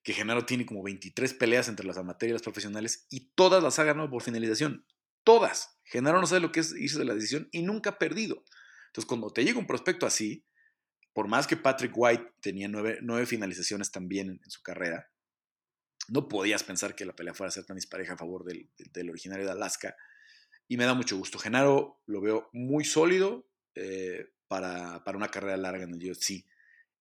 [0.02, 3.78] que Genaro tiene como 23 peleas entre las amateurs y las profesionales y todas las
[3.78, 4.84] ha ganado por finalización.
[5.24, 5.78] Todas.
[5.84, 8.44] Genaro no sabe lo que es de la decisión y nunca ha perdido.
[8.88, 10.44] Entonces, cuando te llega un prospecto así,
[11.12, 15.09] por más que Patrick White tenía nueve, finalizaciones también en, su carrera,
[16.08, 19.44] no podías pensar que la pelea fuera a ser tan dispareja a favor del, originario
[19.44, 19.96] de Alaska.
[20.68, 21.38] Y me da mucho gusto.
[21.38, 26.44] Genaro lo veo muy sólido eh, para, una carrera larga en el UFC.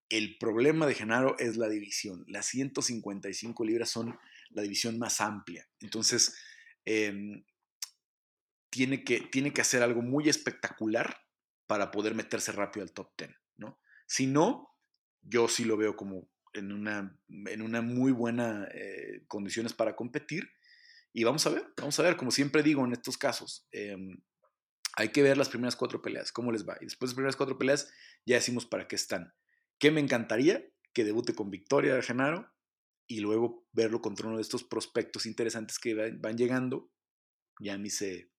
[0.08, 2.24] El problema de Genaro es la división.
[2.28, 4.18] Las 155 libras son
[4.50, 5.68] la división más amplia.
[5.80, 6.36] Entonces,
[6.84, 7.44] em,
[8.70, 11.16] tiene que, tiene que hacer algo muy espectacular
[11.66, 13.80] para poder meterse rápido al top 10, ¿no?
[14.06, 14.76] Si no,
[15.22, 20.50] yo sí lo veo como en una, en una muy buena eh, condiciones para competir.
[21.12, 24.20] Y vamos a ver, vamos a ver, como siempre digo en estos casos, em,
[24.96, 26.76] hay que ver las primeras cuatro peleas, cómo les va.
[26.80, 27.92] Y después de las primeras cuatro peleas,
[28.26, 29.34] ya decimos para qué están.
[29.78, 30.64] ¿Qué me encantaría?
[30.92, 32.52] Que debute con victoria de Genaro
[33.06, 36.92] y luego verlo contra uno de estos prospectos interesantes que van, llegando.
[37.58, 38.30] Ya me hice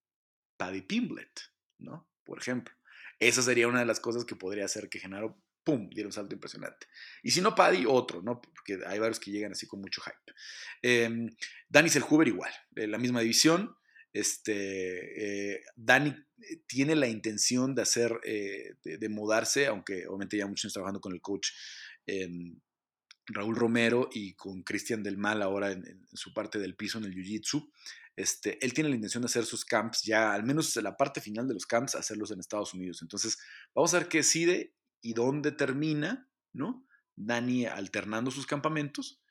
[0.56, 1.40] Paddy Pimblet,
[1.78, 2.08] ¿no?
[2.24, 2.74] Por ejemplo.
[3.18, 6.34] Esa sería una de las cosas que podría hacer que Genaro, ¡pum!, diera un salto
[6.34, 6.86] impresionante.
[7.22, 8.40] Y si no Paddy, otro, ¿no?
[8.40, 10.32] Porque hay varios que llegan así con mucho hype.
[10.82, 11.08] Eh,
[11.68, 11.90] Danny
[12.26, 13.76] igual, de la misma división.
[14.12, 20.66] Este, eh, eh, tiene la intención de hacer, eh, de, mudarse, aunque obviamente ya muchos
[20.66, 21.48] años trabajando con el coach
[22.06, 22.60] em,
[23.26, 27.04] Raúl Romero y con Cristian Del Mal ahora en, en, su parte del piso en
[27.04, 27.70] el Jiu-Jitsu.
[28.14, 31.22] Este, él tiene la intención de hacer sus camps ya, al menos en la parte
[31.22, 33.00] final de los camps, hacerlos en Estados Unidos.
[33.00, 33.38] Entonces,
[33.74, 36.86] vamos a ver qué decide y dónde termina, ¿no?
[37.16, 39.22] Dani alternando sus campamentos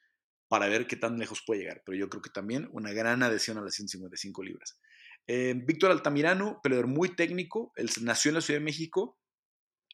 [0.48, 1.82] para ver qué tan lejos puede llegar.
[1.86, 4.80] Pero yo creo que también una gran adhesión a las 155 libras.
[5.28, 9.20] Eh, Víctor Altamirano, peleador muy técnico, él nació en la Ciudad de México,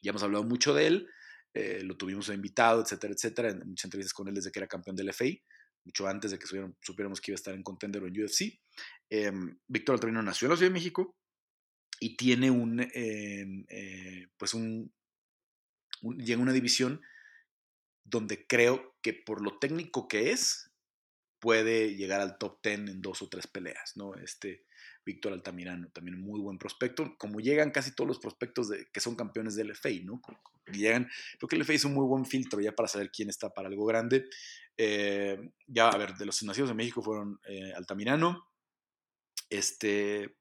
[0.02, 1.08] ya hemos hablado mucho de él,
[1.54, 4.96] eh, lo tuvimos invitado, etcétera, etcétera, en muchas entrevistas con él desde que era campeón
[4.96, 5.42] del FI
[5.88, 6.46] mucho antes de que
[6.80, 8.60] supiéramos que iba a estar en Contender o en UFC.
[9.08, 11.16] Em, Víctor Altamirano nació en la Ciudad de México
[11.98, 14.92] y tiene un, em, eh, pues un,
[16.02, 17.00] llega a una división
[18.04, 20.70] donde creo que por lo técnico que es,
[21.38, 24.14] puede llegar al top 10 en dos o tres peleas, ¿no?
[24.16, 24.64] Este
[25.04, 29.00] Víctor Altamirano, también un muy buen prospecto, como llegan casi todos los prospectos de, que
[29.00, 30.20] son campeones del LFA, ¿no?
[30.72, 31.08] Llegan,
[31.38, 33.68] creo que el LFA es un muy buen filtro ya para saber quién está para
[33.68, 34.28] algo grande.
[34.76, 38.48] Eh, ya, a ver, de los nacidos de México fueron eh, Altamirano,
[39.48, 40.36] este,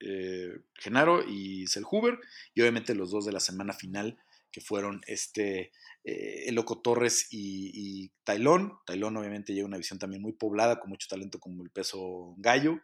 [0.00, 2.18] eh, Genaro y Selhuber,
[2.52, 4.18] y obviamente los dos de la semana final,
[4.54, 5.72] que fueron este,
[6.04, 8.78] eh, El Loco Torres y, y Tailón.
[8.86, 12.78] Tailón obviamente lleva una visión también muy poblada, con mucho talento como el peso gallo.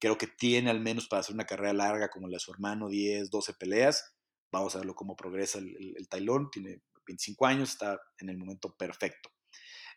[0.00, 2.88] Creo que tiene al menos para hacer una carrera larga como la de su hermano,
[2.88, 4.16] 10, 12 peleas.
[4.50, 6.50] Vamos a verlo cómo progresa el, el, Tailón.
[6.50, 9.30] Tiene 25 años, está en el momento perfecto.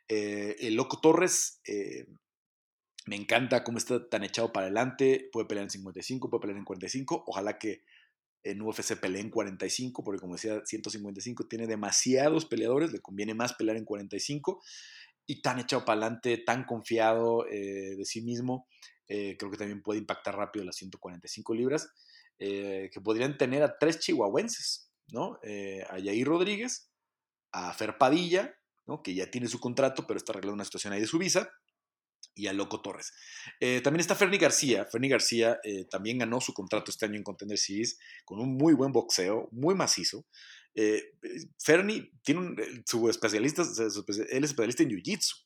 [0.07, 2.05] Eh, el Loco Torres, eh,
[3.07, 5.27] me encanta cómo está tan echado para adelante.
[5.31, 7.23] Puede pelear en 55, puede pelear en 45.
[7.25, 7.81] Ojalá que
[8.45, 13.53] en UFC pelee en 45, porque como decía, 155 tiene demasiados peleadores, le conviene más
[13.53, 14.61] pelear en 45.
[15.25, 18.67] Y tan echado para adelante, tan confiado eh, de sí mismo,
[19.07, 21.89] eh, creo que también puede impactar rápido las 145 libras,
[22.37, 25.39] eh, que podrían tener a tres chihuahuenses, ¿no?
[25.89, 26.91] a Yair Rodríguez,
[27.51, 28.55] a Fer Padilla,
[28.85, 29.01] ¿no?
[29.01, 31.49] que ya tiene su contrato, pero está arreglando una situación ahí de su visa,
[32.35, 33.13] y a Loco Torres.
[33.59, 34.85] Eh, también está Fernie García.
[34.85, 38.73] Fernie García eh, también ganó su contrato este año en Contender Series con un muy
[38.73, 40.25] buen boxeo, muy macizo.
[40.75, 41.13] Eh,
[41.57, 45.45] Fernie tiene un, su especialista, él es especialista en Jiu-Jitsu,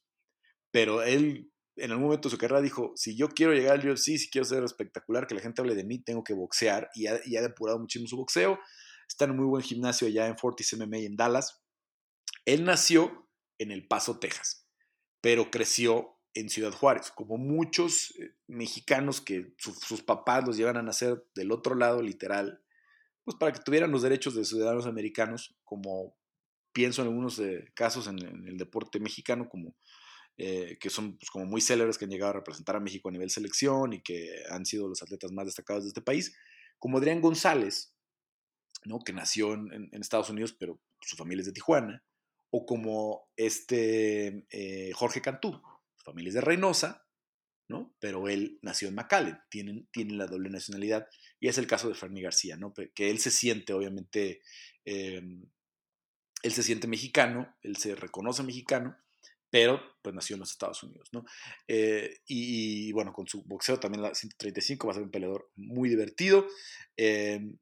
[0.72, 4.18] pero él en algún momento de su carrera dijo, si yo quiero llegar al UFC,
[4.18, 7.20] si quiero ser espectacular, que la gente hable de mí, tengo que boxear y ha,
[7.26, 8.60] y ha depurado muchísimo su boxeo.
[9.08, 11.62] Está en un muy buen gimnasio allá en Fortis MMA en Dallas.
[12.46, 14.68] Él nació en El Paso, Texas,
[15.22, 20.84] pero creció en Ciudad Juárez, como muchos eh, mexicanos que sus papás los llevan a
[20.84, 22.62] nacer del otro lado, literal,
[23.24, 26.16] pues para que tuvieran los derechos de ciudadanos americanos, como
[26.72, 29.76] pienso en algunos eh, casos en, el deporte mexicano, como
[30.38, 33.12] eh, que son pues, como muy célebres que han llegado a representar a México a
[33.12, 36.36] nivel selección y que han sido los atletas más destacados de este país,
[36.78, 37.94] como Adrián González,
[38.86, 39.00] ¿no?
[39.00, 42.04] que nació en, Estados Unidos, pero su familia es de Tijuana,
[42.52, 44.48] o como este
[44.96, 45.62] Jorge Cantú,
[46.04, 47.06] familia es de Reynosa,
[47.68, 47.96] ¿no?
[48.00, 51.08] Pero él nació en McAllen, tiene, tiene la doble nacionalidad,
[51.40, 52.74] y es el caso de Fernie García, ¿no?
[52.74, 54.42] Que él se siente, obviamente,
[54.86, 55.46] em,
[56.42, 58.98] él se siente mexicano, él se reconoce mexicano,
[59.50, 61.26] pero pues nació en los Estados Unidos, ¿no?
[61.68, 65.90] Eh, y, bueno, con su boxeo también la 135 va a ser un peleador muy
[65.90, 66.48] divertido.
[66.98, 67.58] Em,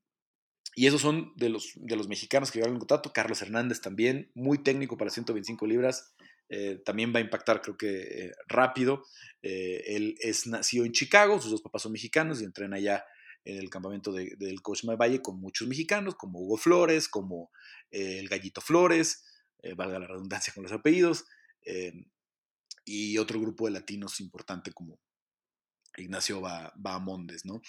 [0.75, 3.13] y esos son de los, de los mexicanos que llegaron en contacto.
[3.13, 6.13] Carlos Hernández también, muy técnico para 125 libras,
[6.49, 9.03] eh, también va a impactar, creo que eh, rápido.
[9.41, 13.05] Eh, él es nacido en Chicago, sus dos papás son mexicanos y entrena allá
[13.43, 17.49] en el campamento del Coach Valle con muchos mexicanos, como Hugo Flores, como
[17.91, 19.23] el Gallito Flores,
[19.77, 21.23] valga la redundancia con los apellidos,
[22.83, 24.99] y otro grupo de latinos importante como
[25.95, 27.61] Ignacio Bahamondes, ¿no?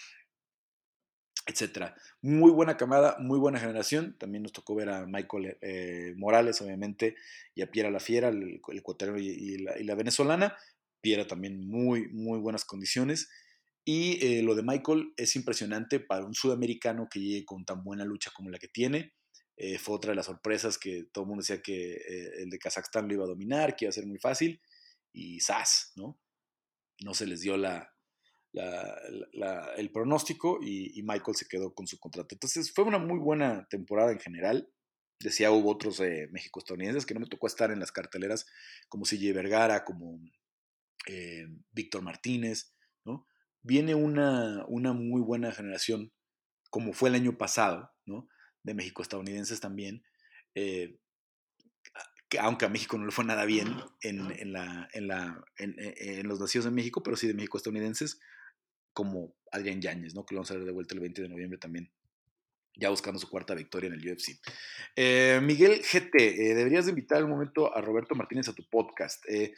[1.47, 1.95] Etcétera.
[2.21, 4.17] Muy buena camada, muy buena generación.
[4.19, 7.17] También nos tocó ver a Michael eh, Morales, obviamente,
[7.55, 10.57] y a Piera La Fiera, el, ecuatoriano y, la, venezolana.
[11.01, 13.31] Piera también muy, muy buenas condiciones.
[13.85, 18.05] Y eh, lo de Michael es impresionante para un sudamericano que llegue con tan buena
[18.05, 19.15] lucha como la que tiene.
[19.57, 21.97] Eh, fue otra de las sorpresas que todo el mundo decía que
[22.39, 24.61] el de Kazajstán lo iba a dominar, que iba a ser muy fácil.
[25.13, 25.93] Y ¡zas!
[25.97, 26.21] ¿no?
[27.01, 27.91] No se les dio la,
[29.77, 32.35] el pronóstico y, Michael se quedó con su contrato.
[32.35, 34.69] Entonces fue una muy buena temporada en general.
[35.21, 38.47] Decía, hubo otros eh, México-estadounidenses que no me tocó estar en las carteleras,
[38.89, 40.21] como CJ Vergara, como
[41.09, 42.75] eh, Víctor Martínez,
[43.05, 43.27] ¿no?
[43.63, 46.13] Viene una, una muy buena generación,
[46.71, 48.29] como fue el año pasado, ¿no?
[48.63, 50.05] De México-estadounidenses también.
[50.55, 50.99] Eh,
[52.39, 56.41] aunque a México no le fue nada bien en, en, la, en, la, en, los
[56.41, 58.21] nacidos en México, pero sí de México estadounidenses,
[58.99, 60.27] como Adrián Yáñez, ¿no?
[60.27, 61.89] que lo vamos a ver de vuelta el 20 de noviembre también,
[62.75, 64.41] ya buscando su cuarta victoria en el UFC.
[64.97, 69.25] Eh, Miguel GT, eh, deberías de invitar un momento a Roberto Martínez a tu podcast.
[69.29, 69.55] Eh,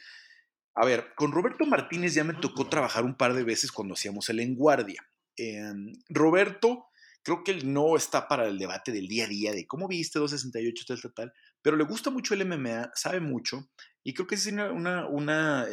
[0.75, 4.29] a ver, con Roberto Martínez ya me tocó trabajar un par de veces cuando hacíamos
[4.29, 5.03] el En Guardia.
[5.35, 6.89] Em, Roberto,
[7.23, 10.19] creo que él no está para el debate del día a día de cómo viste
[10.19, 13.71] 268, tal, tal, tal, pero le gusta mucho el MMA, sabe mucho,
[14.03, 15.65] y creo que es una, una, una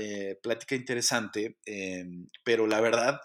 [0.43, 3.21] plática interesante, em, pero la verdad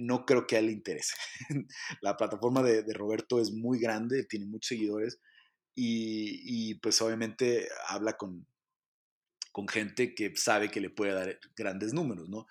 [0.00, 1.14] no creo que a él le interese.
[2.00, 5.20] la plataforma de, Roberto es muy grande, tiene muchos seguidores
[5.74, 8.46] y, pues obviamente habla con,
[9.52, 12.46] con gente que sabe que le puede dar grandes números, ¿no?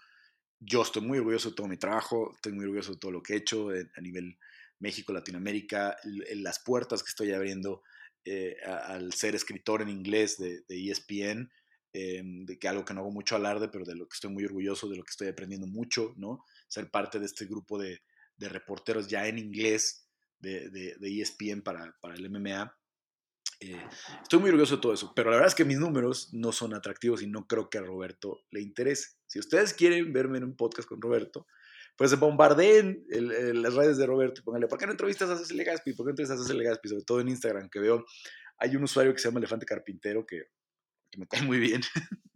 [0.60, 3.34] Yo estoy muy orgulloso de todo mi trabajo, estoy muy orgulloso de todo lo que
[3.34, 4.38] he hecho a nivel
[4.80, 7.84] México, Latinoamérica, las puertas que estoy abriendo
[8.26, 11.50] eh, al ser escritor en inglés de, ESPN,
[11.94, 14.46] em, de que algo que no hago mucho alarde, pero de lo que estoy muy
[14.46, 16.44] orgulloso, de lo que estoy aprendiendo mucho, ¿no?
[16.70, 18.02] Ser parte de este grupo de,
[18.38, 20.08] de reporteros ya en inglés
[20.40, 22.74] de, de, de ESPN para, para, el MMA.
[23.60, 23.86] Eh,
[24.22, 26.74] estoy muy orgulloso de todo eso, pero la verdad es que mis números no son
[26.74, 29.18] atractivos y no creo que a Roberto le interese.
[29.28, 31.46] Si ustedes quieren verme en un podcast con Roberto,
[31.98, 35.38] pues bombardeen el, el, las redes de Roberto y pónganle, ¿por qué no entrevistas a
[35.38, 35.91] Cecilia Gaspi?
[35.91, 36.88] ¿Por qué no entrevistas a Cecilia Gaspi?
[36.88, 38.06] Sobre todo en Instagram, que veo,
[38.58, 40.44] hay un usuario que se llama Elefante Carpintero que,
[41.12, 41.82] que me cae muy bien.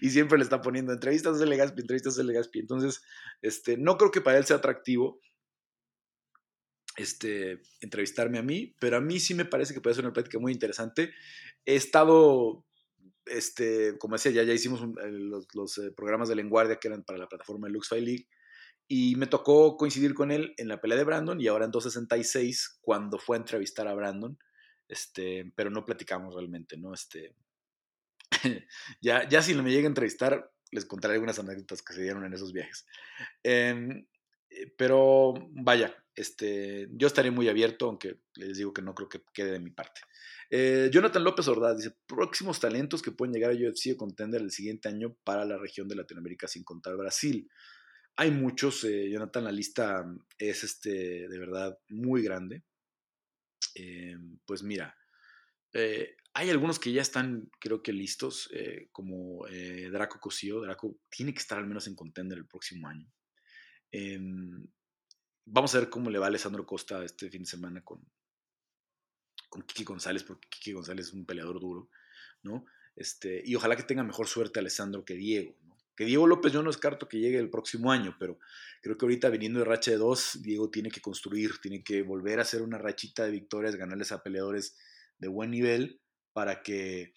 [0.00, 2.60] y siempre le está poniendo entrevistas a Cecilia Gaspi, entrevistas a Cecilia Gaspi.
[2.60, 3.02] Entonces,
[3.42, 5.20] este, no creo que para él sea atractivo
[6.96, 10.38] este, entrevistarme a mí, pero a mí sí me parece que puede ser una práctica
[10.38, 11.12] muy interesante.
[11.64, 12.64] He estado,
[13.26, 14.94] este, como decía, ya, ya hicimos un,
[15.30, 18.28] los, los eh, programas de Lenguardia que eran para la plataforma de Luxfile League
[18.92, 22.78] y me tocó coincidir con él en la pelea de Brandon y ahora en 266
[22.80, 24.36] cuando fue a entrevistar a Brandon,
[24.88, 26.92] este, pero no platicamos realmente, ¿no?
[26.92, 27.36] Este,
[29.00, 32.32] ya, ya si me llega a entrevistar, les contaré algunas anécdotas que se dieron en
[32.32, 32.86] esos viajes.
[33.42, 34.06] Eh,
[34.76, 39.52] pero vaya, este, yo estaré muy abierto, aunque les digo que no creo que quede
[39.52, 40.00] de mi parte.
[40.50, 44.50] Eh, Jonathan López Ordaz dice, próximos talentos que pueden llegar a UFC o contender el
[44.50, 47.48] siguiente año para la región de Latinoamérica sin contar Brasil.
[48.16, 50.04] Hay muchos, eh, Jonathan, la lista
[50.36, 52.64] es este, de verdad muy grande.
[53.76, 54.96] Eh, pues mira,
[56.40, 59.44] hay algunos que ya están, creo que listos, eh, como
[59.92, 60.62] Draco Cosío.
[60.62, 63.06] Draco tiene que estar al menos en contender el próximo año.
[63.92, 64.66] Em,
[65.44, 68.00] vamos a ver cómo le va a Alessandro Costa este fin de semana con,
[69.50, 71.90] con Kiki González, porque Kiki González es un peleador duro,
[72.42, 72.64] ¿no?
[72.96, 75.54] Este, y ojalá que tenga mejor suerte Alessandro que Diego.
[75.94, 78.38] Que Diego López yo no descarto que llegue el próximo año, pero
[78.80, 82.38] creo que ahorita viniendo de racha de dos, Diego tiene que construir, tiene que volver
[82.38, 84.78] a hacer una rachita de victorias, ganarles a peleadores
[85.18, 86.00] de buen nivel
[86.32, 87.12] para que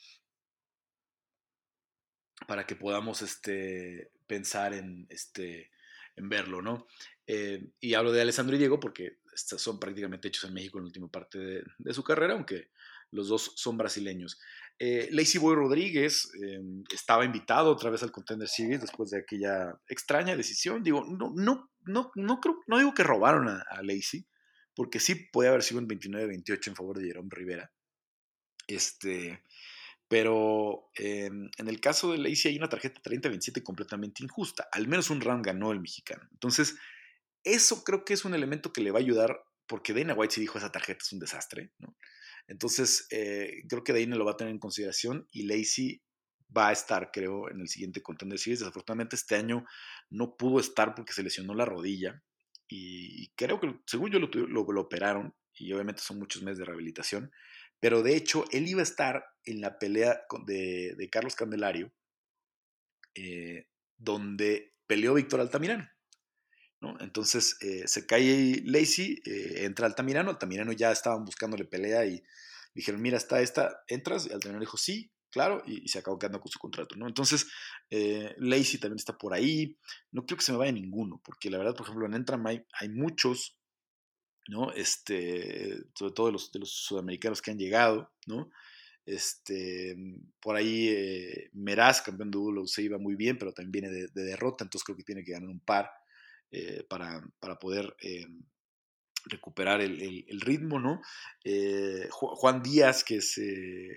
[2.47, 5.71] para que podamos este, pensar en, este,
[6.15, 6.87] en verlo, ¿no?
[7.25, 10.87] Eh, y hablo de Alessandro y Diego porque son prácticamente hechos en México en la
[10.87, 11.39] última parte
[11.77, 12.69] de, su carrera, aunque
[13.11, 14.39] los dos son brasileños.
[14.79, 16.59] Eh, Lacey Boy Rodríguez eh,
[16.93, 20.83] estaba invitado otra vez al Contender Series después de aquella extraña decisión.
[20.83, 24.25] Digo, no, no, no, no, creo, no digo que robaron a, a Lacey,
[24.75, 27.71] porque sí puede haber sido un 29-28 en favor de Jerome Rivera.
[28.67, 29.43] Este,
[30.07, 34.67] pero eh, en el caso de Lacey hay una tarjeta 30-27 completamente injusta.
[34.71, 36.27] Al menos un round ganó el mexicano.
[36.31, 36.75] Entonces,
[37.43, 40.41] eso creo que es un elemento que le va a ayudar porque Dana White sí
[40.41, 41.71] dijo esa tarjeta es un desastre.
[41.79, 41.95] ¿no?
[42.47, 46.01] Entonces, eh, creo que Dana lo va a tener en consideración y Lacey
[46.55, 48.59] va a estar, creo, en el siguiente Contender Series.
[48.59, 49.65] Desafortunadamente este año
[50.09, 52.21] no pudo estar porque se lesionó la rodilla
[52.67, 56.65] y creo que, según yo, lo, lo, lo operaron y obviamente son muchos meses de
[56.65, 57.31] rehabilitación.
[57.83, 61.91] Pero de hecho, él iba a estar en la pelea de, de Carlos Candelario,
[63.13, 65.89] eh, donde peleó Víctor Altamirano.
[66.79, 66.97] ¿no?
[67.01, 72.23] Entonces eh, se cae Lacey, eh, entra Altamirano, Altamirano ya estaban buscándole pelea y
[72.73, 76.53] dijeron, mira, está esta, entras, y Altamirano dijo, sí, claro, y, se acabó quedando con
[76.53, 77.05] su contrato, ¿no?
[77.05, 77.47] Entonces,
[77.89, 79.77] eh, Lacey también está por ahí,
[80.09, 82.89] no creo que se me vaya ninguno, porque la verdad, por ejemplo, en Entram hay
[82.89, 83.57] muchos
[84.47, 84.71] ¿no?
[84.73, 88.49] Este, sobre todo de los, de los sudamericanos que han llegado, ¿no?
[89.05, 89.95] Este,
[90.39, 94.23] por ahí eh, Meraz, campeón de se iba muy bien, pero también viene de, de
[94.23, 95.89] derrota, entonces creo que tiene que ganar un par
[96.51, 98.25] eh, para, para, poder eh,
[99.25, 101.01] recuperar el, el, ritmo, ¿no?
[102.11, 103.39] Juan Díaz, que es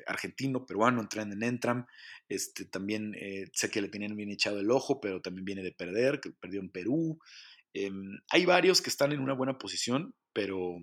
[0.06, 1.86] argentino, peruano, entrando en Entram,
[2.28, 3.14] este, también
[3.52, 6.70] sé que le tenían bien echado el ojo, pero también viene de perder, perdió en
[6.70, 7.18] Perú.
[7.74, 10.76] Em, hay varios que están en una buena posición, pero,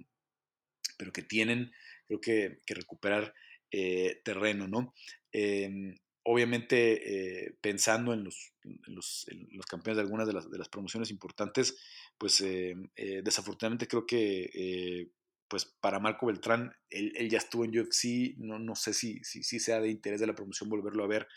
[0.97, 1.71] pero que tienen,
[2.07, 3.35] creo que, que recuperar
[3.69, 4.95] eh, terreno, ¿no?
[5.31, 5.93] Eh,
[6.23, 8.55] obviamente, eh, pensando en los,
[8.87, 11.77] los, los, campeones de algunas de las, de las promociones importantes,
[12.17, 15.11] pues em, eh, desafortunadamente creo que
[15.47, 19.43] pues para Marco Beltrán, él, él, ya estuvo en UFC, no, no sé si, si,
[19.43, 21.27] si, sea de interés de la promoción volverlo a ver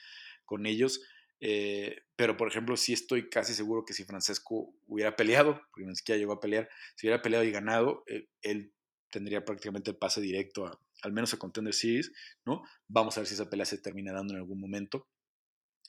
[0.46, 1.02] con ellos,
[1.40, 5.94] eh, pero, por ejemplo, sí estoy casi seguro que si Francesco hubiera peleado, porque ni
[5.94, 8.72] siquiera llegó a pelear, si hubiera peleado y ganado, eh, él
[9.10, 12.12] tendría prácticamente el pase directo a, al menos a Contender Series,
[12.44, 12.62] ¿no?
[12.88, 15.08] Vamos a ver si esa pelea se termina dando en algún momento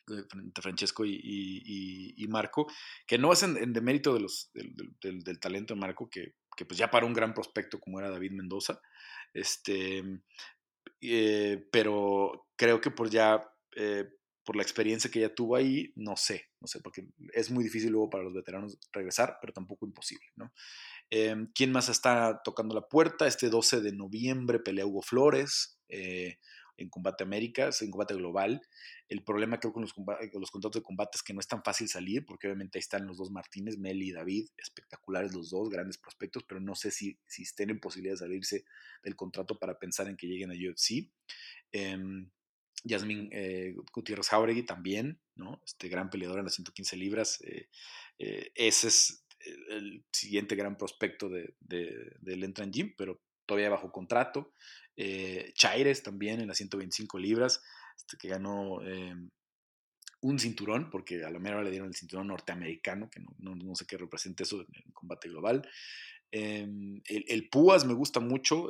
[0.09, 2.67] eh, entre Francesco y, y, Marco,
[3.05, 6.65] que no es en, en demérito de los, del, del, talento de Marco, que, que,
[6.65, 8.81] pues ya para un gran prospecto como era David Mendoza,
[9.33, 10.03] este,
[11.71, 13.41] pero creo que por ya
[14.47, 17.91] por la experiencia que ella tuvo ahí, no sé, no sé, porque es muy difícil
[17.91, 20.53] luego para los veteranos regresar, pero tampoco imposible, ¿no?
[21.09, 23.27] Eh, ¿Quién más está tocando la puerta?
[23.27, 26.37] Este 12 de noviembre pelea Hugo Flores, eh,
[26.77, 28.61] en Combate América, en Combate Global.
[29.09, 30.05] El problema creo con los, con
[30.39, 33.05] los contratos de combate es que no es tan fácil salir, porque obviamente ahí están
[33.05, 37.19] los dos Martínez, Meli y David, espectaculares los dos, grandes prospectos, pero no sé si,
[37.25, 38.63] si estén posibilidad de salirse
[39.03, 41.11] del contrato para pensar en que lleguen a UFC.
[41.73, 41.97] Eh,
[42.83, 45.61] Yasmin eh, Gutiérrez Jauregui también, ¿no?
[45.65, 47.41] Este gran peleador en las 115 libras.
[47.41, 47.69] Eh,
[48.19, 49.25] eh, ese es
[49.69, 54.53] el, siguiente gran prospecto de, del Entran Gym, pero todavía bajo contrato.
[55.53, 57.61] Chaires también en las 125 libras,
[57.95, 58.79] este, que ganó
[60.21, 63.85] un cinturón, porque a la mera le dieron el cinturón norteamericano, que no, no, sé
[63.85, 65.67] qué representa eso en, combate global.
[66.31, 68.69] Em, el, Púas me gusta mucho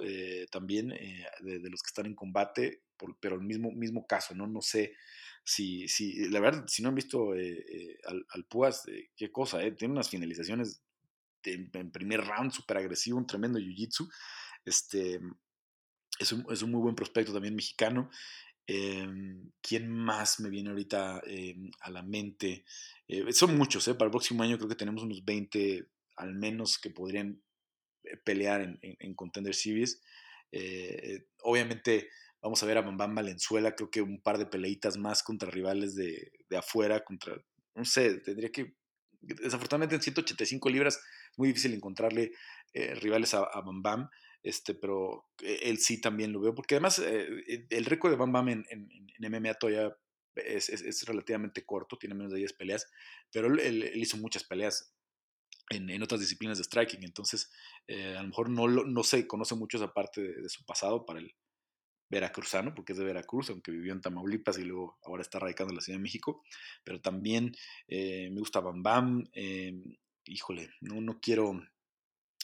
[0.52, 2.84] también de, de, los que están en combate
[3.20, 4.48] pero el mismo, mismo caso, ¿no?
[4.48, 4.96] No sé
[5.44, 9.64] si, si la verdad, si no han visto eh, eh, al, Púas, eh, qué cosa,
[9.64, 9.72] ¿eh?
[9.72, 10.82] Tiene unas finalizaciones
[11.44, 14.10] en primer round súper agresivo, un tremendo jiu-jitsu.
[14.66, 15.22] Este,
[16.20, 18.10] es un, es un, muy buen prospecto también mexicano.
[18.66, 22.66] Em, ¿Quién más me viene ahorita em, a la mente?
[23.32, 23.94] son muchos, ¿eh?
[23.94, 27.42] Para el próximo año creo que tenemos unos 20 al menos que podrían
[28.24, 30.02] pelear en, en, en Contender Series.
[31.44, 32.10] obviamente
[32.42, 35.96] Vamos a ver a Bambam Valenzuela, creo que un par de peleitas más contra rivales
[35.96, 37.36] de, de afuera, contra,
[37.76, 38.76] no sé, tendría que,
[39.22, 42.32] desafortunadamente en 185 libras es muy difícil encontrarle
[42.74, 44.10] eh, rivales a, a Bam Bam,
[44.44, 47.28] este, pero eh, él sí también lo veo, porque además eh,
[47.70, 48.88] el récord de Bam Bam en, en,
[49.20, 49.94] MMA todavía
[50.36, 52.88] es, es, relativamente corto, tiene menos de 10 peleas,
[53.32, 54.94] pero él hizo muchas peleas
[55.70, 57.52] en, otras disciplinas de striking, entonces
[57.88, 61.06] eh, a lo mejor no, no se conoce mucho esa parte de, de, su pasado
[61.06, 61.34] para el,
[62.10, 65.78] veracruzano, porque es de Veracruz, aunque vivió en Tamaulipas y luego ahora está radicando en
[65.78, 66.44] la Ciudad de México,
[66.84, 67.56] pero también
[67.88, 69.74] eh, me gusta Bam Bam, eh,
[70.26, 71.62] híjole, no, no quiero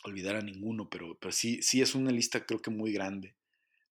[0.03, 3.35] olvidar a ninguno, pero, pero sí, sí es una lista creo que muy grande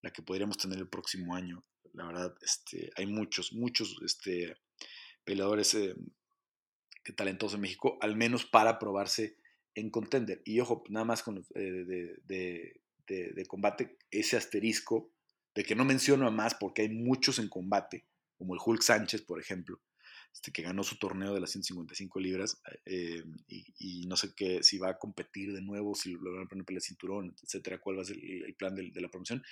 [0.02, 1.64] la que podríamos tener el próximo año.
[1.94, 4.56] La verdad, este, hay muchos, muchos este,
[5.24, 5.76] peleadores
[7.04, 9.36] eh, talentosos en México, al menos para probarse
[9.74, 10.42] en contender.
[10.44, 11.60] Y ojo, nada más con eh,
[12.24, 15.12] de, de, combate, ese asterisco
[15.54, 18.06] de que no menciono a más porque hay muchos en combate,
[18.36, 19.80] como el Hulk Sánchez, por ejemplo,
[20.32, 24.62] este, que ganó su torneo de las 155 libras eh, y, y, no sé qué,
[24.62, 27.98] si va a competir de nuevo, si lo van a poner el cinturón, etcétera, cuál
[27.98, 29.42] va a ser el, plan de, de, la promoción,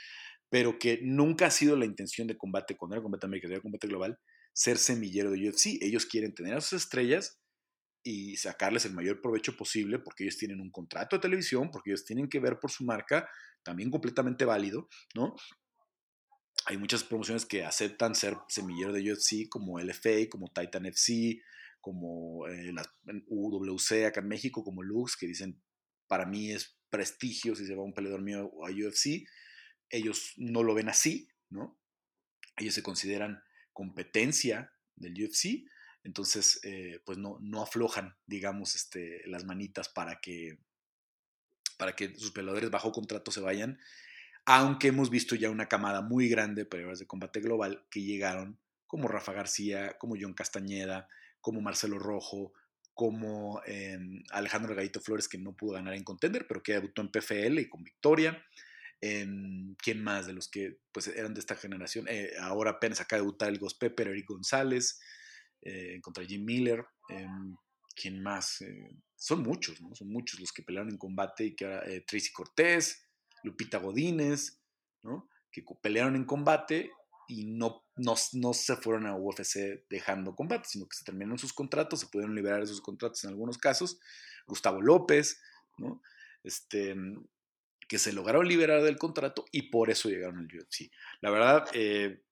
[0.48, 3.88] pero que nunca ha sido la intención de combate, cuando era combate americano, era combate
[3.88, 4.18] global,
[4.52, 5.78] ser semillero de UFC.
[5.80, 7.39] Ellos quieren tener a sus estrellas
[8.02, 12.04] y sacarles el mayor provecho posible porque ellos tienen un contrato de televisión, porque ellos
[12.04, 13.28] tienen que ver por su marca,
[13.62, 15.34] también completamente válido, ¿no?
[16.66, 21.40] hay muchas promociones que aceptan ser semillero de UFC, como LFA, como Titan FC,
[21.80, 22.82] como eh, la
[23.26, 25.60] UWC acá en México, como Lux, que dicen,
[26.06, 29.24] para mí es prestigio si se va un peleador mío a UFC.
[29.88, 31.78] Ellos no lo ven así, ¿no?
[32.56, 35.64] Ellos se consideran competencia del UFC,
[36.04, 40.58] entonces, eh, pues no, no aflojan, digamos, este, las manitas para que,
[41.76, 43.78] para que sus peleadores bajo contrato se vayan
[44.46, 48.58] aunque hemos visto ya una camada muy grande de peleadores de combate global que llegaron,
[48.86, 51.08] como Rafa García, como John Castañeda,
[51.40, 52.52] como Marcelo Rojo,
[52.92, 53.98] como eh,
[54.30, 57.68] Alejandro Gallito Flores, que no pudo ganar en contender, pero que debutó en PFL y
[57.68, 58.44] con victoria.
[59.00, 59.26] Eh,
[59.78, 62.06] ¿Quién más de los que pues, eran de esta generación?
[62.08, 65.00] Eh, ahora apenas acaba de debutar el Ghost Pepper, Eric González,
[65.62, 66.84] eh, contra Jim Miller.
[67.08, 67.56] Em,
[67.94, 68.60] ¿Quién más?
[68.62, 69.94] Eh, son muchos, ¿no?
[69.94, 73.06] Son muchos los que pelearon en combate y que ahora Tracy Cortés,
[73.42, 74.60] Lupita Godínez,
[75.50, 76.92] que pelearon en combate
[77.28, 81.52] y no, no, no, se fueron a UFC dejando combate, sino que se terminaron sus
[81.52, 84.00] contratos, se pudieron liberar esos contratos en algunos casos.
[84.46, 85.40] Gustavo López,
[86.42, 86.96] este,
[87.88, 90.90] que se lograron liberar del contrato y por eso llegaron al UFC.
[91.20, 92.22] La verdad, eh,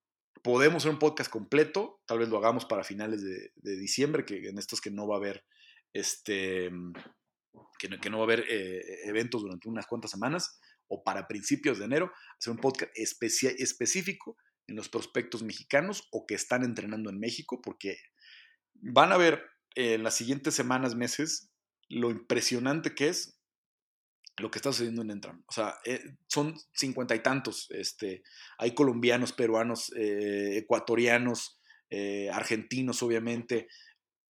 [0.42, 4.58] podemos hacer un podcast completo, tal vez lo hagamos para finales de, diciembre, que en
[4.58, 5.44] estos que no va a haber
[5.92, 6.70] este
[7.78, 11.28] que no, que no va a haber eh, eventos durante unas cuantas semanas o para
[11.28, 14.36] principios de enero, hacer un podcast específico
[14.66, 17.98] en los prospectos mexicanos o que están entrenando en México, porque
[18.74, 19.42] van a ver
[19.74, 21.50] en las siguientes semanas, meses,
[21.88, 23.37] lo impresionante que es
[24.38, 25.42] lo que está sucediendo en Entram.
[25.46, 27.66] O sea, eh, son cincuenta y tantos.
[27.70, 28.22] Este,
[28.58, 31.60] hay colombianos, peruanos, eh, ecuatorianos,
[31.90, 33.68] eh, argentinos, obviamente.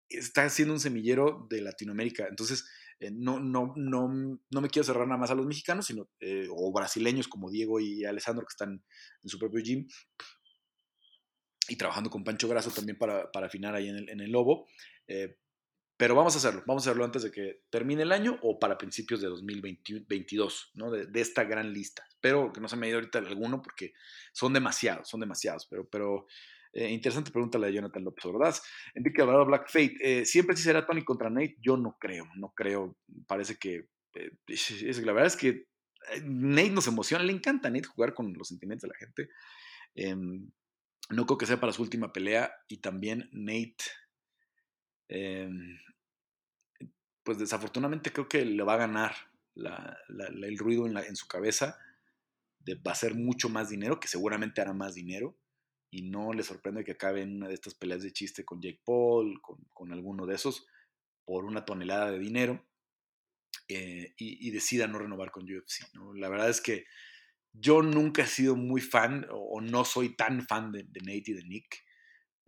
[0.08, 2.26] Está siendo un semillero de Latinoamérica.
[2.28, 2.68] Entonces,
[3.12, 4.08] no, no, no,
[4.50, 6.08] no, me quiero cerrar nada más a los mexicanos, sino,
[6.50, 8.82] o brasileños como Diego y Alessandro que están
[9.22, 9.86] en su propio gym
[11.68, 14.66] y trabajando con Pancho Graso también para, para afinar ahí en el, en el Lobo.
[15.06, 15.36] Eh,
[15.98, 18.78] pero vamos a hacerlo, vamos a hacerlo antes de que termine el año o para
[18.78, 20.92] principios de 2022, ¿no?
[20.92, 22.04] De, esta gran lista.
[22.08, 23.94] Espero que no se me haya ido ahorita alguno porque
[24.32, 26.26] son demasiados, son demasiados, pero, pero
[26.72, 28.62] eh, interesante pregunta la de Jonathan López Ordaz.
[28.94, 31.56] Enrique Alvarado Black Fate, eh, ¿siempre sí será Tony contra Nate?
[31.60, 32.96] Yo no creo, no creo,
[33.26, 35.66] parece que, eh, la verdad es que
[36.22, 39.30] Nate nos emociona, le encanta a Nate jugar con los sentimientos de la gente.
[39.96, 40.48] Em,
[41.10, 43.78] no creo que sea para su última pelea y también Nate
[45.08, 45.78] Em,
[47.22, 49.14] pues desafortunadamente creo que le va a ganar
[49.56, 51.78] el ruido en, su cabeza.
[52.60, 55.36] De, va a ser mucho más dinero, que seguramente hará más dinero.
[55.90, 58.82] Y no le sorprende que acabe en una de estas peleas de chiste con Jake
[58.84, 60.66] Paul, con, alguno de esos,
[61.24, 62.66] por una tonelada de dinero.
[63.68, 65.84] Eh, y, decida no renovar con UFC.
[66.14, 66.86] La verdad es que
[67.52, 71.34] yo nunca he sido muy fan o, no soy tan fan de, de Nate y
[71.34, 71.87] de Nick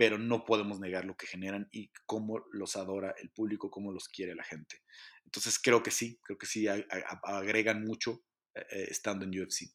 [0.00, 4.08] pero no podemos negar lo que generan y cómo los adora el público, cómo los
[4.08, 4.80] quiere la gente.
[5.26, 8.22] Entonces creo que sí, creo que sí agregan mucho
[8.54, 9.70] eh, eh, estando en UFC.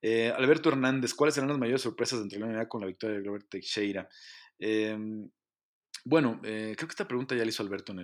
[0.00, 3.24] Eh, Alberto Hernández, ¿cuáles serán las mayores sorpresas de la unidad con la victoria de
[3.24, 4.08] Robert Teixeira?
[4.56, 5.28] Em,
[6.04, 7.98] bueno, creo que esta pregunta ya la hizo Alberto en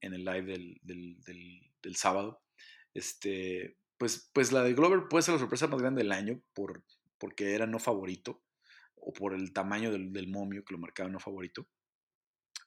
[0.00, 2.40] el, live del, sábado.
[2.94, 6.82] Este, pues, pues la de Glover puede ser la sorpresa más grande del año por,
[7.18, 8.42] porque era no favorito
[9.04, 11.66] o por el tamaño del, momio que lo marcaba no favorito.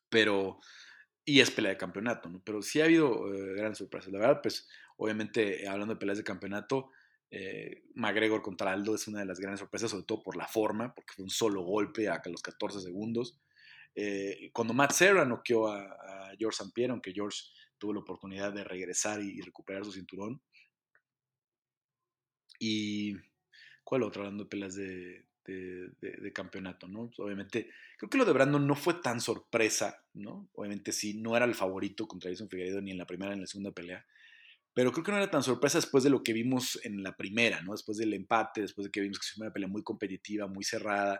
[0.09, 0.59] Pero,
[1.25, 2.41] y es pelea de campeonato, ¿no?
[2.43, 4.11] Pero sí ha habido eh, grandes sorpresas.
[4.11, 6.91] La verdad, pues, obviamente, hablando de peleas de campeonato,
[7.29, 10.93] eh, McGregor contra Aldo es una de las grandes sorpresas, sobre todo por la forma,
[10.93, 13.39] porque fue un solo golpe a los 14 segundos.
[13.95, 16.71] Eh, cuando Matt Serra noqueó a, a George St.
[16.73, 17.39] Pierre, aunque George
[17.77, 20.41] tuvo la oportunidad de regresar y, recuperar su cinturón.
[22.59, 23.15] Y,
[23.83, 24.23] ¿cuál otro?
[24.23, 27.09] Hablando de peleas de, de, campeonato, ¿no?
[27.17, 30.49] Obviamente, creo que lo de Brandon no fue tan sorpresa, ¿no?
[30.53, 33.41] Obviamente sí, no era el favorito contra Jason Figueiredo ni en la primera ni en
[33.41, 34.05] la segunda pelea,
[34.73, 37.61] pero creo que no era tan sorpresa después de lo que vimos en la primera,
[37.61, 37.71] ¿no?
[37.71, 41.19] Después del empate, después de que vimos que fue una pelea muy competitiva, muy cerrada,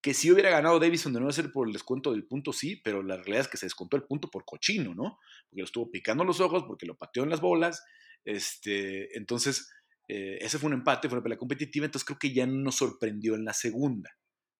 [0.00, 3.02] que si hubiera ganado Davison de no ser por el descuento del punto, sí, pero
[3.02, 5.18] la realidad es que se descontó el punto por cochino, ¿no?
[5.50, 7.84] Porque lo estuvo picando los ojos, porque lo pateó en las bolas,
[8.24, 9.68] este, entonces
[10.08, 13.34] eh, ese fue un empate, fue una pelea competitiva, entonces creo que ya nos sorprendió
[13.34, 14.10] en la segunda,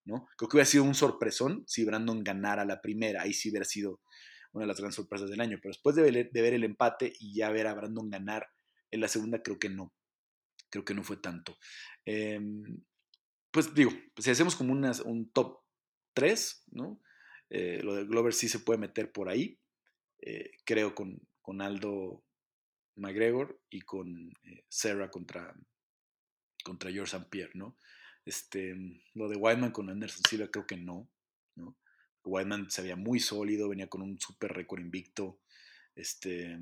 [0.05, 0.27] ¿no?
[0.37, 4.01] Creo que hubiera sido un sorpresón si Brandon ganara la primera, ahí sí hubiera sido
[4.53, 7.51] una de las grandes sorpresas del año, pero después de ver, el empate y ya
[7.51, 8.49] ver a Brandon ganar
[8.91, 9.93] en la segunda, creo que no,
[10.71, 11.57] creo que no fue tanto.
[12.05, 12.83] Em,
[13.51, 15.61] pues digo, si hacemos como un top
[16.15, 17.01] 3, ¿no?
[17.51, 19.61] Eh, lo de Glover sí se puede meter por ahí,
[20.21, 22.25] eh, creo con, con Aldo
[22.97, 25.55] McGregor y con eh, Sarah contra,
[26.65, 27.29] contra George St.
[27.31, 27.77] Pierre, ¿no?
[28.25, 28.75] Este,
[29.15, 31.09] lo de Whiteman con Anderson Silva creo que no,
[31.55, 31.77] ¿no?
[32.25, 35.39] Whiteman se veía muy sólido, venía con un super récord invicto.
[35.95, 36.59] Este,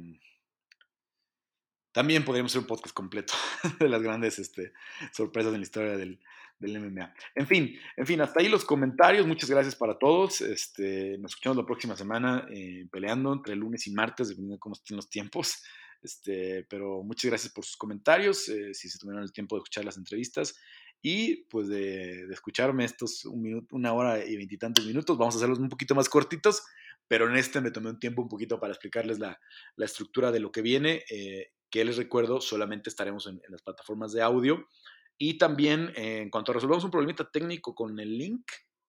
[1.91, 3.33] también podríamos hacer un podcast completo
[3.81, 4.73] de las grandes este,
[5.13, 6.21] sorpresas en la historia del,
[6.59, 7.15] del, MMA.
[7.35, 9.27] En fin, en fin, hasta ahí los comentarios.
[9.27, 10.41] Muchas gracias para todos.
[10.41, 14.75] Este, nos escuchamos la próxima semana eh, peleando entre lunes y martes, dependiendo de cómo
[14.75, 15.63] estén los tiempos.
[16.05, 19.87] Este, pero muchas gracias por sus comentarios, eh, si se tuvieron el tiempo de escuchar
[19.87, 20.55] las entrevistas
[21.01, 25.17] y pues de, escucharme estos un minuto, una hora y veintitantos minutos.
[25.17, 26.63] Vamos a hacerlos un poquito más cortitos,
[27.09, 29.41] pero en este me tomé un tiempo un poquito para explicarles la,
[29.77, 34.13] la estructura de lo que viene, eh, que les recuerdo, solamente estaremos en, las plataformas
[34.13, 34.69] de audio.
[35.17, 38.45] Y también eh, en cuanto resolvamos un problemita técnico con el link,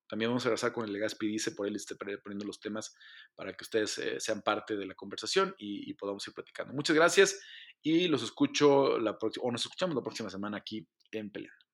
[0.08, 2.96] también vamos a regresar con el Legaspi Dice, por él esté poniendo los temas
[3.36, 6.74] para que ustedes eh, sean parte de la conversación y, podamos ir platicando.
[6.74, 7.42] Muchas gracias
[7.82, 11.65] y los escucho la próxima, o nos escuchamos la próxima semana aquí en Peleando.